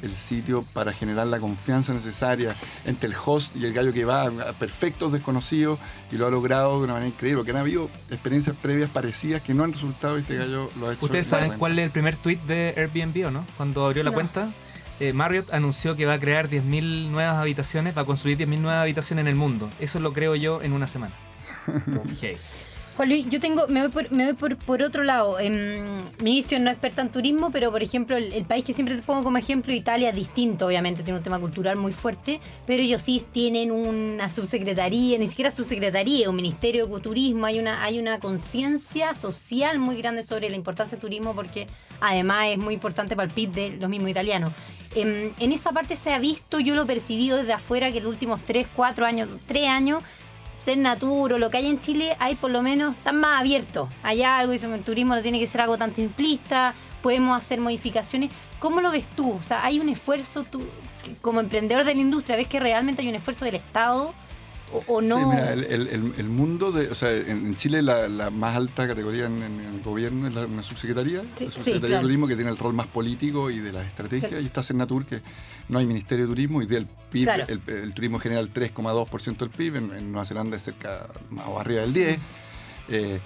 el 0.00 0.10
sitio 0.10 0.64
para 0.72 0.92
generar 0.92 1.26
la 1.26 1.38
confianza 1.38 1.92
necesaria 1.92 2.54
entre 2.84 3.08
el 3.08 3.14
host 3.24 3.54
y 3.56 3.64
el 3.64 3.72
gallo 3.72 3.92
que 3.92 4.04
va, 4.04 4.24
a 4.24 4.52
perfectos 4.54 5.12
desconocidos, 5.12 5.78
y 6.10 6.16
lo 6.16 6.26
ha 6.26 6.30
logrado 6.30 6.78
de 6.78 6.84
una 6.84 6.94
manera 6.94 7.08
increíble, 7.08 7.38
porque 7.38 7.50
han 7.50 7.58
habido 7.58 7.90
experiencias 8.10 8.56
previas 8.60 8.90
parecidas 8.90 9.42
que 9.42 9.54
no 9.54 9.64
han 9.64 9.72
resultado 9.72 10.18
y 10.18 10.22
este 10.22 10.36
gallo 10.36 10.70
lo 10.78 10.88
ha 10.88 10.94
hecho. 10.94 11.04
¿Ustedes 11.04 11.26
saben 11.26 11.58
cuál 11.58 11.78
es 11.78 11.84
el 11.84 11.90
primer 11.90 12.16
tweet 12.16 12.38
de 12.46 12.74
Airbnb 12.76 13.26
o 13.26 13.30
no? 13.30 13.46
Cuando 13.56 13.86
abrió 13.86 14.02
la 14.02 14.10
No. 14.10 14.14
cuenta, 14.14 14.50
eh, 15.00 15.12
Marriott 15.12 15.52
anunció 15.52 15.96
que 15.96 16.06
va 16.06 16.14
a 16.14 16.18
crear 16.18 16.48
10.000 16.48 17.10
nuevas 17.10 17.36
habitaciones, 17.36 17.96
va 17.96 18.02
a 18.02 18.04
construir 18.04 18.38
10.000 18.38 18.60
nuevas 18.60 18.82
habitaciones 18.82 19.22
en 19.22 19.28
el 19.28 19.36
mundo. 19.36 19.68
Eso 19.80 19.98
lo 20.00 20.12
creo 20.12 20.34
yo 20.36 20.62
en 20.62 20.72
una 20.72 20.86
semana. 20.86 21.14
Ok. 21.96 22.38
Juan 22.96 23.08
Luis, 23.08 23.26
yo 23.30 23.40
tengo, 23.40 23.66
me 23.68 23.80
voy 23.80 23.90
por, 23.90 24.12
me 24.12 24.24
voy 24.26 24.34
por, 24.34 24.56
por 24.58 24.82
otro 24.82 25.02
lado. 25.02 25.38
Em, 25.38 25.98
mi 26.22 26.36
visión 26.36 26.62
no 26.62 26.68
es 26.68 26.74
experta 26.74 27.00
en 27.00 27.10
turismo, 27.10 27.50
pero 27.50 27.70
por 27.70 27.82
ejemplo, 27.82 28.16
el, 28.16 28.32
el 28.34 28.44
país 28.44 28.64
que 28.66 28.74
siempre 28.74 28.96
te 28.96 29.02
pongo 29.02 29.24
como 29.24 29.38
ejemplo, 29.38 29.72
Italia, 29.72 30.10
es 30.10 30.14
distinto, 30.14 30.66
obviamente, 30.66 31.02
tiene 31.02 31.16
un 31.16 31.24
tema 31.24 31.38
cultural 31.38 31.76
muy 31.76 31.92
fuerte, 31.92 32.38
pero 32.66 32.82
ellos 32.82 33.00
sí 33.00 33.24
tienen 33.32 33.70
una 33.70 34.28
subsecretaría, 34.28 35.18
ni 35.18 35.26
siquiera 35.26 35.50
subsecretaría, 35.50 36.28
un 36.28 36.36
ministerio 36.36 36.86
de 36.86 37.00
turismo, 37.00 37.46
hay 37.46 37.58
una, 37.58 37.82
hay 37.82 37.98
una 37.98 38.20
conciencia 38.20 39.14
social 39.14 39.78
muy 39.78 39.96
grande 39.96 40.22
sobre 40.22 40.50
la 40.50 40.56
importancia 40.56 40.96
del 40.96 41.00
turismo, 41.00 41.34
porque 41.34 41.66
además 42.00 42.48
es 42.48 42.58
muy 42.58 42.74
importante 42.74 43.16
para 43.16 43.26
el 43.26 43.32
PIB 43.32 43.52
de 43.52 43.70
los 43.70 43.88
mismos 43.88 44.10
italianos. 44.10 44.52
Em, 44.94 45.32
en 45.38 45.52
esa 45.52 45.72
parte 45.72 45.96
se 45.96 46.12
ha 46.12 46.18
visto, 46.18 46.60
yo 46.60 46.74
lo 46.74 46.82
he 46.82 46.86
percibido 46.86 47.38
desde 47.38 47.54
afuera, 47.54 47.90
que 47.90 47.98
en 47.98 48.04
los 48.04 48.12
últimos 48.12 48.42
3, 48.42 48.66
4 48.76 49.06
años, 49.06 49.28
3 49.46 49.68
años, 49.68 50.02
ser 50.62 50.78
naturo, 50.78 51.38
lo 51.38 51.50
que 51.50 51.56
hay 51.56 51.66
en 51.66 51.80
Chile, 51.80 52.16
hay 52.20 52.36
por 52.36 52.50
lo 52.50 52.62
menos, 52.62 52.96
están 52.96 53.16
más 53.16 53.40
abiertos. 53.40 53.88
Hay 54.04 54.22
algo, 54.22 54.52
eso, 54.52 54.72
el 54.72 54.82
turismo 54.82 55.14
no 55.14 55.22
tiene 55.22 55.40
que 55.40 55.46
ser 55.46 55.60
algo 55.60 55.76
tan 55.76 55.94
simplista, 55.94 56.74
podemos 57.02 57.36
hacer 57.36 57.60
modificaciones. 57.60 58.30
¿Cómo 58.60 58.80
lo 58.80 58.92
ves 58.92 59.08
tú? 59.16 59.32
O 59.32 59.42
sea, 59.42 59.64
¿hay 59.64 59.80
un 59.80 59.88
esfuerzo 59.88 60.44
tú, 60.44 60.62
como 61.20 61.40
emprendedor 61.40 61.84
de 61.84 61.94
la 61.96 62.00
industria, 62.00 62.36
ves 62.36 62.46
que 62.46 62.60
realmente 62.60 63.02
hay 63.02 63.08
un 63.08 63.16
esfuerzo 63.16 63.44
del 63.44 63.56
Estado 63.56 64.14
o, 64.72 64.82
o 64.86 65.00
no? 65.02 65.18
Sí, 65.18 65.24
mira, 65.26 65.52
el, 65.52 65.64
el- 65.64 65.88
el- 65.88 66.12
el 66.16 66.28
mundo 66.28 66.72
de. 66.72 66.88
O 66.90 66.94
sea, 66.94 67.12
en, 67.12 67.54
Chile 67.56 67.82
la, 67.82 68.08
la 68.08 68.30
más 68.30 68.56
alta 68.56 68.86
categoría 68.88 69.26
en, 69.26 69.42
en 69.42 69.60
el 69.60 69.82
gobierno 69.82 70.26
es 70.28 70.34
la, 70.34 70.46
una 70.46 70.62
subsecretaría, 70.62 71.20
Sí, 71.36 71.44
la 71.46 71.50
sí, 71.50 71.56
subsecretaría 71.56 71.80
claro. 71.88 71.96
de 71.98 72.02
turismo 72.02 72.26
que 72.28 72.34
tiene 72.36 72.50
el 72.50 72.56
rol 72.58 72.72
más 72.74 72.86
político 72.86 73.50
y 73.50 73.58
de 73.60 73.72
la 73.72 73.82
estrategia, 73.82 74.28
Claro. 74.28 74.42
y 74.42 74.46
está 74.46 74.62
Senatur, 74.62 75.04
que 75.06 75.20
no 75.68 75.78
hay 75.78 75.86
ministerio 75.86 76.24
de 76.26 76.30
turismo, 76.30 76.62
y 76.62 76.66
del 76.66 76.86
PIB, 77.10 77.24
Claro. 77.24 77.44
el, 77.48 77.60
el 77.66 77.92
turismo 77.94 78.18
genera 78.18 78.40
el 78.40 78.52
3,2% 78.52 79.36
del 79.38 79.50
PIB, 79.50 79.76
en, 79.76 79.92
en 79.94 80.12
Nueva 80.12 80.24
Zelanda 80.26 80.56
es 80.56 80.62
cerca 80.62 81.06
más 81.30 81.46
o 81.46 81.58
arriba 81.60 81.82
del 81.82 81.92
10%. 81.94 82.18
Eh, 82.88 83.20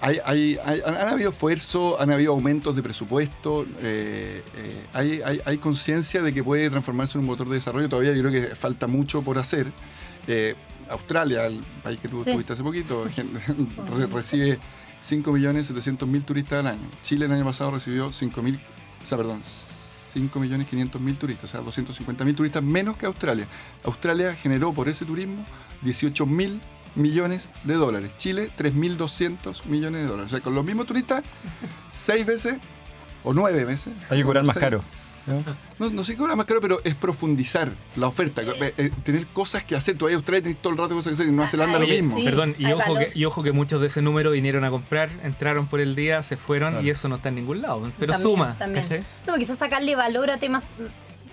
hay, 0.00 0.18
hay- 0.24 0.58
hay- 0.64 0.80
han, 0.86 0.94
han 0.94 1.08
habido 1.08 1.30
esfuerzos, 1.30 2.00
han 2.00 2.10
habido 2.12 2.30
aumentos 2.32 2.76
de 2.76 2.82
presupuesto, 2.84 3.66
eh, 3.80 4.42
eh, 4.56 4.86
hay, 4.92 5.20
hay- 5.24 5.40
hay 5.44 5.58
conciencia 5.58 6.22
de 6.22 6.32
que 6.32 6.44
puede 6.44 6.70
transformarse 6.70 7.18
en 7.18 7.22
un 7.22 7.26
motor 7.26 7.48
de 7.48 7.56
desarrollo. 7.56 7.88
Todavía 7.88 8.12
yo 8.12 8.22
creo 8.22 8.32
que 8.48 8.54
falta 8.54 8.86
mucho 8.86 9.22
por 9.22 9.38
hacer. 9.38 9.66
Eh, 10.28 10.54
Australia, 10.90 11.46
el 11.46 11.60
país 11.82 12.00
que 12.00 12.08
tú 12.08 12.22
Sí. 12.22 12.30
estuviste 12.30 12.52
hace 12.52 12.62
poquito, 12.62 13.04
re- 13.96 14.06
recibe 14.06 14.58
5.700.000 15.02 16.24
turistas 16.24 16.60
al 16.60 16.66
año. 16.68 16.88
Chile 17.02 17.26
el 17.26 17.32
año 17.32 17.44
pasado 17.44 17.70
recibió 17.72 18.10
5.000, 18.10 18.58
o 19.02 19.06
sea, 19.06 19.16
perdón, 19.18 19.42
5.500.000 20.14 21.16
turistas, 21.18 21.54
o 21.54 21.70
sea, 21.72 21.84
250.000 21.84 22.34
turistas 22.34 22.62
menos 22.62 22.96
que 22.96 23.06
Australia. 23.06 23.46
Australia 23.84 24.34
generó 24.34 24.72
por 24.72 24.88
ese 24.88 25.04
turismo 25.04 25.44
18.000 25.84 26.58
millones 26.94 27.50
de 27.64 27.74
dólares. 27.74 28.10
Chile, 28.18 28.50
3.200 28.58 29.66
millones 29.66 30.02
de 30.02 30.08
dólares. 30.08 30.32
O 30.32 30.36
sea, 30.36 30.40
con 30.42 30.54
los 30.54 30.64
mismos 30.64 30.86
turistas, 30.86 31.22
seis 31.92 32.26
veces 32.26 32.56
o 33.22 33.32
nueve 33.32 33.64
veces. 33.64 33.92
Hay 34.10 34.18
que 34.18 34.24
cobrar 34.24 34.44
más 34.44 34.54
Seis- 34.54 34.64
caro. 34.64 34.82
¿No? 35.28 35.90
no, 35.90 36.04
sé 36.04 36.12
qué 36.12 36.18
cobra 36.18 36.36
más 36.36 36.46
caro, 36.46 36.60
pero 36.60 36.80
es 36.84 36.94
profundizar 36.94 37.72
la 37.96 38.06
oferta, 38.06 38.42
eh, 38.42 38.74
eh, 38.76 38.90
tener 39.04 39.26
cosas 39.26 39.62
que 39.64 39.76
hacer. 39.76 39.96
Todavía 39.96 40.16
Australia 40.16 40.42
tiene 40.42 40.58
todo 40.60 40.72
el 40.72 40.78
rato 40.78 40.94
cosas 40.94 41.10
que 41.10 41.14
hacer 41.14 41.26
y 41.26 41.32
Nueva 41.32 41.48
Zelanda 41.48 41.78
lo 41.78 41.86
mismo. 41.86 42.16
sí. 42.16 42.24
Perdón, 42.24 42.54
y 42.58 42.66
ojo, 42.72 42.94
valor. 42.94 43.12
que, 43.12 43.18
y 43.18 43.24
ojo 43.24 43.42
que 43.42 43.52
muchos 43.52 43.80
de 43.80 43.86
ese 43.88 44.02
número 44.02 44.30
vinieron 44.30 44.64
a 44.64 44.70
comprar, 44.70 45.10
entraron 45.22 45.66
por 45.66 45.80
el 45.80 45.94
día, 45.94 46.22
se 46.22 46.36
fueron 46.36 46.72
Claro. 46.72 46.86
y 46.86 46.90
eso 46.90 47.08
no 47.08 47.16
está 47.16 47.28
en 47.28 47.36
ningún 47.36 47.62
lado. 47.62 47.82
Pero 47.98 48.12
También, 48.12 48.30
suma, 48.30 48.56
también. 48.58 49.04
No, 49.26 49.34
quizás 49.36 49.58
sacarle 49.58 49.94
valor 49.96 50.30
a 50.30 50.38
temas. 50.38 50.70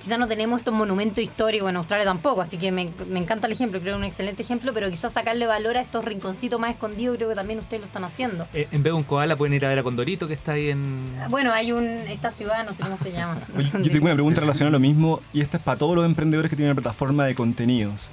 Quizás 0.06 0.20
no 0.20 0.28
tenemos 0.28 0.60
estos 0.60 0.72
monumentos 0.72 1.18
históricos 1.18 1.68
en 1.68 1.78
Australia 1.78 2.06
tampoco, 2.06 2.40
así 2.40 2.60
que 2.60 2.72
me, 2.72 2.88
me 3.10 3.20
encanta 3.20 3.48
el 3.48 3.54
ejemplo, 3.54 3.80
creo 3.80 3.94
que 3.94 3.98
es 3.98 4.02
un 4.04 4.04
excelente 4.04 4.44
ejemplo, 4.44 4.72
pero 4.72 4.88
quizás 4.88 5.14
sacarle 5.14 5.48
valor 5.48 5.78
a 5.78 5.82
estos 5.82 6.06
rinconcitos 6.06 6.60
más 6.60 6.70
escondidos, 6.70 7.18
creo 7.18 7.30
que 7.30 7.34
también 7.34 7.58
ustedes 7.58 7.82
lo 7.82 7.88
están 7.88 8.04
haciendo. 8.04 8.46
Eh, 8.54 8.68
en 8.72 8.84
vez 8.84 8.92
de 8.92 8.94
un 8.94 9.02
koala 9.02 9.36
pueden 9.36 9.56
ir 9.56 9.66
a 9.66 9.70
ver 9.70 9.80
a 9.80 9.84
Condorito 9.84 10.28
que 10.28 10.36
está 10.36 10.52
ahí 10.52 10.70
en... 10.70 11.12
Bueno, 11.32 11.52
hay 11.52 11.72
un. 11.72 11.88
Esta 11.88 12.30
ciudad, 12.30 12.64
no 12.68 12.74
sé 12.76 12.84
cómo 12.84 13.00
se 13.00 13.14
llama. 13.14 13.40
Oye, 13.58 13.72
yo 13.82 13.92
tengo 13.92 14.06
una 14.06 14.14
pregunta 14.14 14.42
relacionada 14.42 14.70
a 14.70 14.74
lo 14.74 14.80
mismo 14.80 15.22
y 15.34 15.42
esta 15.42 15.58
es 15.58 15.64
para 15.64 15.80
todos 15.80 15.96
los 15.96 16.06
emprendedores 16.06 16.52
que 16.52 16.56
tienen 16.56 16.74
una 16.74 16.80
plataforma 16.80 17.26
de 17.26 17.34
contenidos. 17.34 18.12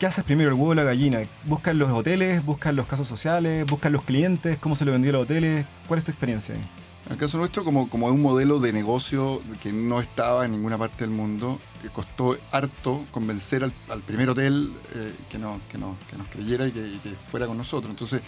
¿Qué 0.00 0.06
haces 0.06 0.24
primero, 0.24 0.48
el 0.48 0.54
huevo 0.54 0.70
o 0.70 0.74
la 0.74 0.82
gallina? 0.82 1.20
¿Buscan 1.44 1.78
los 1.78 1.88
hoteles? 1.92 2.44
¿Buscan 2.44 2.74
los 2.74 2.88
casos 2.88 3.06
sociales? 3.06 3.64
¿Buscan 3.64 3.92
los 3.92 4.02
clientes? 4.02 4.58
¿Cómo 4.58 4.74
se 4.74 4.84
lo 4.84 4.90
vendió 4.90 5.10
a 5.10 5.12
los 5.12 5.22
hoteles? 5.22 5.66
¿Cuál 5.86 5.98
es 5.98 6.04
tu 6.04 6.10
experiencia 6.10 6.56
ahí? 6.56 6.81
En 7.06 7.12
el 7.12 7.18
caso 7.18 7.36
nuestro, 7.36 7.64
como, 7.64 7.88
como 7.90 8.06
un 8.06 8.22
modelo 8.22 8.60
de 8.60 8.72
negocio 8.72 9.42
que 9.60 9.72
no 9.72 10.00
estaba 10.00 10.44
en 10.44 10.52
ninguna 10.52 10.78
parte 10.78 10.98
del 11.04 11.10
mundo, 11.10 11.58
eh, 11.82 11.88
costó 11.92 12.36
harto 12.52 13.04
convencer 13.10 13.64
al, 13.64 14.02
primer 14.02 14.28
hotel 14.30 14.72
eh, 14.94 15.12
que, 15.28 15.38
no, 15.38 15.60
que, 15.70 15.78
no, 15.78 15.96
que 16.08 16.16
nos 16.16 16.28
creyera 16.28 16.66
y 16.66 16.70
que, 16.70 17.14
fuera 17.28 17.46
con 17.46 17.58
nosotros. 17.58 17.90
Entonces, 17.90 18.22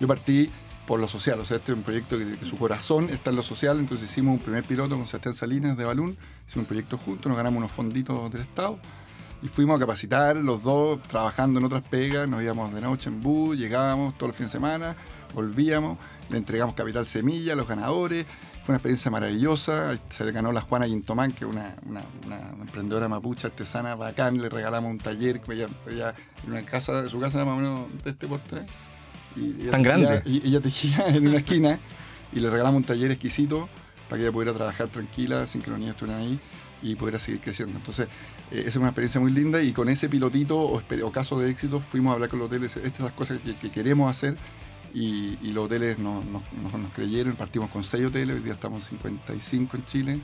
yo 0.00 0.08
partí 0.08 0.50
por 0.86 0.98
lo 0.98 1.06
social, 1.06 1.38
o 1.40 1.44
sea, 1.44 1.58
este 1.58 1.72
es 1.72 1.78
un 1.78 1.84
proyecto 1.84 2.18
que, 2.18 2.36
que 2.36 2.44
su 2.44 2.56
corazón 2.56 3.10
está 3.10 3.30
en 3.30 3.36
lo 3.36 3.42
social, 3.42 3.78
entonces 3.78 4.10
hicimos 4.10 4.36
un 4.36 4.42
primer 4.42 4.64
piloto 4.64 4.96
con 4.96 5.06
Sebastián 5.06 5.34
Salinas 5.34 5.76
de 5.76 5.84
Balún, 5.84 6.16
hicimos 6.46 6.64
un 6.64 6.66
proyecto 6.66 6.98
juntos, 6.98 7.26
nos 7.26 7.36
ganamos 7.36 7.58
unos 7.58 7.72
fonditos 7.72 8.30
del 8.32 8.42
Estado 8.42 8.78
y 9.42 9.48
fuimos 9.48 9.76
a 9.76 9.80
capacitar 9.80 10.36
los 10.36 10.62
dos, 10.62 11.02
trabajando 11.02 11.58
en 11.58 11.66
otras 11.66 11.82
pegas, 11.82 12.28
nos 12.28 12.42
íbamos 12.42 12.72
de 12.72 12.80
noche 12.80 13.10
en 13.10 13.20
bus, 13.20 13.56
llegábamos 13.56 14.14
todos 14.16 14.30
los 14.30 14.36
fines 14.36 14.52
de 14.52 14.58
semana, 14.58 14.96
volvíamos, 15.34 15.98
le 16.30 16.38
entregamos 16.38 16.74
capital 16.74 17.06
semilla 17.06 17.52
a 17.52 17.56
los 17.56 17.68
ganadores, 17.68 18.26
fue 18.62 18.72
una 18.72 18.76
experiencia 18.78 19.10
maravillosa, 19.10 19.98
se 20.08 20.24
le 20.24 20.32
ganó 20.32 20.52
la 20.52 20.60
Juana 20.60 20.86
Quintomán, 20.86 21.32
que 21.32 21.44
es 21.44 21.50
una, 21.50 21.76
una, 21.86 22.02
una 22.26 22.50
emprendedora 22.62 23.08
mapuche 23.08 23.46
artesana 23.46 23.94
bacán, 23.94 24.40
le 24.40 24.48
regalamos 24.48 24.90
un 24.90 24.98
taller, 24.98 25.40
que 25.40 25.54
ella, 25.54 25.66
ella 25.88 26.14
en 26.44 26.52
una 26.52 26.62
casa, 26.62 27.08
su 27.08 27.20
casa 27.20 27.38
era 27.38 27.44
más 27.44 27.54
o 27.54 27.60
menos 27.60 28.02
de 28.02 28.10
este 28.10 28.26
porte, 28.26 28.56
y 29.36 29.62
ella 29.62 29.70
Tan 29.70 29.82
grande. 29.82 30.22
Y 30.24 30.48
ella 30.48 30.60
tejía 30.60 31.08
en 31.08 31.28
una 31.28 31.38
esquina. 31.38 31.78
Y 32.32 32.40
le 32.40 32.50
regalamos 32.50 32.78
un 32.78 32.84
taller 32.84 33.10
exquisito 33.10 33.68
para 34.08 34.18
que 34.18 34.24
ella 34.24 34.32
pudiera 34.32 34.52
trabajar 34.52 34.88
tranquila 34.88 35.46
sin 35.46 35.62
que 35.62 35.70
los 35.70 35.78
niños 35.78 35.94
estuvieran 35.94 36.22
ahí 36.22 36.40
y 36.82 36.94
pudiera 36.96 37.18
seguir 37.18 37.40
creciendo. 37.40 37.78
Entonces, 37.78 38.08
eh, 38.50 38.60
esa 38.60 38.68
es 38.68 38.76
una 38.76 38.88
experiencia 38.88 39.20
muy 39.20 39.32
linda 39.32 39.62
y 39.62 39.72
con 39.72 39.88
ese 39.88 40.08
pilotito 40.08 40.58
o, 40.58 41.12
caso 41.12 41.38
de 41.38 41.50
éxito 41.50 41.80
fuimos 41.80 42.10
a 42.10 42.14
hablar 42.14 42.28
con 42.28 42.38
los 42.38 42.46
hoteles, 42.46 42.76
estas 42.76 42.96
son 42.96 43.06
las 43.06 43.14
cosas 43.14 43.38
que, 43.38 43.54
que 43.54 43.70
queremos 43.70 44.10
hacer 44.10 44.36
y, 44.94 45.38
y 45.42 45.52
los 45.52 45.66
hoteles 45.66 45.98
nos, 45.98 46.24
creyeron, 46.94 47.36
partimos 47.36 47.70
con 47.70 47.84
seis 47.84 48.04
hoteles, 48.06 48.36
hoy 48.36 48.42
día 48.42 48.54
estamos 48.54 48.90
en 48.90 48.98
55 48.98 49.76
en 49.76 49.84
Chile 49.84 50.20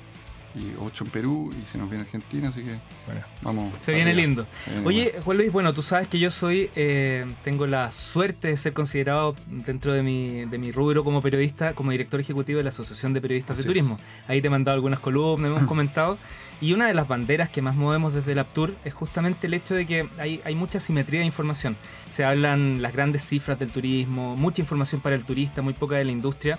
y 0.54 0.72
8 0.80 1.04
en 1.04 1.10
Perú 1.10 1.50
y 1.62 1.66
se 1.66 1.78
nos 1.78 1.88
viene 1.88 2.04
Argentina, 2.04 2.48
así 2.50 2.62
que 2.62 2.78
Bueno. 3.06 3.22
vamos. 3.42 3.72
Se 3.80 3.92
viene 3.92 4.10
arriba. 4.10 4.26
lindo. 4.26 4.46
Se 4.64 4.70
viene 4.70 4.86
Oye. 4.86 5.14
Juan 5.24 5.36
Luis, 5.38 5.52
bueno, 5.52 5.72
tú 5.72 5.82
sabes 5.82 6.08
que 6.08 6.18
yo 6.18 6.30
soy, 6.30 6.70
eh, 6.76 7.26
tengo 7.42 7.66
la 7.66 7.90
suerte 7.92 8.48
de 8.48 8.56
ser 8.56 8.72
considerado 8.72 9.34
dentro 9.46 9.92
de 9.94 10.02
mi, 10.02 10.44
de 10.44 10.58
mi 10.58 10.70
rubro 10.72 11.04
como 11.04 11.20
periodista, 11.22 11.72
como 11.74 11.90
director 11.90 12.20
ejecutivo 12.20 12.58
de 12.58 12.64
la 12.64 12.68
Asociación 12.70 13.14
de 13.14 13.20
Periodistas 13.20 13.54
Así 13.54 13.62
de 13.62 13.68
Turismo. 13.68 13.98
Ahí 14.28 14.40
te 14.40 14.48
he 14.48 14.50
mandado 14.50 14.74
algunas 14.74 15.00
columnas, 15.00 15.50
hemos 15.50 15.64
comentado. 15.66 16.18
Y 16.60 16.74
una 16.74 16.86
de 16.86 16.94
las 16.94 17.08
banderas 17.08 17.48
que 17.48 17.60
más 17.60 17.74
movemos 17.74 18.14
desde 18.14 18.32
el 18.32 18.38
Aptur 18.38 18.74
es 18.84 18.94
justamente 18.94 19.48
el 19.48 19.54
hecho 19.54 19.74
de 19.74 19.84
que 19.84 20.08
hay, 20.18 20.40
hay 20.44 20.54
mucha 20.54 20.78
simetría 20.78 21.18
de 21.20 21.26
información. 21.26 21.76
Se 22.08 22.24
hablan 22.24 22.80
las 22.82 22.92
grandes 22.92 23.24
cifras 23.26 23.58
del 23.58 23.70
turismo, 23.72 24.36
mucha 24.36 24.60
información 24.62 25.00
para 25.00 25.16
el 25.16 25.24
turista, 25.24 25.60
muy 25.60 25.72
poca 25.74 25.96
de 25.96 26.04
la 26.04 26.12
industria. 26.12 26.58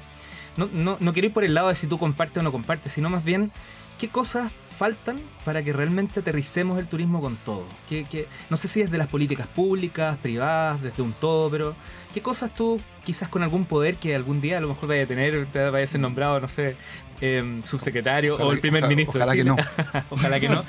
No, 0.57 0.67
no, 0.73 0.97
no 0.99 1.13
quiero 1.13 1.27
ir 1.29 1.33
por 1.33 1.45
el 1.45 1.53
lado 1.53 1.69
de 1.69 1.75
si 1.75 1.87
tú 1.87 1.97
compartes 1.97 2.37
o 2.37 2.43
no 2.43 2.51
compartes, 2.51 2.91
sino 2.91 3.09
más 3.09 3.23
bien 3.23 3.51
qué 3.97 4.09
cosas 4.09 4.51
faltan 4.77 5.17
para 5.45 5.61
que 5.63 5.71
realmente 5.71 6.19
aterricemos 6.19 6.79
el 6.79 6.87
turismo 6.87 7.21
con 7.21 7.35
todo. 7.37 7.63
¿Qué, 7.87 8.03
qué- 8.09 8.27
no 8.49 8.57
sé 8.57 8.67
si 8.67 8.81
desde 8.81 8.97
las 8.97 9.07
políticas 9.07 9.45
públicas, 9.47 10.17
privadas, 10.21 10.81
desde 10.81 11.03
un 11.03 11.13
todo, 11.13 11.49
pero 11.49 11.75
¿qué 12.13 12.21
cosas 12.21 12.53
tú, 12.53 12.81
quizás 13.05 13.29
con 13.29 13.43
algún 13.43 13.65
poder 13.65 13.97
que 13.97 14.15
algún 14.15 14.41
día 14.41 14.57
a 14.57 14.61
lo 14.61 14.69
mejor 14.69 14.89
vaya 14.89 15.03
a 15.03 15.07
tener, 15.07 15.45
te 15.51 15.69
vaya 15.69 15.83
a 15.83 15.87
ser 15.87 16.01
nombrado, 16.01 16.39
no 16.39 16.47
sé, 16.47 16.75
eh, 17.21 17.61
subsecretario 17.63 18.33
Ojalá 18.33 18.49
o 18.49 18.51
el 18.51 18.59
primer 18.59 18.83
ojalá- 18.83 18.89
ministro? 18.95 19.19
ojalá 19.21 19.33
que 19.35 19.43
Chile? 19.43 20.03
Ojalá 20.09 20.39
que 20.39 20.49
no. 20.49 20.63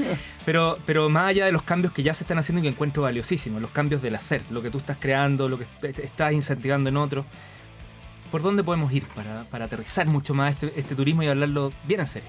Pero, 0.44 0.78
pero 0.84 1.08
más 1.08 1.28
allá 1.30 1.46
de 1.46 1.52
los 1.52 1.62
cambios 1.62 1.92
que 1.94 2.02
ya 2.02 2.12
se 2.12 2.24
están 2.24 2.38
haciendo 2.38 2.60
y 2.60 2.62
que 2.64 2.68
encuentro 2.68 3.02
valiosísimos, 3.04 3.60
los 3.62 3.70
cambios 3.70 4.02
del 4.02 4.14
hacer, 4.14 4.42
lo 4.50 4.62
que 4.62 4.70
tú 4.70 4.78
estás 4.78 4.98
creando, 5.00 5.48
lo 5.48 5.58
que 5.58 5.64
est- 5.82 5.98
estás 5.98 6.32
incentivando 6.34 6.90
en 6.90 6.98
otros, 6.98 7.24
¿por 8.30 8.42
dónde 8.42 8.62
podemos 8.62 8.92
ir 8.92 9.04
para, 9.08 9.44
para 9.44 9.64
aterrizar 9.64 10.06
mucho 10.06 10.34
más 10.34 10.52
este, 10.54 10.72
este 10.78 10.94
turismo 10.94 11.22
y 11.22 11.26
hablarlo 11.28 11.72
bien 11.84 12.00
en 12.00 12.06
serio? 12.06 12.28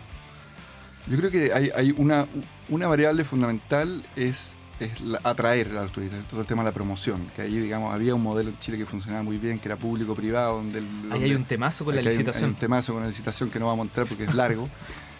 Yo 1.07 1.17
creo 1.17 1.31
que 1.31 1.53
hay, 1.53 1.69
hay 1.75 1.93
una, 1.97 2.25
una 2.69 2.87
variable 2.87 3.23
fundamental 3.23 4.03
es, 4.15 4.55
es 4.79 5.01
la- 5.01 5.19
atraer 5.23 5.69
a 5.77 5.83
los 5.83 5.91
turistas, 5.91 6.25
todo 6.27 6.41
el 6.41 6.47
tema 6.47 6.63
de 6.63 6.69
la 6.69 6.73
promoción, 6.73 7.29
que 7.35 7.43
ahí 7.43 7.57
digamos 7.59 7.93
había 7.93 8.15
un 8.15 8.23
modelo 8.23 8.49
en 8.49 8.57
Chile 8.59 8.77
que 8.77 8.85
funcionaba 8.85 9.23
muy 9.23 9.37
bien, 9.37 9.59
que 9.59 9.67
era 9.67 9.75
público-privado, 9.77 10.55
donde, 10.57 10.81
Ahí 11.11 11.23
hay 11.23 11.33
un 11.35 11.45
temazo 11.45 11.85
con 11.85 11.93
la 11.95 11.99
Aquí 12.01 12.07
hay 12.09 12.13
un- 12.15 12.17
licitación. 12.19 12.43
Hay 12.45 12.53
un 12.53 12.59
temazo 12.59 12.93
con 12.93 13.01
la 13.03 13.07
licitación 13.09 13.49
que 13.51 13.59
no 13.59 13.67
vamos 13.67 13.85
a 13.85 13.87
entrar 13.89 14.07
porque 14.07 14.23
es 14.25 14.33
largo. 14.35 14.67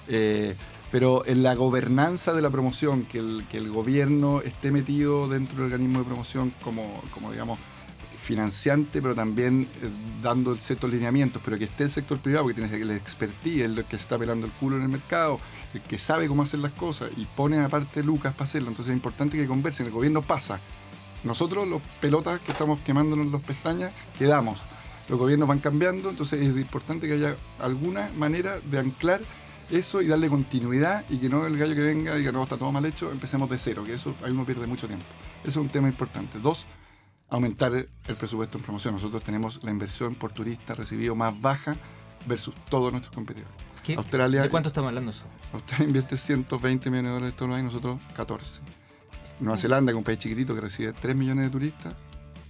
Eh, 0.08 0.56
pero 0.92 1.26
en 1.26 1.42
la 1.42 1.56
gobernanza 1.56 2.32
de 2.34 2.42
la 2.44 2.52
promoción, 2.52 3.06
que 3.06 3.18
el, 3.18 3.44
que 3.50 3.58
el 3.58 3.72
gobierno 3.72 4.42
esté 4.42 4.72
metido 4.72 5.28
dentro 5.28 5.56
del 5.56 5.64
organismo 5.66 5.98
de 5.98 6.06
promoción 6.06 6.54
como, 6.64 7.02
como 7.12 7.32
digamos, 7.32 7.58
financiante, 8.26 9.02
pero 9.02 9.14
también 9.14 9.68
eh, 9.82 9.90
dando 10.22 10.56
ciertos 10.58 10.90
lineamientos, 10.90 11.42
pero 11.46 11.58
que 11.58 11.66
esté 11.66 11.84
el 11.84 11.92
sector 11.92 12.18
privado, 12.18 12.48
que 12.48 12.56
tiene 12.56 12.76
el 12.76 12.92
expertise, 12.92 13.64
el 13.64 13.86
que 13.86 13.96
está 13.96 14.18
pelando 14.18 14.48
el 14.48 14.52
culo 14.54 14.78
en 14.78 14.84
el 14.84 14.90
mercado, 14.90 15.40
el 15.74 15.82
que 15.82 15.98
sabe 15.98 16.28
cómo 16.28 16.42
hacer 16.42 16.60
las 16.60 16.72
cosas 16.72 17.12
y 17.16 17.26
pone 17.26 17.60
aparte 17.60 18.04
lucas 18.04 18.34
para 18.34 18.46
hacerlo. 18.46 18.70
Entonces 18.70 18.92
es 18.92 18.98
importante 18.98 19.38
que 19.38 19.48
conversen. 19.48 19.86
El 19.86 19.94
gobierno 19.94 20.22
pasa. 20.22 20.60
Nosotros, 21.24 21.68
los 21.68 21.82
pelotas 22.02 22.40
que 22.42 22.52
estamos 22.52 22.80
quemándonos 22.82 23.28
las 23.32 23.42
pestañas, 23.42 23.92
quedamos. 24.18 24.60
Los 25.08 25.20
gobiernos 25.20 25.48
van 25.48 25.60
cambiando, 25.60 26.10
entonces 26.10 26.42
es 26.42 26.50
importante 26.50 27.08
que 27.08 27.14
haya 27.14 27.36
alguna 27.60 28.10
manera 28.18 28.60
de 28.60 28.80
anclar 28.80 29.22
eso 29.70 30.02
y 30.02 30.08
darle 30.08 30.30
continuidad 30.30 31.06
y 31.10 31.18
que 31.18 31.30
no 31.30 31.46
el 31.46 31.58
gallo 31.58 31.76
que 31.76 31.82
venga 31.82 32.16
diga, 32.16 32.32
no, 32.32 32.44
está 32.44 32.58
todo 32.58 32.72
mal 32.72 32.86
hecho, 32.86 33.12
empecemos 33.12 33.50
de 33.50 33.58
cero, 33.58 33.84
que 33.84 33.94
eso 33.94 34.16
ahí 34.24 34.32
uno 34.32 34.46
pierde 34.46 34.68
mucho 34.68 34.88
tiempo. 34.88 35.06
Eso 35.42 35.52
es 35.52 35.58
un 35.58 35.70
tema 35.70 35.88
importante. 35.88 36.40
Dos, 36.40 36.66
aumentar 37.30 37.74
el 37.74 38.16
presupuesto 38.18 38.58
en 38.58 38.64
promoción. 38.64 38.94
Nosotros 38.96 39.24
tenemos 39.24 39.64
la 39.64 39.72
inversión 39.72 40.16
por 40.16 40.32
turista 40.32 40.76
recibido 40.76 41.16
más 41.16 41.40
baja 41.42 41.76
versus 42.28 42.54
todos 42.70 42.92
nuestros 42.92 43.14
competidores. 43.16 43.54
¿Qué- 43.84 43.96
Australia- 43.96 44.42
¿De 44.44 44.50
cuánto 44.50 44.70
estamos 44.70 44.90
hablando 44.90 45.12
eso? 45.12 45.26
Australia 45.54 45.86
invierte 45.88 46.18
120 46.18 46.90
millones 46.90 47.10
de 47.12 47.14
dólares 47.16 47.36
todos 47.36 47.50
los 47.50 47.58
años, 47.60 47.74
nosotros 47.74 48.00
14. 48.16 48.62
Nueva 49.40 49.58
Zelanda, 49.58 49.92
que 49.92 49.96
es 49.96 49.98
un 49.98 50.04
país 50.04 50.18
chiquitito 50.20 50.56
que 50.56 50.62
recibe 50.62 50.94
3 50.94 51.16
millones 51.16 51.46
de 51.46 51.52
turistas, 51.52 51.94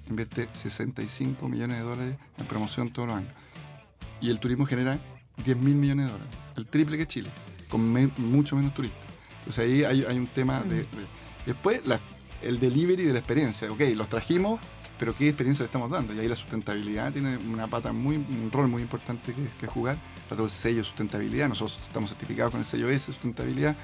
invierte 0.07 0.47
65 0.53 1.49
millones 1.49 1.77
de 1.79 1.83
dólares 1.83 2.15
en 2.37 2.45
promoción 2.45 2.91
todos 2.91 3.07
los 3.09 3.17
años. 3.17 3.33
Y 4.21 4.29
el 4.29 4.39
turismo 4.39 4.65
genera 4.65 4.97
10 5.43 5.57
mil 5.57 5.75
millones 5.75 6.05
de 6.07 6.11
dólares, 6.13 6.33
el 6.55 6.67
triple 6.67 6.97
que 6.97 7.07
Chile, 7.07 7.29
con 7.69 7.91
me- 7.91 8.11
mucho 8.17 8.55
menos 8.55 8.73
turistas. 8.73 9.01
Entonces 9.39 9.65
ahí 9.65 9.83
hay, 9.83 10.05
hay 10.07 10.17
un 10.17 10.27
tema 10.27 10.61
de... 10.61 10.77
de- 10.77 10.87
Después, 11.45 11.85
la- 11.85 11.99
el 12.45 12.59
delivery 12.59 13.03
de 13.03 13.13
la 13.13 13.19
experiencia. 13.19 13.71
Ok, 13.71 13.81
los 13.95 14.09
trajimos, 14.09 14.59
pero 14.97 15.15
¿qué 15.15 15.27
experiencia 15.27 15.63
le 15.63 15.67
estamos 15.67 15.89
dando? 15.89 16.13
Y 16.13 16.19
ahí 16.19 16.27
la 16.27 16.35
sustentabilidad 16.35 17.11
tiene 17.11 17.37
una 17.37 17.67
pata 17.67 17.91
muy, 17.91 18.15
un 18.15 18.49
rol 18.51 18.67
muy 18.67 18.81
importante 18.81 19.33
que, 19.59 19.67
jugar. 19.67 19.97
Está 20.17 20.35
todo 20.35 20.45
el 20.45 20.51
sello 20.51 20.77
de 20.77 20.83
sustentabilidad. 20.83 21.49
Nosotros 21.49 21.79
estamos 21.81 22.09
certificados 22.11 22.51
con 22.51 22.61
el 22.61 22.65
sello 22.65 22.89
S, 22.89 23.05
sustentabilidad. 23.07 23.75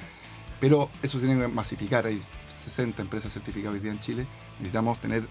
Pero 0.60 0.89
eso 1.02 1.19
tiene 1.19 1.39
que 1.39 1.47
masificar. 1.47 2.06
Hay 2.06 2.21
60 2.47 3.02
empresas 3.02 3.34
certificadas 3.34 3.76
hoy 3.76 3.82
día 3.82 3.91
en 3.91 4.00
Chile. 4.00 4.26
Necesitamos 4.60 5.02
tener 5.02 5.28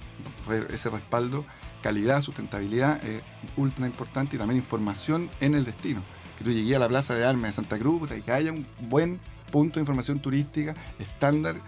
ese 0.70 0.90
respaldo. 0.90 1.44
Calidad, 1.82 2.20
sustentabilidad 2.20 3.02
es 3.04 3.22
ultra 3.56 3.86
importante 3.86 4.36
y 4.36 4.38
también 4.38 4.58
información 4.58 5.30
en 5.40 5.54
el 5.54 5.64
destino. 5.64 6.02
Que 6.36 6.44
tú 6.44 6.50
llegues 6.50 6.74
a 6.74 6.80
la 6.80 6.88
Plaza 6.88 7.14
de 7.14 7.24
Armas 7.24 7.50
de 7.50 7.52
Santa 7.52 7.78
Cruz 7.78 8.10
que 8.10 8.32
haya 8.32 8.52
un 8.52 8.66
buen 8.88 9.20
punto 9.50 9.74
de 9.74 9.80
información 9.80 10.20
turística 10.20 10.74
estándar 10.98 11.56
eh, 11.56 11.60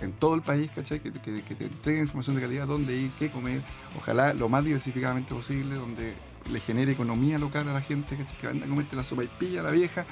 en 0.00 0.12
todo 0.12 0.34
el 0.34 0.42
país, 0.42 0.70
¿cachai? 0.74 1.00
Que, 1.00 1.12
que- 1.12 1.42
que 1.42 1.54
te 1.54 1.64
entreguen 1.64 2.02
información 2.02 2.36
de 2.36 2.42
calidad, 2.42 2.66
dónde 2.66 2.96
ir, 2.96 3.10
qué 3.18 3.30
comer, 3.30 3.62
ojalá 3.98 4.32
lo 4.34 4.48
más 4.48 4.64
diversificadamente 4.64 5.34
posible, 5.34 5.74
donde 5.74 6.14
le 6.50 6.60
genere 6.60 6.92
economía 6.92 7.38
local 7.38 7.68
a 7.68 7.72
la 7.72 7.82
gente, 7.82 8.16
¿cachai? 8.16 8.36
Que 8.38 8.46
vaya 8.46 8.64
a 8.64 8.68
comerte 8.68 8.96
la 8.96 9.04
sopa 9.04 9.24
y 9.24 9.26
pilla, 9.26 9.62
la 9.62 9.70
vieja, 9.70 10.06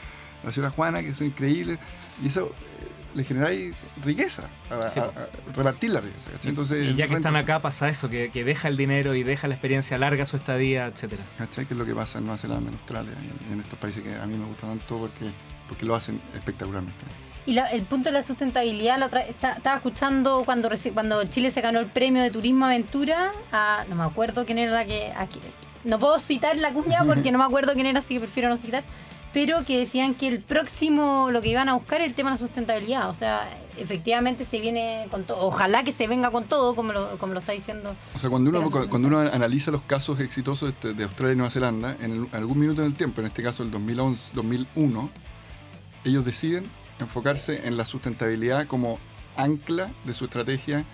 la 0.44 0.52
señora 0.52 0.70
Juana, 0.70 1.02
que 1.02 1.14
son 1.14 1.28
increíbles, 1.28 1.78
y 2.22 2.28
eso 2.28 2.46
eh, 2.80 2.88
le 3.14 3.24
genera 3.24 3.46
ahí 3.46 3.70
riqueza, 4.04 4.48
a, 4.70 4.88
Sí, 4.90 4.98
a- 5.00 5.04
a 5.04 5.28
repartir 5.56 5.90
la 5.90 6.00
riqueza, 6.00 6.30
¿cachai? 6.32 6.50
Entonces, 6.50 6.86
y 6.88 6.94
ya 6.94 7.06
que 7.08 7.14
están 7.14 7.36
acá 7.36 7.62
pasa 7.62 7.88
eso, 7.88 8.10
que, 8.10 8.30
que 8.30 8.44
deja 8.44 8.68
el 8.68 8.76
dinero 8.76 9.14
y 9.14 9.22
deja 9.22 9.48
la 9.48 9.54
experiencia, 9.54 9.96
larga 9.98 10.26
su 10.26 10.36
estadía, 10.36 10.86
etcétera. 10.88 11.22
¿cachai? 11.38 11.64
Que 11.64 11.74
es 11.74 11.78
lo 11.78 11.86
que 11.86 11.94
pasa 11.94 12.18
en 12.18 12.24
Nueva 12.24 12.38
Zelanda, 12.38 12.68
en 12.70 12.74
Australia, 12.76 13.12
en, 13.48 13.52
en 13.54 13.60
estos 13.60 13.78
países 13.78 14.02
que 14.02 14.14
a 14.14 14.26
mí 14.26 14.36
me 14.36 14.44
gustan 14.44 14.76
tanto 14.78 14.98
porque, 14.98 15.30
porque 15.68 15.86
lo 15.86 15.94
hacen 15.94 16.20
espectacularmente. 16.34 17.04
Y 17.46 17.52
la- 17.52 17.66
el 17.66 17.82
punto 17.84 18.08
de 18.08 18.12
la 18.12 18.22
sustentabilidad, 18.24 18.98
la 18.98 19.06
otra, 19.06 19.20
está- 19.22 19.52
estaba 19.52 19.76
escuchando 19.76 20.42
cuando, 20.44 20.68
cuando 20.92 21.24
Chile 21.24 21.50
se 21.50 21.60
ganó 21.60 21.78
el 21.78 21.86
premio 21.86 22.22
de 22.22 22.30
Turismo 22.30 22.66
Aventura, 22.66 23.30
a, 23.52 23.84
no 23.88 23.94
me 23.94 24.04
acuerdo 24.04 24.44
quién 24.44 24.58
era 24.58 24.72
la 24.72 24.84
que... 24.84 25.12
aquí- 25.16 25.40
no 25.84 26.00
puedo 26.00 26.18
citar 26.18 26.56
la 26.56 26.72
cuña 26.72 27.04
porque 27.04 27.30
no 27.30 27.38
me 27.38 27.44
acuerdo 27.44 27.72
quién 27.74 27.86
era, 27.86 28.00
así 28.00 28.14
que 28.14 28.20
prefiero 28.20 28.48
no 28.48 28.56
citar, 28.56 28.82
pero 29.32 29.64
que 29.64 29.78
decían 29.78 30.14
que 30.14 30.26
el 30.26 30.40
próximo, 30.40 31.28
lo 31.30 31.40
que 31.40 31.48
iban 31.50 31.68
a 31.68 31.74
buscar 31.74 32.00
es 32.00 32.08
el 32.08 32.14
tema 32.14 32.30
de 32.30 32.34
la 32.34 32.38
sustentabilidad. 32.38 33.08
O 33.10 33.14
sea, 33.14 33.48
efectivamente 33.78 34.44
se 34.44 34.58
viene 34.58 35.06
con 35.12 35.22
todo, 35.22 35.38
ojalá 35.46 35.84
que 35.84 35.92
se 35.92 36.08
venga 36.08 36.32
con 36.32 36.42
todo, 36.44 36.74
como 36.74 36.92
lo, 36.92 37.16
como 37.18 37.34
lo 37.34 37.38
está 37.38 37.52
diciendo. 37.52 37.94
O 38.16 38.18
sea, 38.18 38.28
cuando 38.30 38.50
uno, 38.50 38.68
cuando 38.88 39.06
uno 39.06 39.20
analiza 39.20 39.70
los 39.70 39.82
casos 39.82 40.18
exitosos 40.18 40.72
de, 40.82 40.94
de 40.94 41.04
Australia 41.04 41.34
y 41.34 41.36
Nueva 41.36 41.50
Zelanda, 41.52 41.96
en 42.00 42.10
el- 42.12 42.28
algún 42.32 42.58
minuto 42.58 42.80
en 42.80 42.88
el 42.88 42.94
tiempo, 42.94 43.20
en 43.20 43.28
este 43.28 43.44
caso 43.44 43.62
el 43.62 43.70
2011, 43.70 44.32
2001, 44.34 45.08
ellos 46.04 46.24
deciden 46.24 46.64
enfocarse 47.00 47.66
en 47.66 47.76
la 47.76 47.84
sustentabilidad 47.84 48.66
como 48.66 48.98
ancla 49.36 49.90
de 50.04 50.14
su 50.14 50.24
estrategia 50.26 50.84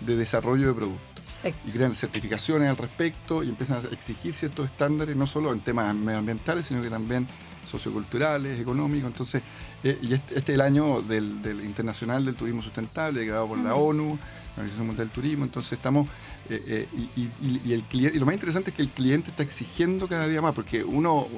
de 0.00 0.16
desarrollo 0.16 0.68
de 0.68 0.74
productos. 0.74 1.09
Perfecto. 1.42 1.68
y 1.68 1.72
crean 1.72 1.94
certificaciones 1.94 2.68
al 2.68 2.76
respecto 2.76 3.42
y 3.42 3.48
empiezan 3.48 3.78
a 3.78 3.88
exigir 3.94 4.34
ciertos 4.34 4.66
estándares, 4.66 5.16
no 5.16 5.26
solo 5.26 5.52
en 5.52 5.60
temas 5.60 5.94
medioambientales, 5.94 6.66
sino 6.66 6.82
que 6.82 6.90
también 6.90 7.26
socioculturales, 7.70 8.58
económicos. 8.60 9.10
Entonces, 9.10 9.42
eh, 9.84 9.98
y 10.02 10.12
este, 10.14 10.38
este 10.38 10.52
es 10.52 10.54
el 10.56 10.60
año 10.60 11.00
del, 11.02 11.40
del 11.42 11.64
Internacional 11.64 12.24
del 12.24 12.34
Turismo 12.34 12.62
Sustentable, 12.62 13.20
declarado 13.20 13.48
por 13.48 13.58
la 13.58 13.74
ONU, 13.74 14.08
la 14.08 14.52
Organización 14.56 14.86
Mundial 14.88 15.06
del 15.08 15.14
Turismo. 15.14 15.44
Entonces, 15.44 15.72
estamos. 15.74 16.08
eh, 16.50 16.62
eh, 16.66 16.88
y, 17.16 17.20
y- 17.46 17.60
y 17.64 17.72
el 17.72 17.82
cliente, 17.84 18.16
y 18.16 18.20
lo 18.20 18.26
más 18.26 18.34
interesante 18.34 18.70
es 18.70 18.76
que 18.76 18.82
el 18.82 18.88
cliente 18.90 19.30
está 19.30 19.42
exigiendo 19.44 20.08
cada 20.08 20.26
día 20.26 20.42
más, 20.42 20.52
porque 20.52 20.82
uno 20.82 21.28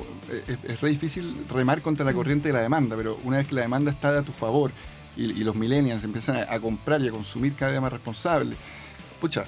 es, 0.49 0.59
es 0.65 0.81
re 0.81 0.89
difícil 0.91 1.45
remar 1.51 1.83
contra 1.83 2.05
la 2.05 2.15
corriente 2.15 2.49
de 2.49 2.55
la 2.55 2.61
demanda, 2.63 2.97
pero 2.97 3.19
una 3.25 3.37
vez 3.37 3.47
que 3.47 3.55
la 3.55 3.61
demanda 3.61 3.91
está 3.91 4.17
a 4.19 4.23
tu 4.23 4.33
favor 4.33 4.73
y, 5.17 5.25
y 5.25 5.45
los 5.45 5.55
millennials 5.55 6.03
empiezan 6.03 6.37
a, 6.37 6.55
a 6.55 6.59
comprar 6.61 7.03
y 7.03 7.09
a 7.09 7.11
consumir 7.11 7.55
cada 7.55 7.73
día 7.73 7.81
más 7.83 7.93
responsable, 7.93 8.57
pucha, 9.21 9.45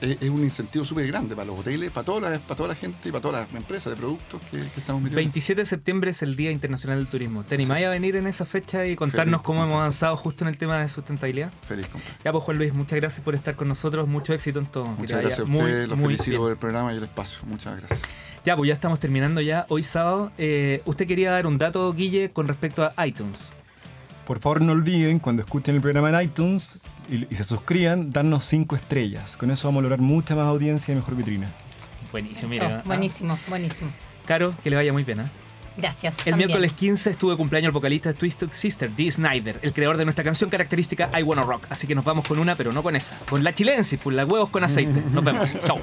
es, 0.00 0.18
es 0.20 0.30
un 0.30 0.40
incentivo 0.40 0.84
súper 0.84 1.06
grande 1.06 1.34
para 1.34 1.46
los 1.46 1.60
hoteles, 1.60 1.90
para 1.90 2.04
toda, 2.04 2.30
la, 2.30 2.38
para 2.38 2.56
toda 2.56 2.68
la 2.68 2.74
gente 2.74 3.08
y 3.08 3.12
para 3.12 3.22
todas 3.22 3.42
las 3.42 3.54
empresas 3.54 3.92
de 3.92 3.96
productos 3.96 4.40
que, 4.50 4.58
que 4.58 4.80
estamos 4.80 5.02
metiendo. 5.02 5.16
27 5.16 5.60
de 5.60 5.66
septiembre 5.66 6.10
es 6.10 6.22
el 6.22 6.36
Día 6.36 6.50
Internacional 6.50 6.98
del 6.98 7.08
Turismo. 7.08 7.44
¿Te 7.44 7.54
animáis 7.54 7.86
a 7.86 7.90
venir 7.90 8.16
en 8.16 8.26
esa 8.26 8.44
fecha 8.44 8.86
y 8.86 8.96
contarnos 8.96 9.40
Feliz, 9.40 9.46
cómo 9.46 9.64
hemos 9.64 9.76
avanzado 9.76 10.16
justo 10.16 10.44
en 10.44 10.48
el 10.48 10.58
tema 10.58 10.80
de 10.80 10.88
sustentabilidad? 10.88 11.52
Feliz, 11.66 11.86
compadre. 11.86 12.14
Ya, 12.24 12.32
pues 12.32 12.44
Juan 12.44 12.58
Luis, 12.58 12.74
muchas 12.74 12.98
gracias 12.98 13.24
por 13.24 13.34
estar 13.34 13.54
con 13.56 13.68
nosotros. 13.68 14.08
Mucho 14.08 14.32
éxito 14.32 14.58
en 14.58 14.66
todo. 14.66 14.86
Muchas 14.86 15.20
gracias 15.20 15.40
a 15.40 15.50
ustedes, 15.50 15.88
los 15.88 16.00
felicito 16.00 16.30
bien. 16.30 16.40
por 16.40 16.50
el 16.52 16.58
programa 16.58 16.92
y 16.92 16.96
el 16.96 17.04
espacio. 17.04 17.40
Muchas 17.46 17.76
gracias. 17.76 18.00
Ya, 18.44 18.56
pues 18.56 18.68
ya 18.68 18.74
estamos 18.74 19.00
terminando 19.00 19.40
ya 19.40 19.66
hoy 19.68 19.82
sábado. 19.82 20.32
Eh, 20.38 20.82
usted 20.84 21.06
quería 21.06 21.30
dar 21.30 21.46
un 21.46 21.58
dato, 21.58 21.92
Guille, 21.92 22.30
con 22.30 22.46
respecto 22.46 22.90
a 22.96 23.06
iTunes. 23.06 23.52
Por 24.28 24.38
favor, 24.38 24.60
no 24.62 24.72
olviden, 24.72 25.18
cuando 25.18 25.42
escuchen 25.42 25.74
el 25.74 25.80
programa 25.80 26.10
en 26.10 26.26
iTunes 26.26 26.78
y, 27.10 27.26
y 27.32 27.34
se 27.36 27.42
suscriban, 27.44 28.12
darnos 28.12 28.44
5 28.44 28.76
estrellas. 28.76 29.36
Con 29.38 29.50
eso 29.50 29.66
vamos 29.68 29.80
a 29.80 29.82
lograr 29.84 30.00
mucha 30.00 30.36
más 30.36 30.44
audiencia 30.44 30.92
y 30.92 30.96
mejor 30.96 31.16
vitrina. 31.16 31.48
Buenísimo, 32.12 32.46
Oh, 32.48 32.50
mira. 32.50 32.82
buenísimo, 32.84 33.38
buenísimo. 33.48 33.90
Caro, 34.26 34.54
que 34.62 34.68
le 34.70 34.76
vaya 34.76 34.92
muy 34.92 35.02
bien. 35.04 35.20
¿eh? 35.20 35.24
Gracias. 35.78 36.18
El 36.18 36.32
también. 36.32 36.48
miércoles 36.48 36.72
15 36.74 37.08
estuvo 37.10 37.30
de 37.30 37.36
cumpleaños 37.38 37.68
el 37.68 37.72
vocalista 37.72 38.12
Twisted 38.12 38.50
Sister, 38.50 38.94
Dee 38.94 39.10
Snyder, 39.10 39.58
el 39.62 39.72
creador 39.72 39.96
de 39.96 40.04
nuestra 40.04 40.24
canción 40.24 40.50
característica 40.50 41.08
I 41.18 41.22
Wanna 41.22 41.42
Rock. 41.44 41.66
Así 41.70 41.86
que 41.86 41.94
nos 41.94 42.04
vamos 42.04 42.26
con 42.28 42.38
una, 42.38 42.54
pero 42.54 42.70
no 42.72 42.82
con 42.82 42.96
esa. 42.96 43.16
Con 43.30 43.42
la 43.42 43.54
chilensis, 43.54 43.98
pues 44.02 44.14
la 44.14 44.26
huevos 44.26 44.50
con 44.50 44.62
aceite. 44.62 45.02
Nos 45.10 45.24
vemos. 45.24 45.48
Chao. 45.64 45.78